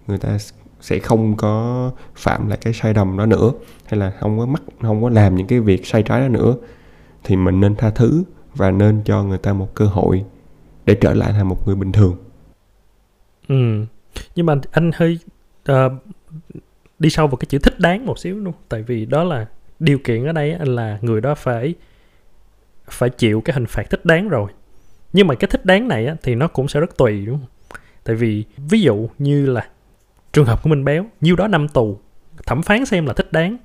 người 0.08 0.18
ta 0.18 0.38
sẽ 0.82 1.00
không 1.00 1.38
có 1.38 1.92
phạm 2.16 2.48
lại 2.48 2.58
cái 2.62 2.74
sai 2.74 2.94
lầm 2.94 3.18
đó 3.18 3.26
nữa 3.26 3.52
hay 3.86 4.00
là 4.00 4.12
không 4.20 4.40
có 4.40 4.46
mắc, 4.46 4.62
không 4.82 5.04
có 5.04 5.10
làm 5.10 5.36
những 5.36 5.48
cái 5.48 5.60
việc 5.60 5.86
sai 5.86 6.04
trái 6.04 6.22
đó 6.22 6.28
nữa, 6.28 6.56
thì 7.24 7.36
mình 7.36 7.60
nên 7.60 7.76
tha 7.76 7.90
thứ 7.90 8.24
và 8.56 8.72
nên 8.72 9.02
cho 9.06 9.24
người 9.24 9.38
ta 9.38 9.54
một 9.54 9.76
cơ 9.76 9.86
hội 9.86 10.26
để 10.86 10.96
trở 11.02 11.14
lại 11.14 11.32
thành 11.32 11.50
một 11.50 11.68
người 11.68 11.76
bình 11.76 11.92
thường. 11.92 12.16
Ừ 13.48 13.86
nhưng 14.36 14.46
mà 14.46 14.56
anh 14.72 14.92
hơi 14.96 15.20
uh, 15.72 15.92
đi 17.00 17.10
sâu 17.10 17.28
vào 17.28 17.36
cái 17.38 17.46
chữ 17.46 17.58
thích 17.60 17.80
đáng 17.80 18.06
một 18.06 18.20
xíu 18.20 18.40
luôn 18.40 18.54
tại 18.70 18.84
vì 18.84 19.06
đó 19.06 19.24
là 19.24 19.46
điều 19.80 19.98
kiện 19.98 20.26
ở 20.26 20.32
đây 20.32 20.56
là 20.60 21.00
người 21.02 21.22
đó 21.22 21.36
phải 21.36 21.76
phải 22.90 23.10
chịu 23.10 23.42
cái 23.42 23.54
hình 23.54 23.66
phạt 23.66 23.90
thích 23.90 24.06
đáng 24.06 24.30
rồi. 24.30 24.52
Nhưng 25.14 25.28
mà 25.28 25.36
cái 25.36 25.48
thích 25.52 25.66
đáng 25.66 25.88
này 25.88 26.08
á, 26.08 26.16
thì 26.24 26.36
nó 26.36 26.48
cũng 26.48 26.68
sẽ 26.68 26.80
rất 26.80 26.98
tùy 26.98 27.26
đúng 27.26 27.38
không? 27.38 27.80
Tại 28.04 28.16
vì 28.16 28.44
ví 28.58 28.82
dụ 28.82 29.10
như 29.18 29.46
là 29.46 29.68
trường 30.34 30.46
hợp 30.46 30.64
của 30.64 30.70
minh 30.70 30.86
béo 30.86 31.06
nhiêu 31.22 31.36
đó 31.36 31.48
năm 31.48 31.68
tù 31.68 32.00
thẩm 32.46 32.62
phán 32.62 32.86
xem 32.86 33.06
là 33.06 33.14
thích 33.14 33.32
đáng. 33.32 33.58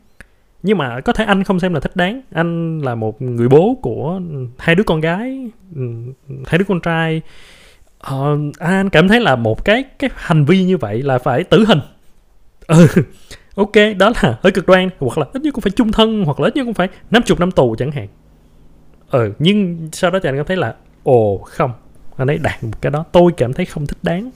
Nhưng 0.63 0.79
mà 0.79 1.01
có 1.01 1.13
thể 1.13 1.25
anh 1.25 1.45
không 1.45 1.61
xem 1.61 1.75
là 1.75 1.81
thích 1.81 1.97
đáng. 1.97 2.21
Anh 2.33 2.79
là 2.79 2.95
một 2.95 3.23
người 3.23 3.49
bố 3.49 3.79
của 3.83 4.21
hai 4.59 4.75
đứa 4.75 4.85
con 4.85 5.01
gái 5.01 5.51
ừ, 5.75 5.83
hai 6.47 6.59
đứa 6.59 6.65
con 6.69 6.81
trai 6.81 7.23
ờ, 8.01 8.39
anh 8.59 8.91
cảm 8.91 9.09
thấy 9.09 9.21
là 9.21 9.37
một 9.37 9.65
cái 9.65 9.85
cái 9.99 10.11
hành 10.15 10.45
vi 10.45 10.65
như 10.65 10.77
vậy 10.77 11.03
là 11.03 11.19
phải 11.19 11.45
tử 11.45 11.65
hình. 11.69 11.81
Ừ 12.67 12.87
ok 13.55 13.73
đó 13.99 14.13
là 14.23 14.39
hơi 14.43 14.53
cực 14.53 14.67
đoan 14.67 14.89
hoặc 14.99 15.19
là 15.19 15.27
ít 15.33 15.43
nhất 15.43 15.55
cũng 15.55 15.63
phải 15.63 15.71
chung 15.71 15.93
thân 15.93 16.25
hoặc 16.25 16.41
là 16.41 16.49
ít 16.49 16.57
nhất 16.57 16.65
cũng 16.65 16.75
phải 16.75 16.89
năm 17.11 17.23
chục 17.23 17.41
năm 17.41 17.51
tù 17.51 17.77
chẳng 17.79 17.91
hạn. 17.93 18.09
Ừ 19.11 19.33
nhưng 19.39 19.89
sau 19.93 20.11
đó 20.11 20.19
thì 20.23 20.29
anh 20.29 20.37
cảm 20.37 20.47
thấy 20.47 20.57
là 20.57 20.75
ồ 21.03 21.39
không 21.39 21.73
anh 22.17 22.31
ấy 22.31 22.39
đạt 22.39 22.65
một 22.65 22.83
cái 22.83 22.93
đó 22.93 23.05
tôi 23.13 23.33
cảm 23.37 23.53
thấy 23.53 23.67
không 23.67 23.87
thích 23.87 23.99
đáng. 24.03 24.31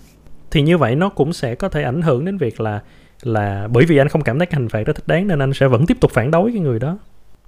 Thì 0.50 0.62
như 0.62 0.78
vậy 0.78 0.96
nó 0.96 1.08
cũng 1.08 1.32
sẽ 1.32 1.54
có 1.54 1.68
thể 1.68 1.82
ảnh 1.82 2.02
hưởng 2.02 2.24
đến 2.24 2.38
việc 2.38 2.60
là 2.60 2.80
là 3.22 3.68
bởi 3.72 3.84
vì 3.86 3.96
anh 3.98 4.08
không 4.08 4.22
cảm 4.22 4.38
thấy 4.38 4.46
cái 4.46 4.60
hành 4.60 4.68
phạt 4.68 4.86
đó 4.86 4.92
thích 4.92 5.06
đáng 5.06 5.26
nên 5.28 5.38
anh 5.38 5.52
sẽ 5.54 5.68
vẫn 5.68 5.86
tiếp 5.86 5.96
tục 6.00 6.10
phản 6.10 6.30
đối 6.30 6.52
cái 6.52 6.60
người 6.60 6.78
đó. 6.78 6.98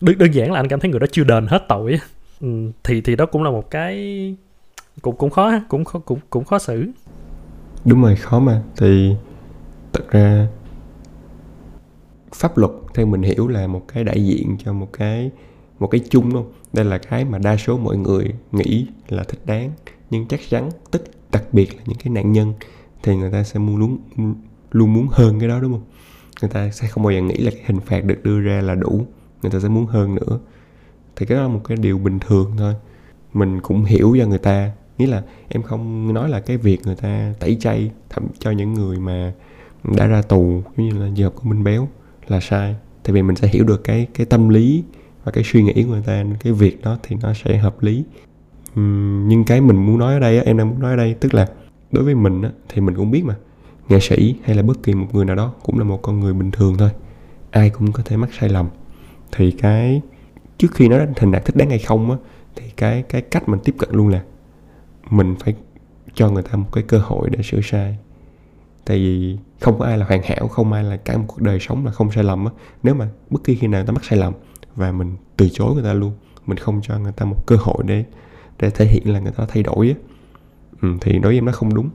Đơn, 0.00 0.18
đơn 0.18 0.30
giản 0.34 0.52
là 0.52 0.60
anh 0.60 0.68
cảm 0.68 0.80
thấy 0.80 0.90
người 0.90 1.00
đó 1.00 1.06
chưa 1.12 1.24
đền 1.24 1.46
hết 1.46 1.64
tội 1.68 2.00
ừ, 2.40 2.48
thì 2.84 3.00
thì 3.00 3.16
đó 3.16 3.26
cũng 3.26 3.42
là 3.42 3.50
một 3.50 3.70
cái 3.70 3.94
cũng 5.02 5.16
cũng 5.16 5.30
khó 5.30 5.52
cũng 5.68 5.84
khó, 5.84 5.98
cũng 5.98 6.18
cũng 6.30 6.44
khó 6.44 6.58
xử. 6.58 6.86
Đúng 7.84 8.02
rồi, 8.02 8.16
khó 8.16 8.40
mà. 8.40 8.62
Thì 8.76 9.14
thật 9.92 10.10
ra 10.10 10.48
pháp 12.34 12.58
luật 12.58 12.72
theo 12.94 13.06
mình 13.06 13.22
hiểu 13.22 13.48
là 13.48 13.66
một 13.66 13.82
cái 13.88 14.04
đại 14.04 14.24
diện 14.26 14.56
cho 14.64 14.72
một 14.72 14.88
cái 14.92 15.30
một 15.78 15.86
cái 15.86 16.00
chung 16.10 16.34
luôn 16.34 16.52
đây 16.72 16.84
là 16.84 16.98
cái 16.98 17.24
mà 17.24 17.38
đa 17.38 17.56
số 17.56 17.78
mọi 17.78 17.96
người 17.96 18.34
nghĩ 18.52 18.86
là 19.08 19.24
thích 19.24 19.40
đáng. 19.46 19.70
Nhưng 20.10 20.26
chắc 20.26 20.40
chắn 20.50 20.70
tất 20.90 21.02
đặc 21.32 21.44
biệt 21.52 21.76
là 21.76 21.82
những 21.86 21.98
cái 21.98 22.12
nạn 22.12 22.32
nhân 22.32 22.54
thì 23.02 23.16
người 23.16 23.30
ta 23.30 23.42
sẽ 23.42 23.58
muốn 23.58 23.76
luôn 23.76 23.98
luôn 24.70 24.94
muốn 24.94 25.08
hơn 25.10 25.38
cái 25.40 25.48
đó, 25.48 25.60
đúng 25.60 25.72
không? 25.72 25.84
Người 26.40 26.50
ta 26.50 26.70
sẽ 26.70 26.88
không 26.88 27.04
bao 27.04 27.12
giờ 27.12 27.20
nghĩ 27.20 27.36
là 27.36 27.50
cái 27.50 27.62
hình 27.66 27.80
phạt 27.80 28.04
được 28.04 28.22
đưa 28.22 28.40
ra 28.40 28.60
là 28.60 28.74
đủ. 28.74 29.06
Người 29.42 29.50
ta 29.52 29.60
sẽ 29.60 29.68
muốn 29.68 29.86
hơn 29.86 30.14
nữa. 30.14 30.38
Thì 31.16 31.26
cái 31.26 31.36
đó 31.36 31.42
là 31.42 31.48
một 31.48 31.60
cái 31.64 31.76
điều 31.76 31.98
bình 31.98 32.18
thường 32.18 32.52
thôi. 32.58 32.74
Mình 33.32 33.60
cũng 33.60 33.84
hiểu 33.84 34.16
cho 34.18 34.26
người 34.26 34.38
ta 34.38 34.70
nghĩa 34.98 35.06
là 35.06 35.22
em 35.48 35.62
không 35.62 36.14
nói 36.14 36.28
là 36.28 36.40
cái 36.40 36.56
việc 36.56 36.80
người 36.84 36.94
ta 36.94 37.34
tẩy 37.40 37.56
chay 37.60 37.90
thậm 38.10 38.26
cho 38.38 38.50
những 38.50 38.74
người 38.74 38.98
mà 38.98 39.32
đã 39.96 40.06
ra 40.06 40.22
tù 40.22 40.62
giống 40.76 40.88
như 40.88 40.98
là 40.98 41.10
trường 41.16 41.24
hợp 41.24 41.32
của 41.36 41.48
Minh 41.48 41.64
Béo 41.64 41.88
là 42.28 42.40
sai. 42.40 42.76
Tại 43.02 43.12
vì 43.12 43.22
mình 43.22 43.36
sẽ 43.36 43.48
hiểu 43.48 43.64
được 43.64 43.84
cái 43.84 44.06
cái 44.14 44.26
tâm 44.26 44.48
lý 44.48 44.84
và 45.24 45.32
cái 45.32 45.44
suy 45.44 45.62
nghĩ 45.62 45.72
của 45.72 45.90
người 45.90 46.02
ta 46.06 46.24
cái 46.40 46.52
việc 46.52 46.82
đó 46.82 46.98
thì 47.02 47.16
nó 47.22 47.32
sẽ 47.44 47.56
hợp 47.56 47.82
lý. 47.82 48.04
Uhm, 48.80 49.28
nhưng 49.28 49.44
cái 49.44 49.60
mình 49.60 49.86
muốn 49.86 49.98
nói 49.98 50.14
ở 50.14 50.20
đây 50.20 50.40
em 50.40 50.56
đang 50.56 50.70
muốn 50.70 50.80
nói 50.80 50.90
ở 50.90 50.96
đây 50.96 51.14
tức 51.20 51.34
là 51.34 51.48
đối 51.92 52.04
với 52.04 52.14
mình 52.14 52.42
thì 52.68 52.80
mình 52.80 52.94
cũng 52.94 53.10
biết 53.10 53.24
mà. 53.24 53.36
Nghệ 53.88 54.00
sĩ 54.00 54.34
hay 54.44 54.56
là 54.56 54.62
bất 54.62 54.82
kỳ 54.82 54.94
một 54.94 55.06
người 55.12 55.24
nào 55.24 55.36
đó 55.36 55.54
cũng 55.62 55.78
là 55.78 55.84
một 55.84 56.02
con 56.02 56.20
người 56.20 56.34
bình 56.34 56.50
thường 56.50 56.76
thôi. 56.78 56.90
Ai 57.50 57.70
cũng 57.70 57.92
có 57.92 58.02
thể 58.06 58.16
mắc 58.16 58.30
sai 58.40 58.48
lầm. 58.48 58.68
Thì 59.32 59.50
cái 59.50 60.02
trước 60.58 60.68
khi 60.74 60.88
nó 60.88 60.98
thành 61.16 61.30
đạt 61.32 61.44
thích 61.44 61.56
đáng 61.56 61.70
hay 61.70 61.78
không 61.78 62.10
á 62.10 62.16
thì 62.56 62.64
cái 62.76 63.02
cái 63.02 63.22
cách 63.22 63.48
mình 63.48 63.60
tiếp 63.64 63.74
cận 63.78 63.88
luôn 63.92 64.08
là 64.08 64.22
mình 65.10 65.34
phải 65.40 65.54
cho 66.14 66.30
người 66.30 66.42
ta 66.42 66.56
một 66.56 66.68
cái 66.72 66.84
cơ 66.88 66.98
hội 66.98 67.30
để 67.30 67.42
sửa 67.42 67.60
sai. 67.60 67.96
Tại 68.84 68.98
vì 68.98 69.38
không 69.60 69.78
có 69.78 69.84
ai 69.84 69.98
là 69.98 70.06
hoàn 70.06 70.22
hảo 70.22 70.48
không 70.48 70.72
ai 70.72 70.84
là 70.84 70.96
cả 70.96 71.16
một 71.16 71.24
cuộc 71.26 71.42
đời 71.42 71.60
sống 71.60 71.86
là 71.86 71.92
không 71.92 72.12
sai 72.12 72.24
lầm 72.24 72.44
á. 72.44 72.52
Nếu 72.82 72.94
mà 72.94 73.08
bất 73.30 73.44
kỳ 73.44 73.54
khi 73.54 73.66
nào 73.66 73.80
người 73.80 73.86
ta 73.86 73.92
mắc 73.92 74.04
sai 74.04 74.18
lầm 74.18 74.32
và 74.76 74.92
mình 74.92 75.16
từ 75.36 75.48
chối 75.52 75.74
người 75.74 75.84
ta 75.84 75.92
luôn 75.92 76.12
mình 76.46 76.58
không 76.58 76.80
cho 76.82 76.98
người 76.98 77.12
ta 77.12 77.24
một 77.24 77.46
cơ 77.46 77.56
hội 77.56 77.84
để 77.86 78.04
để 78.60 78.70
thể 78.70 78.86
hiện 78.86 79.12
là 79.12 79.20
người 79.20 79.32
ta 79.32 79.44
thay 79.48 79.62
đổi 79.62 79.88
á 79.88 79.94
ừ, 80.82 80.88
thì 81.00 81.12
đối 81.12 81.22
với 81.22 81.34
em 81.34 81.44
nó 81.44 81.52
không 81.52 81.74
đúng. 81.74 81.90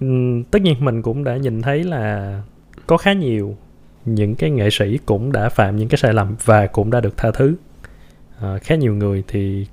Ừ, 0.00 0.42
tất 0.50 0.62
nhiên 0.62 0.84
mình 0.84 1.02
cũng 1.02 1.24
đã 1.24 1.36
nhìn 1.36 1.62
thấy 1.62 1.84
là 1.84 2.42
có 2.86 2.96
khá 2.96 3.12
nhiều 3.12 3.56
những 4.04 4.34
cái 4.34 4.50
nghệ 4.50 4.70
sĩ 4.70 4.98
cũng 5.06 5.32
đã 5.32 5.48
phạm 5.48 5.76
những 5.76 5.88
cái 5.88 5.98
sai 5.98 6.12
lầm 6.12 6.36
và 6.44 6.66
cũng 6.66 6.90
đã 6.90 7.00
được 7.00 7.16
tha 7.16 7.30
thứ. 7.30 7.54
À, 8.40 8.58
khá 8.62 8.74
nhiều 8.74 8.94
người 8.94 9.24
thì 9.28 9.66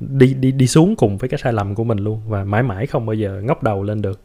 đi 0.00 0.34
đi 0.34 0.52
đi 0.52 0.66
xuống 0.66 0.96
cùng 0.96 1.18
với 1.18 1.28
cái 1.28 1.38
sai 1.42 1.52
lầm 1.52 1.74
của 1.74 1.84
mình 1.84 1.98
luôn 1.98 2.20
và 2.28 2.44
mãi 2.44 2.62
mãi 2.62 2.86
không 2.86 3.06
bao 3.06 3.14
giờ 3.14 3.40
ngóc 3.44 3.62
đầu 3.62 3.82
lên 3.82 4.02
được. 4.02 4.20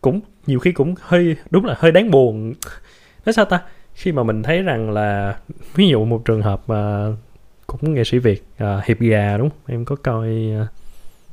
Cũng 0.00 0.20
nhiều 0.46 0.58
khi 0.58 0.72
cũng 0.72 0.94
hơi 1.00 1.36
đúng 1.50 1.64
là 1.64 1.74
hơi 1.78 1.92
đáng 1.92 2.10
buồn. 2.10 2.54
Nói 3.26 3.32
sao 3.32 3.44
ta? 3.44 3.62
Khi 3.94 4.12
mà 4.12 4.22
mình 4.22 4.42
thấy 4.42 4.62
rằng 4.62 4.90
là 4.90 5.36
ví 5.74 5.88
dụ 5.88 6.04
một 6.04 6.24
trường 6.24 6.42
hợp 6.42 6.62
mà 6.66 7.06
cũng 7.66 7.94
nghệ 7.94 8.04
sĩ 8.04 8.18
việt 8.18 8.44
à, 8.56 8.80
hiệp 8.84 8.98
gà 8.98 9.36
đúng 9.38 9.50
em 9.66 9.84
có 9.84 9.96
coi 9.96 10.28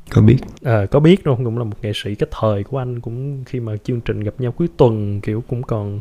có 0.09 0.21
biết. 0.21 0.37
À, 0.63 0.85
có 0.85 0.99
biết 0.99 1.23
đúng 1.23 1.35
không 1.35 1.45
cũng 1.45 1.57
là 1.57 1.63
một 1.63 1.77
nghệ 1.81 1.91
sĩ 1.95 2.15
cái 2.15 2.29
thời 2.31 2.63
của 2.63 2.77
anh 2.77 2.99
cũng 2.99 3.43
khi 3.43 3.59
mà 3.59 3.77
chương 3.83 4.01
trình 4.01 4.19
gặp 4.19 4.33
nhau 4.37 4.51
cuối 4.51 4.67
tuần 4.77 5.21
kiểu 5.21 5.43
cũng 5.49 5.63
còn 5.63 5.99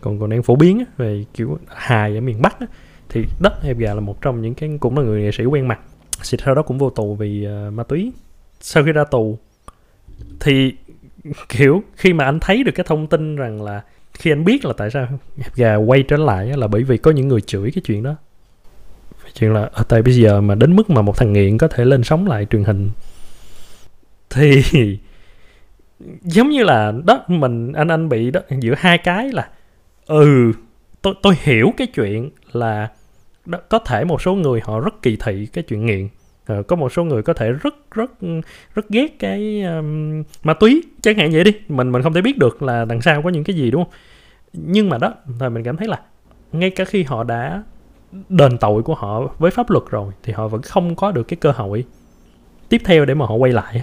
còn 0.00 0.20
còn 0.20 0.30
đang 0.30 0.42
phổ 0.42 0.56
biến 0.56 0.78
á, 0.78 0.84
về 0.96 1.24
kiểu 1.34 1.58
hài 1.68 2.14
ở 2.14 2.20
miền 2.20 2.42
bắc 2.42 2.60
á, 2.60 2.66
thì 3.08 3.24
đất 3.40 3.62
hiệp 3.62 3.78
gà 3.78 3.94
là 3.94 4.00
một 4.00 4.22
trong 4.22 4.42
những 4.42 4.54
cái 4.54 4.70
cũng 4.80 4.98
là 4.98 5.04
người 5.04 5.22
nghệ 5.22 5.30
sĩ 5.32 5.44
quen 5.44 5.68
mặt 5.68 5.80
thì 6.30 6.38
sau 6.44 6.54
đó 6.54 6.62
cũng 6.62 6.78
vô 6.78 6.90
tù 6.90 7.14
vì 7.14 7.46
uh, 7.46 7.72
ma 7.72 7.82
túy. 7.82 8.12
Sau 8.60 8.84
khi 8.84 8.92
ra 8.92 9.04
tù 9.04 9.38
thì 10.40 10.72
kiểu 11.48 11.82
khi 11.96 12.12
mà 12.12 12.24
anh 12.24 12.40
thấy 12.40 12.64
được 12.64 12.72
cái 12.74 12.84
thông 12.88 13.06
tin 13.06 13.36
rằng 13.36 13.62
là 13.62 13.82
khi 14.14 14.32
anh 14.32 14.44
biết 14.44 14.64
là 14.64 14.72
tại 14.76 14.90
sao 14.90 15.08
gà 15.56 15.76
quay 15.76 16.02
trở 16.02 16.16
lại 16.16 16.46
là 16.56 16.66
bởi 16.66 16.82
vì 16.82 16.96
có 16.96 17.10
những 17.10 17.28
người 17.28 17.40
chửi 17.40 17.70
cái 17.74 17.82
chuyện 17.86 18.02
đó. 18.02 18.14
Chuyện 19.34 19.52
là 19.52 19.70
ở 19.72 19.82
tại 19.88 20.02
bây 20.02 20.14
giờ 20.14 20.40
mà 20.40 20.54
đến 20.54 20.76
mức 20.76 20.90
mà 20.90 21.02
một 21.02 21.16
thằng 21.16 21.32
nghiện 21.32 21.58
có 21.58 21.68
thể 21.68 21.84
lên 21.84 22.04
sóng 22.04 22.28
lại 22.28 22.46
truyền 22.50 22.64
hình? 22.64 22.90
Thì 24.30 24.62
giống 26.22 26.48
như 26.48 26.64
là 26.64 26.92
đó 27.04 27.24
mình 27.28 27.72
anh 27.72 27.88
anh 27.88 28.08
bị 28.08 28.30
đó 28.30 28.40
giữa 28.60 28.74
hai 28.78 28.98
cái 28.98 29.32
là 29.32 29.48
ừ 30.06 30.52
tôi 31.02 31.14
tôi 31.22 31.34
hiểu 31.42 31.72
cái 31.76 31.86
chuyện 31.86 32.30
là 32.52 32.88
đó, 33.48 33.58
có 33.68 33.78
thể 33.78 34.04
một 34.04 34.22
số 34.22 34.34
người 34.34 34.60
họ 34.64 34.80
rất 34.80 35.02
kỳ 35.02 35.16
thị 35.16 35.46
cái 35.46 35.64
chuyện 35.64 35.86
nghiện. 35.86 36.08
Uh, 36.52 36.66
có 36.66 36.76
một 36.76 36.92
số 36.92 37.04
người 37.04 37.22
có 37.22 37.32
thể 37.32 37.52
rất 37.52 37.74
rất 37.90 38.10
rất 38.74 38.88
ghét 38.88 39.18
cái 39.18 39.62
um, 39.62 40.22
ma 40.42 40.54
túy. 40.54 40.82
Chẳng 41.02 41.16
hạn 41.16 41.30
vậy 41.32 41.44
đi 41.44 41.52
mình 41.68 41.92
mình 41.92 42.02
không 42.02 42.12
thể 42.12 42.20
biết 42.20 42.38
được 42.38 42.62
là 42.62 42.84
đằng 42.84 43.00
sau 43.00 43.22
có 43.22 43.30
những 43.30 43.44
cái 43.44 43.56
gì 43.56 43.70
đúng 43.70 43.84
không? 43.84 43.92
Nhưng 44.52 44.88
mà 44.88 44.98
đó 44.98 45.14
thì 45.40 45.48
mình 45.48 45.64
cảm 45.64 45.76
thấy 45.76 45.88
là 45.88 46.00
ngay 46.52 46.70
cả 46.70 46.84
khi 46.84 47.02
họ 47.02 47.24
đã 47.24 47.62
đền 48.28 48.58
tội 48.58 48.82
của 48.82 48.94
họ 48.94 49.22
với 49.38 49.50
pháp 49.50 49.70
luật 49.70 49.84
rồi 49.90 50.12
thì 50.22 50.32
họ 50.32 50.48
vẫn 50.48 50.62
không 50.62 50.96
có 50.96 51.12
được 51.12 51.22
cái 51.22 51.36
cơ 51.36 51.50
hội 51.50 51.84
tiếp 52.68 52.82
theo 52.84 53.04
để 53.04 53.14
mà 53.14 53.26
họ 53.26 53.34
quay 53.34 53.52
lại 53.52 53.82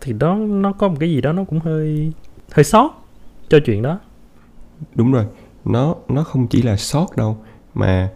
thì 0.00 0.12
đó 0.12 0.34
nó 0.34 0.72
có 0.72 0.88
một 0.88 0.96
cái 1.00 1.10
gì 1.10 1.20
đó 1.20 1.32
nó 1.32 1.44
cũng 1.44 1.60
hơi 1.60 2.12
hơi 2.52 2.64
sót 2.64 3.04
cho 3.48 3.58
chuyện 3.64 3.82
đó. 3.82 3.98
Đúng 4.94 5.12
rồi. 5.12 5.24
Nó 5.64 5.94
nó 6.08 6.24
không 6.24 6.46
chỉ 6.46 6.62
là 6.62 6.76
sót 6.76 7.16
đâu 7.16 7.38
mà 7.74 8.10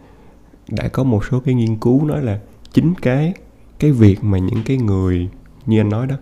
đã 0.69 0.87
có 0.87 1.03
một 1.03 1.25
số 1.31 1.39
cái 1.39 1.55
nghiên 1.55 1.75
cứu 1.75 2.05
nói 2.05 2.21
là 2.21 2.39
chính 2.73 2.93
cái 3.01 3.33
cái 3.79 3.91
việc 3.91 4.23
mà 4.23 4.37
những 4.37 4.63
cái 4.65 4.77
người 4.77 5.29
như 5.65 5.79
anh 5.79 5.89
nói 5.89 6.07
đó 6.07 6.15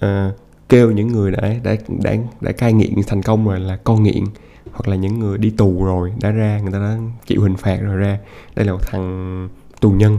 à, 0.00 0.32
kêu 0.68 0.90
những 0.90 1.08
người 1.08 1.30
đã 1.30 1.54
đã 1.62 1.76
đã 2.02 2.14
đã 2.40 2.52
cai 2.52 2.72
nghiện 2.72 2.92
thành 3.06 3.22
công 3.22 3.48
rồi 3.48 3.60
là 3.60 3.76
con 3.76 4.02
nghiện 4.02 4.24
hoặc 4.72 4.88
là 4.88 4.96
những 4.96 5.18
người 5.18 5.38
đi 5.38 5.50
tù 5.50 5.84
rồi 5.84 6.12
đã 6.20 6.30
ra 6.30 6.60
người 6.60 6.72
ta 6.72 6.78
đã 6.78 6.98
chịu 7.26 7.42
hình 7.42 7.56
phạt 7.56 7.76
rồi 7.76 7.96
ra 7.96 8.18
đây 8.56 8.66
là 8.66 8.72
một 8.72 8.80
thằng 8.86 9.48
tù 9.80 9.90
nhân 9.90 10.18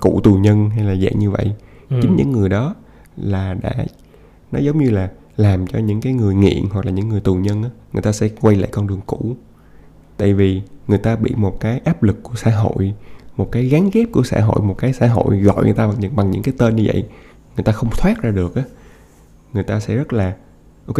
cụ 0.00 0.20
tù 0.24 0.34
nhân 0.34 0.70
hay 0.70 0.84
là 0.84 0.94
dạng 0.94 1.18
như 1.18 1.30
vậy 1.30 1.52
ừ. 1.90 1.98
chính 2.02 2.16
những 2.16 2.32
người 2.32 2.48
đó 2.48 2.74
là 3.16 3.54
đã 3.54 3.72
nó 4.52 4.58
giống 4.58 4.78
như 4.78 4.90
là 4.90 5.10
làm 5.36 5.66
cho 5.66 5.78
những 5.78 6.00
cái 6.00 6.12
người 6.12 6.34
nghiện 6.34 6.64
hoặc 6.70 6.86
là 6.86 6.92
những 6.92 7.08
người 7.08 7.20
tù 7.20 7.34
nhân 7.34 7.62
á 7.62 7.70
người 7.92 8.02
ta 8.02 8.12
sẽ 8.12 8.28
quay 8.40 8.56
lại 8.56 8.68
con 8.72 8.86
đường 8.86 9.00
cũ 9.06 9.36
tại 10.16 10.34
vì 10.34 10.62
người 10.90 10.98
ta 10.98 11.16
bị 11.16 11.34
một 11.36 11.60
cái 11.60 11.80
áp 11.84 12.02
lực 12.02 12.22
của 12.22 12.34
xã 12.36 12.50
hội 12.50 12.94
một 13.36 13.52
cái 13.52 13.64
gắn 13.64 13.90
ghép 13.92 14.12
của 14.12 14.22
xã 14.22 14.40
hội 14.40 14.62
một 14.62 14.74
cái 14.78 14.92
xã 14.92 15.06
hội 15.06 15.38
gọi 15.38 15.64
người 15.64 15.72
ta 15.72 15.86
bằng 15.86 15.96
những, 16.00 16.16
bằng 16.16 16.30
những 16.30 16.42
cái 16.42 16.54
tên 16.58 16.76
như 16.76 16.84
vậy 16.86 17.04
người 17.56 17.64
ta 17.64 17.72
không 17.72 17.90
thoát 17.90 18.22
ra 18.22 18.30
được 18.30 18.54
á. 18.54 18.62
Người 19.52 19.62
ta 19.62 19.80
sẽ 19.80 19.96
rất 19.96 20.12
là 20.12 20.36
ok 20.86 20.96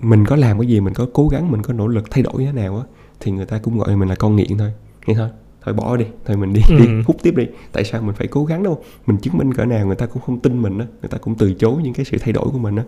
mình 0.00 0.24
có 0.24 0.36
làm 0.36 0.58
cái 0.58 0.68
gì 0.68 0.80
mình 0.80 0.94
có 0.94 1.06
cố 1.12 1.28
gắng 1.28 1.50
mình 1.50 1.62
có 1.62 1.72
nỗ 1.72 1.86
lực 1.86 2.10
thay 2.10 2.22
đổi 2.22 2.34
như 2.38 2.46
thế 2.46 2.52
nào 2.52 2.76
á 2.76 2.84
thì 3.20 3.32
người 3.32 3.46
ta 3.46 3.58
cũng 3.58 3.78
gọi 3.78 3.96
mình 3.96 4.08
là 4.08 4.14
con 4.14 4.36
nghiện 4.36 4.58
thôi. 4.58 4.72
Nghe 5.06 5.14
thôi 5.14 5.28
thôi 5.64 5.74
bỏ 5.74 5.96
đi 5.96 6.06
thôi 6.24 6.36
mình 6.36 6.52
đi, 6.52 6.62
ừ. 6.68 6.78
đi 6.78 6.86
hút 7.06 7.16
tiếp 7.22 7.34
đi. 7.36 7.46
Tại 7.72 7.84
sao 7.84 8.02
mình 8.02 8.14
phải 8.14 8.26
cố 8.26 8.44
gắng 8.44 8.62
đâu? 8.62 8.82
Mình 9.06 9.16
chứng 9.16 9.38
minh 9.38 9.54
cỡ 9.54 9.64
nào 9.64 9.86
người 9.86 9.96
ta 9.96 10.06
cũng 10.06 10.22
không 10.22 10.40
tin 10.40 10.62
mình 10.62 10.78
á 10.78 10.86
người 11.00 11.08
ta 11.08 11.18
cũng 11.18 11.34
từ 11.34 11.54
chối 11.54 11.82
những 11.82 11.94
cái 11.94 12.04
sự 12.04 12.18
thay 12.20 12.32
đổi 12.32 12.44
của 12.52 12.58
mình 12.58 12.76
á 12.76 12.84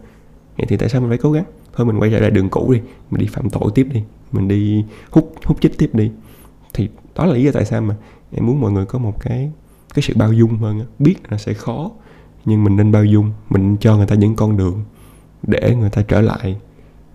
vậy 0.61 0.67
thì 0.69 0.77
tại 0.77 0.89
sao 0.89 1.01
mình 1.01 1.11
phải 1.11 1.19
cố 1.19 1.33
gắng? 1.33 1.45
Thôi 1.73 1.87
mình 1.87 1.99
quay 1.99 2.11
trở 2.11 2.19
lại 2.19 2.31
đường 2.31 2.49
cũ 2.49 2.73
đi, 2.73 2.81
mình 3.11 3.21
đi 3.21 3.27
phạm 3.27 3.51
tội 3.51 3.71
tiếp 3.75 3.87
đi, 3.93 4.03
mình 4.33 4.49
đi 4.49 4.85
hút 5.11 5.35
hút 5.45 5.61
chích 5.61 5.79
tiếp 5.79 5.91
đi. 5.93 6.11
Thì 6.75 6.89
đó 7.15 7.27
là 7.27 7.35
lý 7.35 7.45
do 7.45 7.51
tại 7.55 7.65
sao 7.65 7.81
mà 7.81 7.97
em 8.33 8.47
muốn 8.47 8.61
mọi 8.61 8.73
người 8.73 8.87
có 8.87 8.99
một 8.99 9.21
cái 9.21 9.51
cái 9.95 10.03
sự 10.03 10.15
bao 10.17 10.33
dung 10.33 10.57
hơn 10.59 10.87
biết 10.99 11.17
là 11.29 11.39
sẽ 11.39 11.55
khó, 11.55 11.91
nhưng 12.45 12.65
mình 12.65 12.77
nên 12.77 12.93
bao 12.93 13.05
dung, 13.05 13.33
mình 13.51 13.77
cho 13.81 13.97
người 13.97 14.07
ta 14.07 14.15
những 14.15 14.37
con 14.37 14.57
đường 14.57 14.85
để 15.43 15.77
người 15.77 15.91
ta 15.91 16.03
trở 16.03 16.21
lại. 16.21 16.57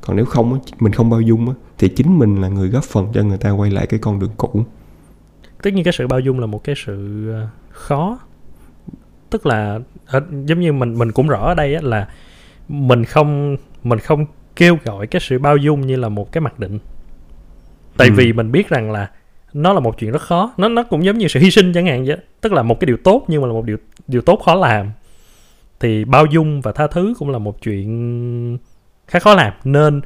Còn 0.01 0.15
nếu 0.15 0.25
không 0.25 0.60
mình 0.79 0.93
không 0.93 1.10
bao 1.10 1.21
dung 1.21 1.53
thì 1.77 1.89
chính 1.89 2.19
mình 2.19 2.41
là 2.41 2.47
người 2.47 2.69
góp 2.69 2.84
phần 2.84 3.08
cho 3.13 3.23
người 3.23 3.38
ta 3.38 3.51
quay 3.51 3.71
lại 3.71 3.88
cái 3.88 3.99
con 3.99 4.19
đường 4.19 4.31
cũ. 4.38 4.65
Tất 5.63 5.73
nhiên 5.73 5.84
cái 5.84 5.93
sự 5.93 6.08
bao 6.08 6.19
dung 6.19 6.39
là 6.39 6.45
một 6.45 6.63
cái 6.63 6.75
sự 6.86 7.29
ờ, 7.31 7.47
khó. 7.69 8.19
Tức 9.29 9.45
là 9.45 9.79
ờ, 10.05 10.21
giống 10.45 10.60
như 10.60 10.73
mình 10.73 10.97
mình 10.97 11.12
cũng 11.12 11.27
rõ 11.27 11.45
ở 11.45 11.53
đây 11.55 11.81
là 11.81 12.10
mình 12.67 13.06
không 13.06 13.58
mình 13.84 13.99
không 13.99 14.25
kêu 14.56 14.78
gọi 14.84 15.08
cái 15.08 15.19
sự 15.19 15.39
bao 15.39 15.58
dung 15.58 15.82
như 15.82 15.95
là 15.95 16.10
một 16.10 16.32
cái 16.32 16.41
mặc 16.41 16.60
định. 16.60 16.80
Tại 17.97 18.08
ừ. 18.08 18.13
vì 18.17 18.34
mình 18.34 18.51
biết 18.51 18.69
rằng 18.69 18.91
là 18.91 19.10
nó 19.54 19.73
là 19.73 19.80
một 19.80 19.97
chuyện 19.97 20.12
rất 20.12 20.21
khó. 20.21 20.54
Nó 20.58 20.69
nó 20.69 20.84
cũng 20.84 21.06
giống 21.06 21.17
như 21.17 21.28
sự 21.28 21.39
hy 21.39 21.51
sinh 21.51 21.73
chẳng 21.73 21.86
hạn 21.86 22.06
vậy. 22.06 22.17
Tức 22.41 22.54
là 22.54 22.63
một 22.63 22.80
cái 22.80 22.86
điều 22.86 22.97
tốt 23.04 23.23
nhưng 23.28 23.41
mà 23.41 23.47
là 23.47 23.54
một 23.54 23.65
điều 23.65 23.78
điều 24.08 24.21
tốt 24.21 24.41
khó 24.45 24.56
làm. 24.56 24.91
Thì 25.80 26.06
bao 26.06 26.25
dung 26.25 26.62
và 26.62 26.71
tha 26.71 26.88
thứ 26.88 27.13
cũng 27.19 27.30
là 27.30 27.38
một 27.38 27.62
chuyện 27.62 28.58
khá 29.08 29.19
khó 29.19 29.36
làm. 29.36 29.54
Nên 29.63 30.01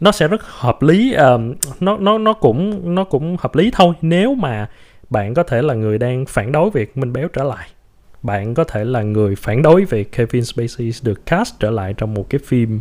nó 0.00 0.12
sẽ 0.12 0.28
rất 0.28 0.42
hợp 0.44 0.82
lý 0.82 1.14
uh, 1.34 1.40
nó 1.80 1.96
nó 1.96 2.18
nó 2.18 2.32
cũng 2.32 2.94
nó 2.94 3.04
cũng 3.04 3.36
hợp 3.40 3.54
lý 3.54 3.70
thôi. 3.74 3.94
Nếu 4.02 4.34
mà 4.34 4.68
bạn 5.10 5.34
có 5.34 5.42
thể 5.42 5.62
là 5.62 5.74
người 5.74 5.98
đang 5.98 6.26
phản 6.26 6.52
đối 6.52 6.70
việc 6.70 6.96
minh 6.96 7.12
béo 7.12 7.28
trở 7.28 7.44
lại 7.44 7.68
bạn 8.22 8.54
có 8.54 8.64
thể 8.64 8.84
là 8.84 9.02
người 9.02 9.36
phản 9.36 9.62
đối 9.62 9.84
việc 9.84 10.12
Kevin 10.12 10.44
Spacey 10.44 10.92
được 11.02 11.26
cast 11.26 11.54
trở 11.60 11.70
lại 11.70 11.94
trong 11.96 12.14
một 12.14 12.30
cái 12.30 12.40
phim 12.44 12.80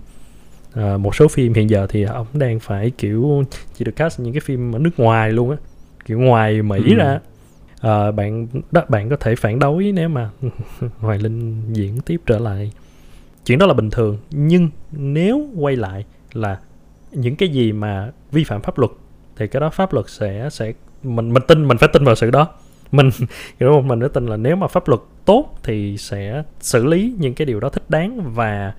uh, 0.79 0.99
một 0.99 1.15
số 1.15 1.27
phim 1.27 1.53
hiện 1.53 1.69
giờ 1.69 1.87
thì 1.89 2.03
ông 2.03 2.27
đang 2.33 2.59
phải 2.59 2.91
kiểu 2.97 3.43
chỉ 3.73 3.85
được 3.85 3.95
cast 3.95 4.19
những 4.19 4.33
cái 4.33 4.41
phim 4.41 4.75
ở 4.75 4.79
nước 4.79 4.99
ngoài 4.99 5.31
luôn 5.31 5.51
á 5.51 5.57
kiểu 6.05 6.19
ngoài 6.19 6.61
mỹ 6.61 6.79
ừ. 6.85 6.95
ra. 6.95 7.19
Uh, 7.75 8.15
bạn 8.15 8.47
đó 8.71 8.81
bạn 8.89 9.09
có 9.09 9.15
thể 9.15 9.35
phản 9.35 9.59
đối 9.59 9.91
nếu 9.91 10.09
mà 10.09 10.29
hoài 10.99 11.19
linh 11.19 11.73
diễn 11.73 12.01
tiếp 12.01 12.21
trở 12.25 12.39
lại. 12.39 12.71
Chuyện 13.45 13.59
đó 13.59 13.65
là 13.65 13.73
bình 13.73 13.89
thường 13.89 14.17
nhưng 14.31 14.69
nếu 14.91 15.47
quay 15.55 15.75
lại 15.75 16.05
là 16.33 16.59
những 17.11 17.35
cái 17.35 17.49
gì 17.49 17.71
mà 17.71 18.11
vi 18.31 18.43
phạm 18.43 18.61
pháp 18.61 18.79
luật 18.79 18.91
thì 19.35 19.47
cái 19.47 19.59
đó 19.59 19.69
pháp 19.69 19.93
luật 19.93 20.09
sẽ 20.09 20.49
sẽ 20.51 20.73
mình 21.03 21.33
mình 21.33 21.43
tin 21.47 21.67
mình 21.67 21.77
phải 21.77 21.89
tin 21.93 22.03
vào 22.03 22.15
sự 22.15 22.31
đó 22.31 22.47
mình 22.91 23.09
hiểu 23.59 23.81
mình 23.81 23.99
phải 23.99 24.09
tin 24.09 24.25
là 24.25 24.37
nếu 24.37 24.55
mà 24.55 24.67
pháp 24.67 24.87
luật 24.87 25.01
tốt 25.25 25.55
thì 25.63 25.97
sẽ 25.97 26.43
xử 26.59 26.85
lý 26.85 27.15
những 27.19 27.33
cái 27.33 27.45
điều 27.45 27.59
đó 27.59 27.69
thích 27.69 27.89
đáng 27.89 28.33
và 28.33 28.73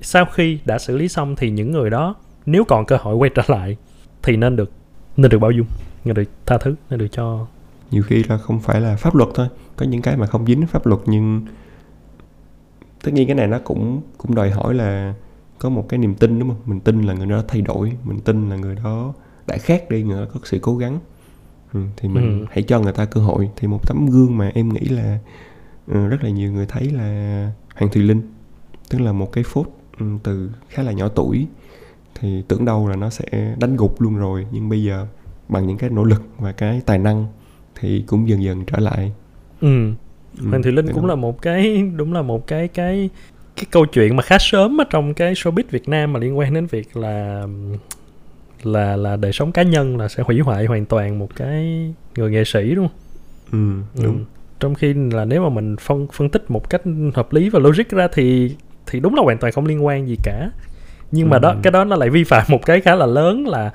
sau 0.00 0.24
khi 0.32 0.58
đã 0.64 0.78
xử 0.78 0.96
lý 0.96 1.08
xong 1.08 1.36
thì 1.36 1.50
những 1.50 1.72
người 1.72 1.90
đó 1.90 2.14
nếu 2.46 2.64
còn 2.64 2.86
cơ 2.86 2.96
hội 3.00 3.14
quay 3.14 3.30
trở 3.34 3.42
lại 3.48 3.76
thì 4.22 4.36
nên 4.36 4.56
được 4.56 4.70
nên 5.16 5.30
được 5.30 5.38
bao 5.38 5.50
dung, 5.50 5.66
nên 6.04 6.14
được 6.14 6.24
tha 6.46 6.58
thứ, 6.58 6.74
nên 6.90 6.98
được 6.98 7.08
cho 7.12 7.46
nhiều 7.90 8.02
khi 8.02 8.24
là 8.24 8.38
không 8.38 8.60
phải 8.60 8.80
là 8.80 8.96
pháp 8.96 9.14
luật 9.14 9.28
thôi. 9.34 9.48
Có 9.76 9.86
những 9.86 10.02
cái 10.02 10.16
mà 10.16 10.26
không 10.26 10.46
dính 10.46 10.66
pháp 10.66 10.86
luật 10.86 11.00
nhưng 11.06 11.46
tất 13.04 13.12
nhiên 13.14 13.26
cái 13.26 13.34
này 13.34 13.46
nó 13.46 13.58
cũng 13.64 14.00
cũng 14.18 14.34
đòi 14.34 14.50
hỏi 14.50 14.74
là 14.74 15.14
có 15.58 15.68
một 15.68 15.86
cái 15.88 15.98
niềm 15.98 16.14
tin, 16.14 16.38
đúng 16.38 16.48
không? 16.48 16.60
Mình 16.66 16.80
tin 16.80 17.02
là 17.02 17.14
người 17.14 17.26
đó 17.26 17.42
thay 17.48 17.60
đổi, 17.60 17.92
mình 18.04 18.20
tin 18.20 18.50
là 18.50 18.56
người 18.56 18.76
đó 18.84 19.14
đã 19.46 19.56
khác 19.56 19.90
đi, 19.90 20.02
người 20.02 20.24
đó 20.24 20.30
có 20.34 20.40
sự 20.44 20.58
cố 20.62 20.76
gắng 20.76 20.98
ừ, 21.76 21.82
thì 21.96 22.08
mình 22.08 22.40
Ừ. 22.40 22.46
hãy 22.50 22.62
cho 22.62 22.80
người 22.80 22.92
ta 22.92 23.04
cơ 23.04 23.20
hội. 23.20 23.50
Thì 23.56 23.68
một 23.68 23.86
tấm 23.86 24.06
gương 24.06 24.38
mà 24.38 24.50
em 24.54 24.68
nghĩ 24.68 24.80
là 24.80 25.18
ừ, 25.86 26.06
rất 26.08 26.24
là 26.24 26.30
nhiều 26.30 26.52
người 26.52 26.66
thấy 26.66 26.90
là 26.90 27.50
Hoàng 27.74 27.92
Thùy 27.92 28.02
Linh 28.02 28.22
tức 28.90 28.98
là 29.00 29.12
một 29.12 29.32
cái 29.32 29.44
phốt 29.44 29.66
ừ, 30.00 30.06
từ 30.22 30.50
khá 30.68 30.82
là 30.82 30.92
nhỏ 30.92 31.08
tuổi 31.08 31.46
thì 32.20 32.42
tưởng 32.48 32.64
đâu 32.64 32.88
là 32.88 32.96
nó 32.96 33.10
sẽ 33.10 33.54
đánh 33.58 33.76
gục 33.76 34.00
luôn 34.00 34.16
rồi. 34.16 34.46
Nhưng 34.52 34.68
bây 34.68 34.82
giờ 34.82 35.06
bằng 35.48 35.66
những 35.66 35.78
cái 35.78 35.90
nỗ 35.90 36.04
lực 36.04 36.22
và 36.38 36.52
cái 36.52 36.80
tài 36.86 36.98
năng 36.98 37.26
thì 37.80 38.04
cũng 38.06 38.28
dần 38.28 38.42
dần 38.42 38.64
trở 38.64 38.78
lại. 38.78 39.12
Ừ. 39.60 39.90
Ừ, 40.40 40.48
Hoàng 40.48 40.62
Thị 40.62 40.70
Linh 40.70 40.86
cũng 40.92 41.06
là 41.06 41.14
một 41.14 41.42
cái 41.42 41.82
đúng 41.96 42.12
là 42.12 42.22
một 42.22 42.46
cái 42.46 42.68
cái 42.68 43.10
cái 43.56 43.64
câu 43.70 43.86
chuyện 43.86 44.16
mà 44.16 44.22
khá 44.22 44.36
sớm 44.40 44.80
ở 44.80 44.84
trong 44.90 45.14
cái 45.14 45.34
showbiz 45.34 45.62
Việt 45.70 45.88
Nam 45.88 46.12
mà 46.12 46.20
liên 46.20 46.38
quan 46.38 46.54
đến 46.54 46.66
việc 46.66 46.96
là 46.96 47.46
là 48.62 48.96
là 48.96 49.16
đời 49.16 49.32
sống 49.32 49.52
cá 49.52 49.62
nhân 49.62 49.96
là 49.96 50.08
sẽ 50.08 50.22
hủy 50.22 50.40
hoại 50.40 50.64
hoàn 50.66 50.86
toàn 50.86 51.18
một 51.18 51.36
cái 51.36 51.92
người 52.16 52.30
nghệ 52.30 52.44
sĩ 52.44 52.74
đúng 52.74 52.88
không? 52.88 52.96
ừ, 53.96 54.02
đúng 54.04 54.16
Ừ. 54.16 54.22
Trong 54.60 54.74
khi 54.74 54.94
là 55.12 55.24
nếu 55.24 55.42
mà 55.42 55.48
mình 55.48 55.76
phân 55.80 56.06
phân 56.12 56.28
tích 56.28 56.50
một 56.50 56.70
cách 56.70 56.82
hợp 57.14 57.32
lý 57.32 57.50
và 57.50 57.58
logic 57.58 57.88
ra 57.90 58.08
thì 58.12 58.56
thì 58.86 59.00
đúng 59.00 59.14
là 59.14 59.22
hoàn 59.22 59.38
toàn 59.38 59.52
không 59.52 59.66
liên 59.66 59.86
quan 59.86 60.08
gì 60.08 60.16
cả. 60.22 60.50
Nhưng 61.12 61.30
mà 61.30 61.38
đó 61.38 61.50
Ừ. 61.50 61.56
cái 61.62 61.70
đó 61.70 61.84
nó 61.84 61.96
lại 61.96 62.10
vi 62.10 62.24
phạm 62.24 62.44
một 62.48 62.66
cái 62.66 62.80
khá 62.80 62.94
là 62.94 63.06
lớn 63.06 63.48
là 63.48 63.70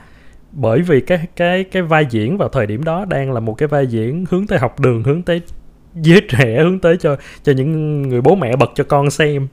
bởi 0.52 0.82
vì 0.82 1.02
cái 1.02 1.28
cái 1.36 1.64
cái 1.64 1.82
vai 1.82 2.06
diễn 2.10 2.38
vào 2.38 2.50
thời 2.50 2.68
điểm 2.68 2.84
đó 2.84 3.06
đang 3.06 3.32
là 3.32 3.40
một 3.40 3.54
cái 3.54 3.68
vai 3.68 3.88
diễn 3.88 4.26
hướng 4.30 4.48
tới 4.48 4.60
học 4.60 4.80
đường, 4.80 5.04
hướng 5.04 5.22
tới 5.22 5.42
giới 5.96 6.22
trẻ, 6.30 6.64
hướng 6.64 6.80
tới 6.80 6.98
cho 6.98 7.16
cho 7.44 7.52
những 7.52 8.02
người 8.02 8.22
bố 8.22 8.36
mẹ 8.36 8.56
bật 8.56 8.70
cho 8.76 8.84
con 8.84 9.10
xem. 9.12 9.48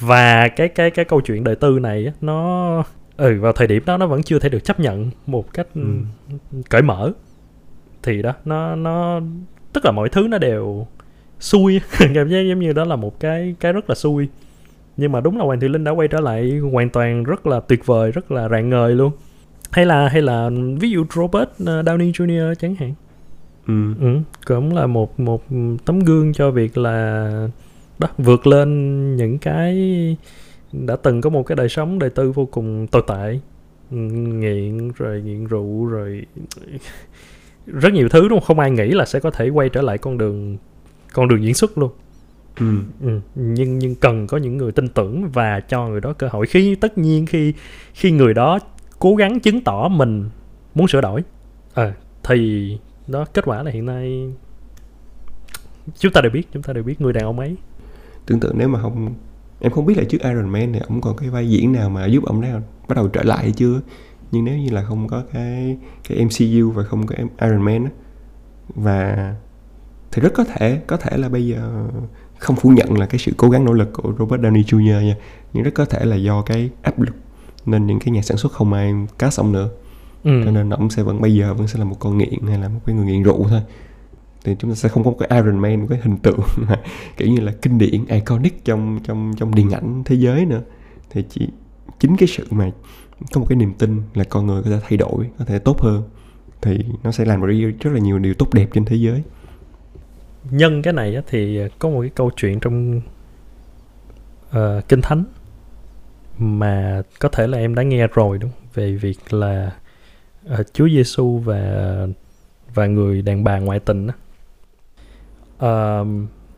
Và 0.00 0.48
cái 0.48 0.68
cái 0.68 0.90
cái 0.90 1.04
câu 1.04 1.20
chuyện 1.20 1.44
đời 1.44 1.56
tư 1.56 1.78
này 1.78 2.12
nó 2.20 2.84
ừ 3.16 3.40
vào 3.40 3.52
thời 3.52 3.66
điểm 3.66 3.82
đó 3.86 3.96
nó 3.96 4.06
vẫn 4.06 4.22
chưa 4.22 4.38
thể 4.38 4.48
được 4.48 4.64
chấp 4.64 4.80
nhận 4.80 5.10
một 5.26 5.52
cách 5.52 5.66
Ừ. 5.74 5.82
cởi 6.70 6.82
mở. 6.82 7.12
Thì 8.02 8.22
đó 8.22 8.32
nó 8.44 8.76
nó 8.76 9.20
tức 9.72 9.84
là 9.84 9.90
mọi 9.92 10.08
thứ 10.08 10.28
nó 10.30 10.38
đều 10.38 10.86
xui. 11.40 11.80
Cảm 12.14 12.28
giác 12.28 12.40
giống 12.40 12.58
như 12.60 12.72
đó 12.72 12.84
là 12.84 12.96
một 12.96 13.20
cái 13.20 13.54
cái 13.60 13.72
rất 13.72 13.90
là 13.90 13.94
xui. 13.94 14.28
Nhưng 14.96 15.12
mà 15.12 15.20
đúng 15.20 15.38
là 15.38 15.44
Hoàng 15.44 15.60
Thùy 15.60 15.68
Linh 15.68 15.84
đã 15.84 15.90
quay 15.92 16.08
trở 16.08 16.20
lại 16.20 16.58
hoàn 16.72 16.90
toàn 16.90 17.24
rất 17.24 17.46
là 17.46 17.60
tuyệt 17.60 17.86
vời 17.86 18.12
rất 18.12 18.30
là 18.30 18.48
rạng 18.48 18.70
ngời 18.70 18.94
luôn. 18.94 19.12
Hay 19.70 19.86
là 19.86 20.08
hay 20.08 20.22
là 20.22 20.50
ví 20.80 20.90
dụ 20.90 21.04
Robert 21.14 21.48
uh, 21.62 21.68
Downey 21.68 22.12
Jr 22.12 22.54
chẳng 22.54 22.74
hạn. 22.74 22.94
Ừ. 23.66 23.94
ừ, 24.00 24.18
cũng 24.46 24.74
là 24.74 24.86
một 24.86 25.20
một 25.20 25.42
tấm 25.84 25.98
gương 25.98 26.32
cho 26.32 26.50
việc 26.50 26.78
là 26.78 27.30
đó 27.98 28.08
vượt 28.18 28.46
lên 28.46 29.16
những 29.16 29.38
cái 29.38 29.76
đã 30.72 30.96
từng 30.96 31.20
có 31.20 31.30
một 31.30 31.42
cái 31.42 31.56
đời 31.56 31.68
sống 31.68 31.98
đời 31.98 32.10
tư 32.10 32.32
vô 32.32 32.46
cùng 32.46 32.86
tồi 32.86 33.02
tệ 33.08 33.38
Ừ, 33.90 33.96
nghiện 33.96 34.92
rồi 34.96 35.22
nghiện 35.22 35.44
rượu 35.46 35.86
rồi 35.86 36.26
rất 37.66 37.92
nhiều 37.92 38.08
thứ 38.08 38.20
đúng 38.28 38.40
không 38.40 38.46
không 38.46 38.58
ai 38.58 38.70
nghĩ 38.70 38.88
là 38.90 39.04
sẽ 39.06 39.20
có 39.20 39.30
thể 39.30 39.48
quay 39.48 39.68
trở 39.68 39.82
lại 39.82 39.98
con 39.98 40.18
đường 40.18 40.56
con 41.14 41.28
đường 41.28 41.44
diễn 41.44 41.54
xuất 41.54 41.78
luôn 41.78 41.90
Ừ. 42.60 42.66
ừ. 43.02 43.20
nhưng 43.34 43.78
nhưng 43.78 43.94
cần 43.94 44.26
có 44.26 44.36
những 44.36 44.56
người 44.56 44.72
tin 44.72 44.88
tưởng 44.88 45.28
và 45.32 45.60
cho 45.60 45.88
người 45.88 46.00
đó 46.00 46.12
cơ 46.12 46.28
hội 46.28 46.46
khi 46.46 46.74
tất 46.74 46.98
nhiên 46.98 47.26
khi 47.26 47.52
khi 47.94 48.10
người 48.10 48.34
đó 48.34 48.58
cố 48.98 49.14
gắng 49.16 49.40
chứng 49.40 49.60
tỏ 49.60 49.88
mình 49.88 50.24
muốn 50.74 50.88
sửa 50.88 51.00
đổi 51.00 51.22
ờ 51.74 51.92
thì 52.24 52.78
đó 53.06 53.24
kết 53.34 53.44
quả 53.44 53.62
là 53.62 53.70
hiện 53.70 53.86
nay 53.86 54.32
chúng 55.98 56.12
ta 56.12 56.20
đều 56.20 56.30
biết 56.32 56.42
chúng 56.52 56.62
ta 56.62 56.72
đều 56.72 56.84
biết 56.84 57.00
người 57.00 57.12
đàn 57.12 57.24
ông 57.24 57.38
ấy 57.38 57.56
tưởng 58.26 58.40
tượng 58.40 58.58
nếu 58.58 58.68
mà 58.68 58.82
không 58.82 59.14
em 59.60 59.72
không 59.72 59.86
biết 59.86 59.98
là 59.98 60.04
trước 60.04 60.18
Iron 60.22 60.48
Man 60.48 60.72
thì 60.72 60.80
ông 60.88 61.00
còn 61.00 61.16
cái 61.16 61.30
vai 61.30 61.48
diễn 61.48 61.72
nào 61.72 61.90
mà 61.90 62.06
giúp 62.06 62.24
ông 62.24 62.40
đó 62.40 62.48
bắt 62.88 62.94
đầu 62.96 63.08
trở 63.08 63.22
lại 63.22 63.42
hay 63.42 63.52
chưa? 63.52 63.80
Nhưng 64.32 64.44
nếu 64.44 64.58
như 64.58 64.70
là 64.70 64.82
không 64.82 65.08
có 65.08 65.22
cái 65.32 65.76
cái 66.08 66.24
MCU 66.24 66.70
và 66.70 66.82
không 66.82 67.06
có 67.06 67.14
Iron 67.40 67.62
Man 67.62 67.84
á 67.84 67.90
và 68.74 69.34
thì 70.12 70.22
rất 70.22 70.32
có 70.34 70.44
thể 70.44 70.80
có 70.86 70.96
thể 70.96 71.16
là 71.16 71.28
bây 71.28 71.46
giờ 71.46 71.88
không 72.38 72.56
phủ 72.56 72.70
nhận 72.70 72.98
là 72.98 73.06
cái 73.06 73.18
sự 73.18 73.32
cố 73.36 73.50
gắng 73.50 73.64
nỗ 73.64 73.72
lực 73.72 73.92
của 73.92 74.12
Robert 74.18 74.42
Downey 74.42 74.62
Jr 74.62 75.02
nha 75.02 75.16
nhưng 75.52 75.64
rất 75.64 75.74
có 75.74 75.84
thể 75.84 76.04
là 76.04 76.16
do 76.16 76.42
cái 76.42 76.70
áp 76.82 77.00
lực 77.00 77.14
nên 77.66 77.86
những 77.86 77.98
cái 77.98 78.10
nhà 78.10 78.22
sản 78.22 78.36
xuất 78.36 78.52
không 78.52 78.72
ai 78.72 78.94
cast 79.18 79.40
ông 79.40 79.52
nữa. 79.52 79.68
Ừ. 80.24 80.42
cho 80.44 80.50
nên 80.50 80.70
ông 80.70 80.90
sẽ 80.90 81.02
vẫn 81.02 81.20
bây 81.20 81.34
giờ 81.34 81.54
vẫn 81.54 81.68
sẽ 81.68 81.78
là 81.78 81.84
một 81.84 81.96
con 82.00 82.18
nghiện 82.18 82.46
hay 82.46 82.58
là 82.58 82.68
một 82.68 82.80
cái 82.86 82.94
người 82.94 83.06
nghiện 83.06 83.22
rượu 83.22 83.46
thôi 83.48 83.60
thì 84.46 84.56
chúng 84.58 84.70
ta 84.70 84.74
sẽ 84.74 84.88
không 84.88 85.04
có 85.04 85.10
một 85.10 85.16
cái 85.18 85.40
Iron 85.40 85.58
Man 85.58 85.80
một 85.80 85.86
cái 85.90 85.98
hình 86.02 86.16
tượng 86.16 86.40
mà 86.56 86.80
kiểu 87.16 87.28
như 87.28 87.40
là 87.40 87.52
kinh 87.62 87.78
điển 87.78 88.06
iconic 88.06 88.64
trong 88.64 89.00
trong 89.04 89.32
trong 89.36 89.54
điện 89.54 89.70
ảnh 89.70 90.02
thế 90.04 90.16
giới 90.16 90.44
nữa. 90.44 90.62
Thì 91.10 91.24
chỉ 91.30 91.48
chính 92.00 92.16
cái 92.16 92.28
sự 92.28 92.46
mà 92.50 92.70
có 93.32 93.40
một 93.40 93.46
cái 93.48 93.56
niềm 93.56 93.72
tin 93.78 94.02
là 94.14 94.24
con 94.24 94.46
người 94.46 94.62
có 94.62 94.70
thể 94.70 94.80
thay 94.88 94.96
đổi 94.96 95.30
có 95.38 95.44
thể 95.44 95.58
tốt 95.58 95.80
hơn 95.80 96.02
thì 96.62 96.84
nó 97.02 97.12
sẽ 97.12 97.24
làm 97.24 97.42
ra 97.42 97.54
rất 97.80 97.90
là 97.92 97.98
nhiều 97.98 98.18
điều 98.18 98.34
tốt 98.34 98.54
đẹp 98.54 98.68
trên 98.74 98.84
thế 98.84 98.96
giới. 98.96 99.22
Nhân 100.50 100.82
cái 100.82 100.92
này 100.92 101.22
thì 101.26 101.60
có 101.78 101.88
một 101.88 102.00
cái 102.00 102.10
câu 102.14 102.30
chuyện 102.36 102.60
trong 102.60 103.00
uh, 104.48 104.88
kinh 104.88 105.00
thánh 105.02 105.24
mà 106.38 107.02
có 107.18 107.28
thể 107.28 107.46
là 107.46 107.58
em 107.58 107.74
đã 107.74 107.82
nghe 107.82 108.06
rồi 108.06 108.38
đúng 108.38 108.50
không? 108.50 108.68
về 108.74 108.92
việc 108.92 109.32
là 109.32 109.72
uh, 110.52 110.66
Chúa 110.72 110.88
Giêsu 110.88 111.38
và 111.38 112.06
và 112.74 112.86
người 112.86 113.22
đàn 113.22 113.44
bà 113.44 113.58
ngoại 113.58 113.80
tình 113.80 114.06
đó 114.06 114.14
uh, 115.64 116.06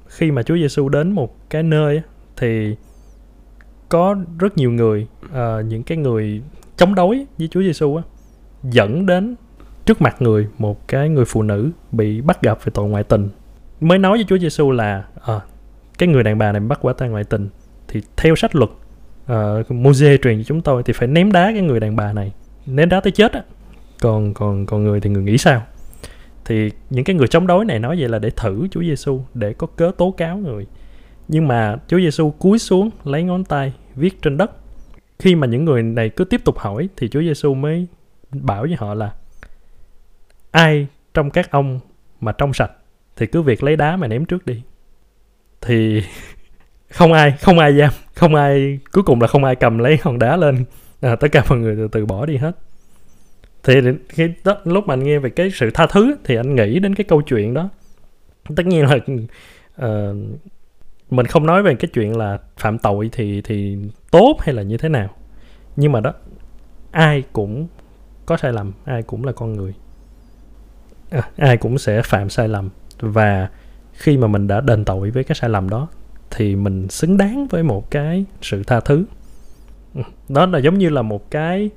khi 0.06 0.30
mà 0.30 0.42
Chúa 0.42 0.56
Giêsu 0.56 0.88
đến 0.88 1.12
một 1.12 1.50
cái 1.50 1.62
nơi 1.62 2.02
thì 2.36 2.76
có 3.88 4.16
rất 4.38 4.56
nhiều 4.56 4.70
người 4.70 5.06
uh, 5.26 5.64
những 5.66 5.82
cái 5.82 5.98
người 5.98 6.42
chống 6.76 6.94
đối 6.94 7.26
với 7.38 7.48
Chúa 7.48 7.62
Giêsu 7.62 7.96
á 7.96 8.02
dẫn 8.62 9.06
đến 9.06 9.34
trước 9.88 10.02
mặt 10.02 10.22
người 10.22 10.48
một 10.58 10.88
cái 10.88 11.08
người 11.08 11.24
phụ 11.24 11.42
nữ 11.42 11.70
bị 11.92 12.20
bắt 12.20 12.42
gặp 12.42 12.58
về 12.64 12.72
tội 12.74 12.88
ngoại 12.88 13.04
tình. 13.04 13.28
Mới 13.80 13.98
nói 13.98 14.18
với 14.18 14.24
Chúa 14.28 14.38
Giêsu 14.38 14.70
là 14.70 15.04
ờ, 15.20 15.40
cái 15.98 16.08
người 16.08 16.22
đàn 16.22 16.38
bà 16.38 16.52
này 16.52 16.60
bắt 16.60 16.78
quả 16.82 16.92
tang 16.92 17.10
ngoại 17.10 17.24
tình 17.24 17.48
thì 17.88 18.02
theo 18.16 18.36
sách 18.36 18.56
luật 18.56 18.70
ờ, 19.26 19.60
uh, 19.60 19.70
Moses 19.70 20.20
truyền 20.22 20.38
cho 20.38 20.44
chúng 20.44 20.60
tôi 20.60 20.82
thì 20.82 20.92
phải 20.92 21.08
ném 21.08 21.32
đá 21.32 21.50
cái 21.52 21.62
người 21.62 21.80
đàn 21.80 21.96
bà 21.96 22.12
này. 22.12 22.32
Ném 22.66 22.88
đá 22.88 23.00
tới 23.00 23.12
chết 23.12 23.32
á. 23.32 23.42
Còn 24.00 24.34
còn 24.34 24.66
còn 24.66 24.84
người 24.84 25.00
thì 25.00 25.10
người 25.10 25.22
nghĩ 25.22 25.38
sao? 25.38 25.62
Thì 26.48 26.70
những 26.90 27.04
cái 27.04 27.16
người 27.16 27.28
chống 27.28 27.46
đối 27.46 27.64
này 27.64 27.78
nói 27.78 27.96
vậy 27.98 28.08
là 28.08 28.18
để 28.18 28.30
thử 28.30 28.68
Chúa 28.70 28.82
Giêsu 28.82 29.20
để 29.34 29.52
có 29.52 29.66
cớ 29.66 29.90
tố 29.98 30.10
cáo 30.10 30.36
người. 30.36 30.66
Nhưng 31.28 31.48
mà 31.48 31.76
Chúa 31.88 31.98
Giêsu 31.98 32.30
cúi 32.30 32.58
xuống 32.58 32.90
lấy 33.04 33.22
ngón 33.22 33.44
tay 33.44 33.72
viết 33.94 34.22
trên 34.22 34.36
đất. 34.36 34.50
Khi 35.18 35.34
mà 35.34 35.46
những 35.46 35.64
người 35.64 35.82
này 35.82 36.08
cứ 36.08 36.24
tiếp 36.24 36.44
tục 36.44 36.58
hỏi 36.58 36.88
thì 36.96 37.08
Chúa 37.08 37.20
Giêsu 37.20 37.54
mới 37.54 37.86
bảo 38.30 38.62
với 38.62 38.76
họ 38.78 38.94
là 38.94 39.12
ai 40.50 40.86
trong 41.14 41.30
các 41.30 41.50
ông 41.50 41.80
mà 42.20 42.32
trong 42.32 42.52
sạch 42.52 42.72
thì 43.16 43.26
cứ 43.26 43.42
việc 43.42 43.62
lấy 43.62 43.76
đá 43.76 43.96
mà 43.96 44.06
ném 44.06 44.24
trước 44.24 44.46
đi. 44.46 44.62
Thì 45.60 46.02
không 46.90 47.12
ai 47.12 47.34
không 47.40 47.58
ai 47.58 47.76
dám 47.76 47.92
không 48.14 48.34
ai 48.34 48.78
cuối 48.92 49.04
cùng 49.04 49.20
là 49.20 49.26
không 49.26 49.44
ai 49.44 49.56
cầm 49.56 49.78
lấy 49.78 49.98
hòn 50.02 50.18
đá 50.18 50.36
lên. 50.36 50.64
À, 51.00 51.16
tất 51.16 51.28
cả 51.32 51.44
mọi 51.48 51.58
người 51.58 51.76
từ 51.76 51.88
từ 51.88 52.06
bỏ 52.06 52.26
đi 52.26 52.36
hết 52.36 52.52
thì 53.68 53.80
khi 54.08 54.32
đó, 54.44 54.56
lúc 54.64 54.86
mà 54.86 54.94
anh 54.94 55.02
nghe 55.04 55.18
về 55.18 55.30
cái 55.30 55.50
sự 55.50 55.70
tha 55.74 55.86
thứ 55.86 56.16
thì 56.24 56.36
anh 56.36 56.54
nghĩ 56.54 56.78
đến 56.78 56.94
cái 56.94 57.04
câu 57.04 57.22
chuyện 57.22 57.54
đó. 57.54 57.68
Tất 58.56 58.66
nhiên 58.66 58.86
là 58.86 58.96
uh, 58.96 60.16
mình 61.10 61.26
không 61.26 61.46
nói 61.46 61.62
về 61.62 61.74
cái 61.74 61.90
chuyện 61.94 62.16
là 62.16 62.38
phạm 62.56 62.78
tội 62.78 63.10
thì 63.12 63.42
thì 63.42 63.78
tốt 64.10 64.36
hay 64.40 64.54
là 64.54 64.62
như 64.62 64.76
thế 64.76 64.88
nào. 64.88 65.10
Nhưng 65.76 65.92
mà 65.92 66.00
đó 66.00 66.12
ai 66.90 67.22
cũng 67.32 67.66
có 68.26 68.36
sai 68.36 68.52
lầm 68.52 68.72
ai 68.84 69.02
cũng 69.02 69.24
là 69.24 69.32
con 69.32 69.52
người. 69.52 69.74
À, 71.10 71.22
ai 71.36 71.56
cũng 71.56 71.78
sẽ 71.78 72.02
phạm 72.02 72.30
sai 72.30 72.48
lầm. 72.48 72.70
Và 73.00 73.48
khi 73.92 74.16
mà 74.16 74.26
mình 74.26 74.46
đã 74.46 74.60
đền 74.60 74.84
tội 74.84 75.10
với 75.10 75.24
cái 75.24 75.34
sai 75.34 75.50
lầm 75.50 75.70
đó 75.70 75.88
thì 76.30 76.56
mình 76.56 76.88
xứng 76.88 77.16
đáng 77.16 77.46
với 77.46 77.62
một 77.62 77.90
cái 77.90 78.24
sự 78.42 78.62
tha 78.62 78.80
thứ. 78.80 79.04
Ừ, 79.94 80.02
đó 80.28 80.46
là 80.46 80.58
giống 80.58 80.78
như 80.78 80.88
là 80.88 81.02
một 81.02 81.30
cái 81.30 81.70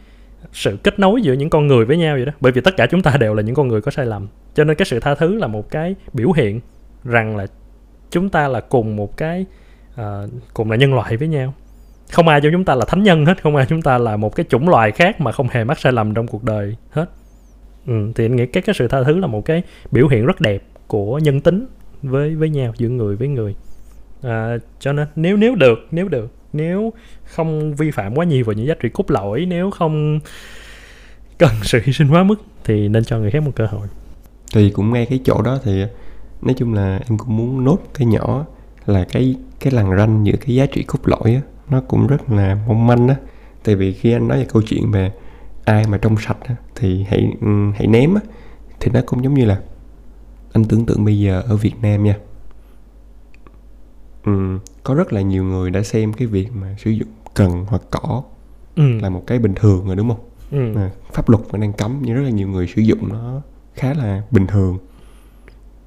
sự 0.54 0.78
kết 0.84 1.00
nối 1.00 1.22
giữa 1.22 1.34
những 1.34 1.50
con 1.50 1.68
người 1.68 1.86
với 1.86 1.98
nhau 1.98 2.16
vậy 2.16 2.26
đó. 2.26 2.32
Bởi 2.42 2.52
vì 2.52 2.62
tất 2.62 2.78
cả 2.78 2.86
chúng 2.86 3.02
ta 3.02 3.18
đều 3.20 3.34
là 3.34 3.42
những 3.42 3.56
con 3.56 3.68
người 3.68 3.82
có 3.82 3.92
sai 3.92 4.06
lầm. 4.06 4.28
Cho 4.54 4.64
nên 4.64 4.78
cái 4.78 4.86
sự 4.86 5.00
tha 5.00 5.16
thứ 5.16 5.36
là 5.36 5.48
một 5.48 5.72
cái 5.72 5.96
biểu 6.14 6.32
hiện 6.32 6.60
rằng 7.04 7.38
là 7.38 7.48
chúng 8.10 8.30
ta 8.30 8.48
là 8.48 8.62
cùng 8.62 8.96
một 8.96 9.18
cái 9.18 9.46
uh, 9.94 10.30
cùng 10.54 10.72
là 10.72 10.78
nhân 10.78 10.94
loại 10.94 11.18
với 11.18 11.28
nhau. 11.28 11.54
Không 12.12 12.28
ai 12.28 12.42
trong 12.42 12.52
chúng 12.52 12.66
ta 12.66 12.76
là 12.76 12.86
thánh 12.86 13.04
nhân 13.04 13.26
hết 13.26 13.42
không 13.44 13.56
ai 13.56 13.66
chúng 13.70 13.82
ta 13.82 13.98
là 13.98 14.18
một 14.18 14.36
cái 14.36 14.46
chủng 14.50 14.70
loài 14.70 14.92
khác 14.92 15.22
mà 15.22 15.32
không 15.32 15.48
hề 15.52 15.64
mắc 15.64 15.80
sai 15.80 15.94
lầm 15.94 16.14
trong 16.14 16.28
cuộc 16.28 16.44
đời 16.44 16.76
hết. 16.92 17.06
Ừ, 17.88 17.94
thì 18.16 18.26
anh 18.26 18.36
nghĩ 18.36 18.46
cái 18.46 18.64
cái 18.64 18.76
sự 18.76 18.88
tha 18.88 19.04
thứ 19.04 19.20
là 19.20 19.28
một 19.28 19.46
cái 19.46 19.64
biểu 19.92 20.08
hiện 20.08 20.26
rất 20.26 20.42
đẹp 20.42 20.64
của 20.88 21.20
nhân 21.20 21.42
tính 21.42 21.68
với 22.02 22.36
với 22.36 22.50
nhau 22.50 22.74
giữa 22.78 22.90
người 22.90 23.16
với 23.16 23.28
người. 23.28 23.56
À, 24.24 24.58
cho 24.80 24.94
nên 24.94 25.08
nếu 25.16 25.38
nếu 25.38 25.56
được 25.56 25.80
nếu 25.92 26.08
được 26.08 26.32
nếu 26.54 26.94
không 27.26 27.76
vi 27.76 27.92
phạm 27.92 28.16
quá 28.16 28.26
nhiều 28.26 28.46
vào 28.46 28.54
những 28.54 28.68
giá 28.68 28.74
trị 28.80 28.90
cốt 28.90 29.12
lõi 29.12 29.46
nếu 29.46 29.72
không 29.72 30.20
cần 31.38 31.52
sự 31.62 31.82
hy 31.84 31.94
sinh 31.94 32.10
quá 32.12 32.24
mức 32.24 32.42
thì 32.64 32.88
nên 32.88 33.04
cho 33.04 33.18
người 33.18 33.32
khác 33.32 33.44
một 33.44 33.52
cơ 33.56 33.66
hội. 33.66 33.88
Thì 34.54 34.70
cũng 34.70 34.94
ngay 34.94 35.06
cái 35.06 35.20
chỗ 35.26 35.42
đó 35.42 35.60
thì 35.64 35.84
nói 36.42 36.54
chung 36.58 36.74
là 36.74 37.00
em 37.10 37.18
cũng 37.18 37.38
muốn 37.38 37.64
nốt 37.64 37.78
cái 37.94 38.08
nhỏ 38.08 38.46
là 38.86 39.06
cái 39.12 39.36
cái 39.60 39.74
lằn 39.74 39.98
ranh 39.98 40.26
giữa 40.26 40.36
cái 40.46 40.56
giá 40.56 40.66
trị 40.66 40.84
cốt 40.84 41.00
lõi 41.06 41.36
á 41.36 41.42
nó 41.70 41.82
cũng 41.82 42.08
rất 42.08 42.30
là 42.30 42.58
mong 42.68 42.88
manh 42.88 43.08
á. 43.08 43.16
Tại 43.64 43.76
vì 43.76 43.94
khi 43.94 44.12
anh 44.12 44.28
nói 44.28 44.38
về 44.38 44.46
câu 44.54 44.62
chuyện 44.62 44.92
về 44.92 45.12
ai 45.66 45.86
mà 45.88 45.98
trong 45.98 46.16
sạch 46.18 46.38
á, 46.44 46.56
thì 46.76 47.06
hãy 47.10 47.28
ừ, 47.42 47.72
hãy 47.76 47.88
ném 47.88 48.16
á 48.16 48.22
thì 48.80 48.92
nó 48.94 49.00
cũng 49.06 49.24
giống 49.24 49.34
như 49.34 49.46
là 49.46 49.62
anh 50.54 50.66
tưởng 50.66 50.86
tượng 50.86 51.06
bây 51.06 51.20
giờ 51.20 51.42
ở 51.46 51.56
Việt 51.56 51.74
Nam 51.82 52.04
nha. 52.04 52.18
Ừ, 54.26 54.58
có 54.84 54.94
rất 54.94 55.14
là 55.14 55.22
nhiều 55.22 55.44
người 55.44 55.72
đã 55.72 55.84
xem 55.84 56.14
cái 56.14 56.28
việc 56.28 56.48
mà 56.56 56.76
sử 56.80 56.90
dụng 56.92 57.08
cần 57.34 57.66
hoặc 57.68 57.82
cỏ 57.92 58.24
ừ. 58.76 58.84
là 59.02 59.10
một 59.10 59.24
cái 59.28 59.40
bình 59.40 59.54
thường 59.56 59.86
rồi 59.88 59.96
đúng 59.96 60.08
không 60.10 60.20
ừ. 60.52 60.72
mà 60.76 60.92
pháp 61.14 61.30
luật 61.30 61.44
vẫn 61.50 61.62
đang 61.62 61.74
cấm 61.74 62.00
nhưng 62.02 62.16
rất 62.16 62.22
là 62.22 62.30
nhiều 62.30 62.48
người 62.48 62.68
sử 62.76 62.82
dụng 62.82 63.10
nó 63.10 63.42
khá 63.74 63.94
là 63.94 64.22
bình 64.32 64.48
thường 64.48 64.78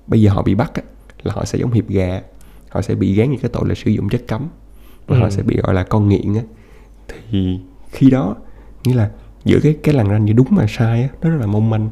bây 0.06 0.22
giờ 0.22 0.30
họ 0.30 0.42
bị 0.42 0.54
bắt 0.54 0.74
á, 0.74 0.82
là 1.22 1.32
họ 1.34 1.44
sẽ 1.44 1.58
giống 1.58 1.72
hiệp 1.72 1.88
gà 1.88 2.20
họ 2.68 2.82
sẽ 2.82 2.94
bị 2.94 3.14
gán 3.14 3.30
những 3.30 3.40
cái 3.40 3.50
tội 3.52 3.68
là 3.68 3.74
sử 3.74 3.90
dụng 3.90 4.08
chất 4.08 4.22
cấm 4.28 4.48
và 5.06 5.16
Ừ. 5.16 5.20
họ 5.20 5.30
sẽ 5.30 5.42
bị 5.42 5.56
gọi 5.62 5.74
là 5.74 5.82
con 5.84 6.08
nghiện 6.08 6.34
á 6.34 6.42
thì 7.08 7.58
khi 7.90 8.10
đó 8.10 8.36
nghĩa 8.84 8.94
là 8.94 9.10
giữa 9.44 9.58
cái 9.62 9.76
cái 9.82 9.94
làn 9.94 10.08
ranh 10.08 10.28
giữa 10.28 10.34
đúng 10.34 10.46
và 10.50 10.66
sai 10.68 11.02
á 11.02 11.08
nó 11.22 11.30
rất 11.30 11.36
là 11.40 11.46
mong 11.46 11.70
manh 11.70 11.90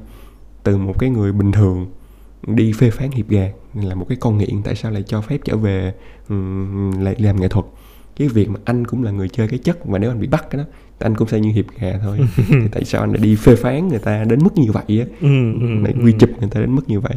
từ 0.62 0.76
một 0.76 0.98
cái 0.98 1.10
người 1.10 1.32
bình 1.32 1.52
thường 1.52 1.86
đi 2.46 2.72
phê 2.72 2.90
phán 2.90 3.10
hiệp 3.10 3.28
gà 3.28 3.48
là 3.74 3.94
một 3.94 4.06
cái 4.08 4.18
con 4.20 4.38
nghiện 4.38 4.62
tại 4.64 4.74
sao 4.74 4.90
lại 4.92 5.02
cho 5.06 5.20
phép 5.20 5.38
trở 5.44 5.56
về 5.56 5.92
lại 7.00 7.14
làm 7.18 7.40
nghệ 7.40 7.48
thuật? 7.48 7.66
Cái 8.16 8.28
việc 8.28 8.48
mà 8.48 8.60
anh 8.64 8.84
cũng 8.84 9.02
là 9.02 9.10
người 9.10 9.28
chơi 9.28 9.48
cái 9.48 9.58
chất 9.58 9.78
và 9.84 9.98
nếu 9.98 10.10
anh 10.10 10.20
bị 10.20 10.26
bắt 10.26 10.50
cái 10.50 10.58
đó 10.58 10.64
thì 11.00 11.06
anh 11.06 11.14
cũng 11.14 11.28
sẽ 11.28 11.40
như 11.40 11.50
hiệp 11.52 11.64
gà 11.80 11.98
thôi. 12.02 12.18
Thì 12.48 12.68
tại 12.72 12.84
sao 12.84 13.00
anh 13.00 13.10
lại 13.12 13.20
đi 13.22 13.36
phê 13.36 13.56
phán 13.56 13.88
người 13.88 13.98
ta 13.98 14.24
đến 14.24 14.38
mức 14.42 14.50
như 14.58 14.72
vậy 14.72 14.84
á? 15.00 15.04
Ừ, 15.20 15.52
ừ, 15.60 15.66
lại 15.82 15.92
ừ. 15.98 16.04
quy 16.04 16.12
chụp 16.18 16.30
người 16.40 16.48
ta 16.50 16.60
đến 16.60 16.74
mức 16.74 16.82
như 16.86 17.00
vậy. 17.00 17.12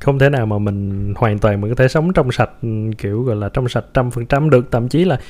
Không 0.00 0.18
thể 0.18 0.28
nào 0.30 0.46
mà 0.46 0.58
mình 0.58 1.12
hoàn 1.16 1.38
toàn 1.38 1.60
mình 1.60 1.70
có 1.70 1.74
thể 1.74 1.88
sống 1.88 2.12
trong 2.12 2.32
sạch 2.32 2.50
kiểu 2.98 3.22
gọi 3.22 3.36
là 3.36 3.48
trong 3.48 3.68
sạch 3.68 3.84
trăm 3.94 4.10
phần 4.10 4.26
trăm 4.26 4.50
được. 4.50 4.68
Thậm 4.72 4.88
chí 4.88 5.04
là 5.04 5.20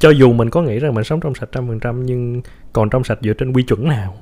cho 0.00 0.10
dù 0.10 0.32
mình 0.32 0.50
có 0.50 0.62
nghĩ 0.62 0.78
rằng 0.78 0.94
mình 0.94 1.04
sống 1.04 1.20
trong 1.20 1.34
sạch 1.34 1.48
trăm 1.52 1.66
phần 1.68 1.80
trăm 1.80 2.06
nhưng 2.06 2.42
còn 2.72 2.90
trong 2.90 3.04
sạch 3.04 3.18
dựa 3.22 3.32
trên 3.32 3.52
quy 3.52 3.62
chuẩn 3.62 3.88
nào? 3.88 4.14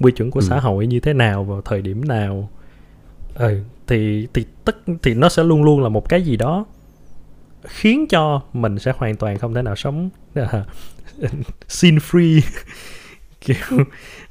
Quy 0.00 0.12
chuẩn 0.12 0.30
của 0.30 0.40
Ừ. 0.40 0.46
xã 0.48 0.60
hội 0.60 0.86
như 0.86 1.00
thế 1.00 1.12
nào 1.12 1.44
vào 1.44 1.62
thời 1.62 1.82
điểm 1.82 2.04
nào? 2.08 2.50
Ừ, 3.34 3.60
thì 3.86 4.28
thì 4.34 4.44
tất 4.64 4.76
thì 5.02 5.14
nó 5.14 5.28
sẽ 5.28 5.44
luôn 5.44 5.62
luôn 5.64 5.82
là 5.82 5.88
một 5.88 6.08
cái 6.08 6.22
gì 6.22 6.36
đó 6.36 6.64
khiến 7.64 8.06
cho 8.08 8.40
mình 8.52 8.78
sẽ 8.78 8.92
hoàn 8.96 9.16
toàn 9.16 9.38
không 9.38 9.54
thể 9.54 9.62
nào 9.62 9.76
sống 9.76 10.10
uh, 10.40 10.46
sin 11.68 11.96
free 11.96 12.40
kiểu 13.40 13.56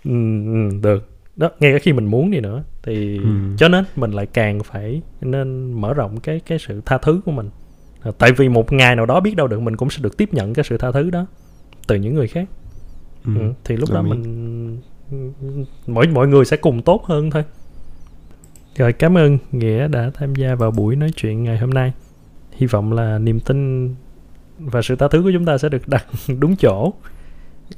ừ, 0.04 0.12
ừ, 0.46 0.70
được 0.82 1.10
đó 1.36 1.50
ngay 1.60 1.74
cả 1.74 1.80
khi 1.82 1.94
mình 1.94 2.06
muốn 2.06 2.32
đi 2.32 2.40
nữa 2.40 2.64
thì 2.84 3.18
Ừ. 3.18 3.30
cho 3.58 3.68
nên 3.68 3.86
mình 3.96 4.12
lại 4.12 4.26
càng 4.26 4.60
phải 4.64 5.02
nên 5.22 5.74
mở 5.82 5.94
rộng 5.94 6.20
cái 6.20 6.40
cái 6.46 6.60
sự 6.60 6.82
tha 6.86 6.98
thứ 6.98 7.22
của 7.26 7.32
mình 7.32 7.50
À, 8.02 8.12
tại 8.18 8.32
vì 8.32 8.50
một 8.50 8.74
ngày 8.74 8.96
nào 8.96 9.06
đó 9.06 9.20
biết 9.20 9.36
đâu 9.36 9.48
được 9.48 9.62
mình 9.62 9.76
cũng 9.78 9.90
sẽ 9.90 10.00
được 10.02 10.18
tiếp 10.18 10.34
nhận 10.34 10.54
cái 10.54 10.66
sự 10.70 10.78
tha 10.78 10.92
thứ 10.92 11.10
đó 11.10 11.26
từ 11.88 11.96
những 11.96 12.16
người 12.16 12.28
khác 12.28 12.50
ừ. 13.26 13.32
ừ. 13.40 13.54
thì 13.64 13.78
lúc 13.78 13.90
đó 13.90 13.96
đồng 13.96 14.12
ý. 14.12 14.18
mình 14.18 14.82
mỗi 15.88 16.08
mọi 16.08 16.28
người 16.28 16.46
sẽ 16.46 16.58
cùng 16.58 16.82
tốt 16.82 17.06
hơn 17.06 17.32
thôi 17.32 17.44
rồi 18.76 18.94
cảm 18.94 19.18
ơn 19.18 19.38
nghĩa 19.52 19.88
đã 19.88 20.12
tham 20.14 20.36
gia 20.36 20.56
vào 20.56 20.72
buổi 20.72 20.96
nói 20.96 21.12
chuyện 21.16 21.44
ngày 21.44 21.58
hôm 21.58 21.70
nay. 21.70 21.94
Hy 22.52 22.68
vọng 22.68 22.94
là 22.94 23.20
niềm 23.20 23.40
tin 23.40 23.90
và 24.60 24.82
sự 24.82 24.96
tha 24.96 25.08
thứ 25.08 25.24
của 25.24 25.32
chúng 25.34 25.46
ta 25.46 25.58
sẽ 25.58 25.70
được 25.70 25.88
đặt 25.88 26.06
đúng 26.40 26.56
chỗ. 26.56 26.94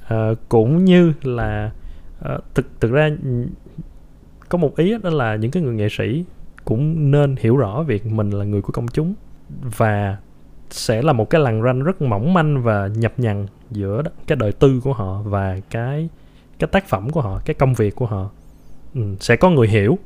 À, 0.08 0.30
cũng 0.50 0.86
như 0.86 1.14
là 1.24 1.72
à, 2.22 2.38
thực 2.54 2.66
thực 2.80 2.92
ra 2.92 3.10
có 4.50 4.58
một 4.58 4.78
ý 4.78 4.96
đó 5.04 5.10
là 5.10 5.36
những 5.36 5.52
cái 5.52 5.64
người 5.64 5.76
nghệ 5.76 5.88
sĩ 5.92 6.26
cũng 6.66 7.12
nên 7.12 7.36
hiểu 7.40 7.58
rõ 7.58 7.84
việc 7.84 8.06
mình 8.06 8.30
là 8.30 8.46
người 8.46 8.62
của 8.62 8.74
công 8.74 8.88
chúng 8.88 9.14
và 9.78 10.18
sẽ 10.70 11.02
là 11.02 11.14
một 11.14 11.30
cái 11.30 11.42
lằn 11.42 11.62
ranh 11.64 11.84
rất 11.84 12.02
mỏng 12.02 12.34
manh 12.34 12.64
và 12.64 12.88
nhập 12.88 13.14
nhằng 13.18 13.48
giữa 13.72 14.04
cái 14.28 14.36
đời 14.36 14.52
tư 14.52 14.82
của 14.84 14.94
họ 14.94 15.22
và 15.22 15.58
cái 15.70 16.10
cái 16.60 16.68
tác 16.72 16.88
phẩm 16.88 17.10
của 17.10 17.22
họ 17.22 17.42
cái 17.46 17.54
công 17.54 17.74
việc 17.74 17.96
của 17.96 18.06
họ. 18.06 18.30
Ừ, 18.94 19.02
sẽ 19.20 19.36
có 19.36 19.50
người 19.50 19.68
hiểu 19.68 19.98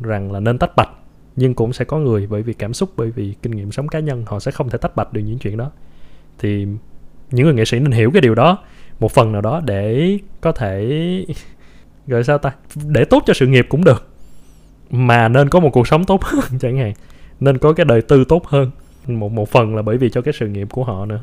rằng 0.00 0.32
là 0.32 0.40
nên 0.40 0.58
tách 0.58 0.76
bạch, 0.76 0.90
nhưng 1.36 1.54
cũng 1.54 1.72
sẽ 1.72 1.84
có 1.84 1.98
người 1.98 2.26
bởi 2.26 2.42
vì 2.42 2.52
cảm 2.52 2.74
xúc, 2.74 2.90
bởi 2.96 3.10
vì 3.10 3.34
kinh 3.42 3.52
nghiệm 3.52 3.72
sống 3.72 3.88
cá 3.88 4.00
nhân, 4.00 4.24
họ 4.26 4.40
sẽ 4.40 4.50
không 4.50 4.70
thể 4.70 4.78
tách 4.78 4.96
bạch 4.96 5.12
được 5.12 5.20
những 5.20 5.38
chuyện 5.38 5.56
đó. 5.56 5.70
Thì 6.38 6.66
những 7.30 7.46
người 7.46 7.54
nghệ 7.54 7.64
sĩ 7.64 7.78
nên 7.78 7.92
hiểu 7.92 8.10
cái 8.10 8.20
điều 8.20 8.34
đó, 8.34 8.58
một 9.00 9.12
phần 9.12 9.32
nào 9.32 9.40
đó 9.40 9.60
để 9.64 10.18
có 10.40 10.52
thể 10.52 11.24
gọi 12.06 12.24
sao 12.24 12.38
ta? 12.38 12.52
Để 12.86 13.04
tốt 13.04 13.22
cho 13.26 13.34
sự 13.34 13.46
nghiệp 13.46 13.66
cũng 13.68 13.84
được. 13.84 14.08
Mà 14.90 15.28
nên 15.28 15.48
có 15.48 15.60
một 15.60 15.70
cuộc 15.72 15.88
sống 15.88 16.04
tốt 16.04 16.24
hơn, 16.24 16.44
chẳng 16.60 16.78
hạn. 16.78 16.92
Nên 17.40 17.58
có 17.58 17.72
cái 17.72 17.86
đời 17.86 18.02
tư 18.02 18.24
tốt 18.24 18.46
hơn. 18.46 18.70
Một 19.06 19.32
một 19.32 19.48
phần 19.48 19.76
là 19.76 19.82
bởi 19.82 19.96
vì 19.96 20.10
cho 20.10 20.22
cái 20.22 20.34
sự 20.38 20.48
nghiệp 20.48 20.68
của 20.70 20.84
họ 20.84 21.06
nữa. 21.06 21.22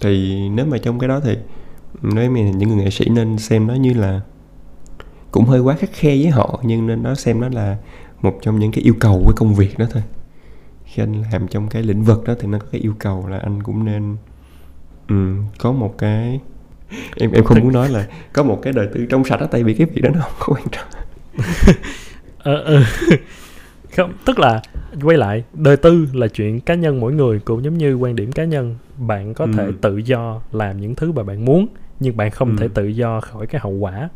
Thì 0.00 0.48
nếu 0.48 0.66
mà 0.66 0.78
trong 0.78 0.98
cái 0.98 1.08
đó 1.08 1.20
thì 1.20 1.36
nói 2.02 2.28
mình 2.28 2.58
những 2.58 2.68
người 2.68 2.78
nghệ 2.78 2.90
sĩ 2.90 3.08
nên 3.08 3.38
xem 3.38 3.66
nó 3.66 3.74
như 3.74 3.92
là 3.94 4.20
cũng 5.30 5.44
hơi 5.44 5.60
quá 5.60 5.74
khắc 5.74 5.90
khe 5.92 6.08
với 6.08 6.28
họ, 6.28 6.60
nhưng 6.62 6.86
nên 6.86 7.02
nó 7.02 7.14
xem 7.14 7.40
nó 7.40 7.48
là 7.48 7.76
một 8.22 8.38
trong 8.42 8.58
những 8.58 8.72
cái 8.72 8.84
yêu 8.84 8.94
cầu 9.00 9.22
của 9.26 9.32
công 9.36 9.54
việc 9.54 9.78
đó 9.78 9.86
thôi 9.90 10.02
khi 10.84 11.02
anh 11.02 11.22
làm 11.32 11.48
trong 11.48 11.68
cái 11.68 11.82
lĩnh 11.82 12.02
vực 12.04 12.24
đó 12.24 12.34
thì 12.40 12.48
nó 12.48 12.58
có 12.58 12.66
cái 12.72 12.80
yêu 12.80 12.94
cầu 12.98 13.26
là 13.28 13.38
anh 13.38 13.62
cũng 13.62 13.84
nên 13.84 14.16
ừm, 15.08 15.44
có 15.58 15.72
một 15.72 15.94
cái 15.98 16.40
em 17.16 17.32
em 17.32 17.44
không 17.44 17.60
muốn 17.60 17.72
nói 17.72 17.88
là 17.88 18.06
có 18.32 18.42
một 18.42 18.58
cái 18.62 18.72
đời 18.72 18.88
tư 18.94 19.06
trong 19.06 19.24
sạch 19.24 19.40
đó 19.40 19.46
tại 19.50 19.64
vì 19.64 19.74
cái 19.74 19.86
việc 19.86 20.00
đó 20.02 20.10
nó 20.14 20.20
không 20.20 20.32
có 20.40 20.54
quan 20.54 20.64
trọng 20.72 20.86
Ờ, 22.38 22.56
ờ. 22.62 22.82
không 23.96 24.12
tức 24.24 24.38
là 24.38 24.62
quay 25.02 25.16
lại 25.16 25.44
đời 25.54 25.76
tư 25.76 26.06
là 26.12 26.28
chuyện 26.28 26.60
cá 26.60 26.74
nhân 26.74 27.00
mỗi 27.00 27.12
người 27.12 27.38
cũng 27.40 27.64
giống 27.64 27.78
như 27.78 27.94
quan 27.94 28.16
điểm 28.16 28.32
cá 28.32 28.44
nhân 28.44 28.76
bạn 28.98 29.34
có 29.34 29.46
thể 29.56 29.64
Ừ. 29.66 29.72
tự 29.80 29.96
do 29.96 30.40
làm 30.52 30.80
những 30.80 30.94
thứ 30.94 31.12
mà 31.12 31.22
bạn 31.22 31.44
muốn 31.44 31.66
nhưng 32.00 32.16
bạn 32.16 32.30
không 32.30 32.48
Ừ. 32.50 32.56
thể 32.60 32.68
tự 32.74 32.86
do 32.86 33.20
khỏi 33.20 33.46
cái 33.46 33.60
hậu 33.60 33.72
quả 33.72 34.08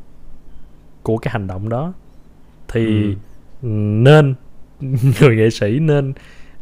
của 1.02 1.16
cái 1.18 1.32
hành 1.32 1.46
động 1.46 1.68
đó 1.68 1.92
thì 2.68 2.86
Ừ. 2.86 3.14
nên 3.62 4.34
người 5.20 5.36
nghệ 5.36 5.50
sĩ 5.50 5.78
nên 5.78 6.12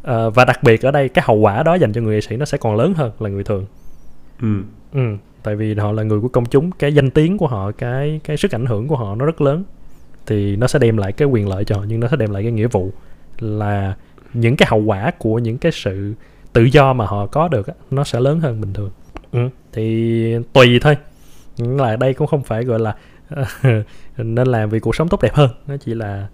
ờ, 0.02 0.30
và 0.30 0.44
đặc 0.44 0.62
biệt 0.62 0.82
ở 0.82 0.90
đây 0.90 1.08
cái 1.08 1.24
hậu 1.26 1.36
quả 1.36 1.62
đó 1.62 1.74
dành 1.74 1.92
cho 1.92 2.00
người 2.00 2.14
nghệ 2.14 2.20
sĩ 2.20 2.36
nó 2.36 2.44
sẽ 2.44 2.58
còn 2.58 2.76
lớn 2.76 2.94
hơn 2.94 3.12
là 3.18 3.28
người 3.30 3.44
thường 3.44 3.66
ừ. 4.40 4.62
Ừ, 4.92 5.16
tại 5.42 5.56
vì 5.56 5.74
họ 5.74 5.92
là 5.92 6.02
người 6.02 6.20
của 6.20 6.28
công 6.28 6.46
chúng, 6.46 6.70
cái 6.70 6.94
danh 6.94 7.10
tiếng 7.10 7.38
của 7.38 7.46
họ, 7.46 7.72
cái 7.72 8.20
cái 8.24 8.36
sức 8.36 8.54
ảnh 8.54 8.66
hưởng 8.66 8.88
của 8.88 8.96
họ 8.96 9.14
nó 9.14 9.26
rất 9.26 9.40
lớn. 9.40 9.64
Thì 10.26 10.56
nó 10.56 10.66
sẽ 10.66 10.78
đem 10.78 10.96
lại 10.96 11.12
cái 11.12 11.28
quyền 11.28 11.48
lợi 11.48 11.64
cho 11.64 11.76
họ 11.76 11.84
nhưng 11.88 12.00
nó 12.00 12.08
sẽ 12.08 12.16
đem 12.16 12.30
lại 12.30 12.42
cái 12.42 12.52
nghĩa 12.52 12.66
vụ 12.66 12.90
là 13.38 13.94
những 14.34 14.56
cái 14.56 14.68
hậu 14.70 14.80
quả 14.80 15.10
của 15.18 15.38
những 15.38 15.58
cái 15.58 15.72
sự 15.72 16.14
tự 16.52 16.62
do 16.62 16.92
mà 16.92 17.06
họ 17.06 17.26
có 17.26 17.48
được 17.48 17.68
nó 17.90 18.04
sẽ 18.04 18.20
lớn 18.20 18.40
hơn 18.40 18.60
bình 18.60 18.72
thường. 18.72 18.90
Ừ, 19.32 19.48
thì 19.72 20.36
tùy 20.52 20.78
thôi. 20.82 20.96
Nhưng 21.56 21.80
là 21.80 21.96
đây 21.96 22.14
cũng 22.14 22.26
không 22.26 22.42
phải 22.42 22.64
gọi 22.64 22.80
là 22.80 22.94
nên 24.18 24.46
làm 24.46 24.70
vì 24.70 24.80
cuộc 24.80 24.96
sống 24.96 25.08
tốt 25.08 25.22
đẹp 25.22 25.34
hơn, 25.34 25.50
nó 25.66 25.76
chỉ 25.76 25.94
là 25.94 26.28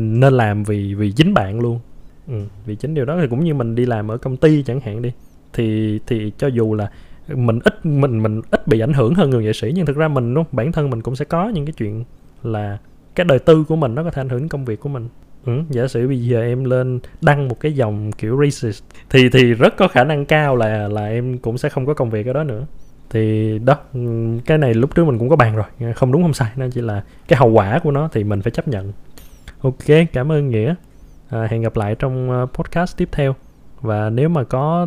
nên 0.00 0.32
làm 0.32 0.64
vì 0.64 0.94
vì 0.94 1.12
chính 1.12 1.34
bạn 1.34 1.60
luôn. 1.60 1.80
Ừ, 2.28 2.34
vì 2.66 2.74
chính 2.76 2.94
điều 2.94 3.04
đó. 3.04 3.18
Thì 3.20 3.26
cũng 3.30 3.44
như 3.44 3.54
mình 3.54 3.74
đi 3.74 3.86
làm 3.86 4.10
ở 4.10 4.16
công 4.16 4.36
ty 4.36 4.62
chẳng 4.62 4.80
hạn 4.80 5.02
đi 5.02 5.12
thì 5.52 5.98
thì 6.06 6.32
cho 6.38 6.46
dù 6.46 6.74
là 6.74 6.90
mình 7.28 7.58
ít 7.64 7.86
mình 7.86 8.22
mình 8.22 8.40
ít 8.50 8.68
bị 8.68 8.80
ảnh 8.80 8.92
hưởng 8.92 9.14
hơn 9.14 9.30
người 9.30 9.44
nghệ 9.44 9.52
sĩ 9.52 9.72
nhưng 9.74 9.86
thực 9.86 9.96
ra 9.96 10.08
mình 10.08 10.34
đúng 10.34 10.44
bản 10.52 10.72
thân 10.72 10.90
mình 10.90 11.02
cũng 11.02 11.16
sẽ 11.16 11.24
có 11.24 11.48
những 11.48 11.66
cái 11.66 11.72
chuyện 11.72 12.04
là 12.42 12.78
cái 13.14 13.24
đời 13.24 13.38
tư 13.38 13.64
của 13.64 13.76
mình 13.76 13.94
nó 13.94 14.04
có 14.04 14.10
thể 14.10 14.22
ảnh 14.22 14.28
hưởng 14.28 14.40
đến 14.40 14.48
công 14.48 14.64
việc 14.64 14.80
của 14.80 14.88
mình. 14.88 15.08
Ừ, 15.46 15.52
giả 15.70 15.88
sử 15.88 16.08
bây 16.08 16.20
giờ 16.20 16.42
em 16.42 16.64
lên 16.64 17.00
đăng 17.20 17.48
một 17.48 17.60
cái 17.60 17.72
dòng 17.72 18.12
kiểu 18.12 18.40
racist 18.44 18.82
thì 19.10 19.28
thì 19.28 19.44
rất 19.44 19.76
có 19.76 19.88
khả 19.88 20.04
năng 20.04 20.26
cao 20.26 20.56
là 20.56 20.88
là 20.88 21.06
em 21.06 21.38
cũng 21.38 21.58
sẽ 21.58 21.68
không 21.68 21.86
có 21.86 21.94
công 21.94 22.10
việc 22.10 22.26
ở 22.26 22.32
đó 22.32 22.44
nữa. 22.44 22.66
Thì 23.10 23.58
đó 23.58 23.76
cái 24.46 24.58
này 24.58 24.74
lúc 24.74 24.94
trước 24.94 25.04
mình 25.04 25.18
cũng 25.18 25.28
có 25.28 25.36
bàn 25.36 25.56
rồi 25.56 25.92
không 25.94 26.12
đúng 26.12 26.22
không 26.22 26.34
sai 26.34 26.50
nó 26.56 26.66
chỉ 26.72 26.80
là 26.80 27.02
cái 27.28 27.38
hậu 27.38 27.50
quả 27.50 27.78
của 27.78 27.90
nó 27.90 28.08
thì 28.12 28.24
mình 28.24 28.42
phải 28.42 28.50
chấp 28.50 28.68
nhận 28.68 28.92
ok 29.62 30.06
cảm 30.12 30.32
ơn 30.32 30.48
nghĩa. 30.50 30.74
À, 31.28 31.46
hẹn 31.50 31.62
gặp 31.62 31.76
lại 31.76 31.94
trong 31.98 32.30
ờ, 32.30 32.46
podcast 32.54 32.96
tiếp 32.96 33.08
theo. 33.12 33.34
Và 33.80 34.10
nếu 34.10 34.28
mà 34.28 34.44
có 34.44 34.86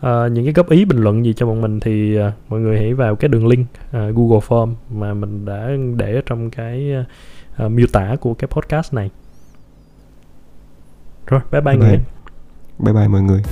ờ, 0.00 0.28
những 0.28 0.44
cái 0.44 0.52
góp 0.52 0.70
ý 0.70 0.84
bình 0.84 0.98
luận 0.98 1.24
gì 1.24 1.32
cho 1.32 1.46
bọn 1.46 1.60
mình 1.60 1.80
thì 1.80 2.16
ờ, 2.16 2.32
mọi 2.48 2.60
người 2.60 2.78
hãy 2.78 2.94
vào 2.94 3.16
cái 3.16 3.28
đường 3.28 3.46
link 3.46 3.66
ờ, 3.92 4.10
Google 4.10 4.40
Form 4.48 4.74
mà 4.90 5.14
mình 5.14 5.44
đã 5.44 5.70
để 5.96 6.14
ở 6.14 6.20
trong 6.26 6.50
cái 6.50 6.92
ờ, 7.56 7.68
miêu 7.68 7.86
tả 7.92 8.16
của 8.20 8.34
cái 8.34 8.48
podcast 8.48 8.94
này. 8.94 9.10
Rồi 11.26 11.40
bye 11.52 11.60
bye 11.60 11.76
Bye. 11.76 11.90
nghĩa. 11.90 11.98
bye 12.78 12.92
bye 12.92 13.08
mọi 13.08 13.22
người 13.22 13.42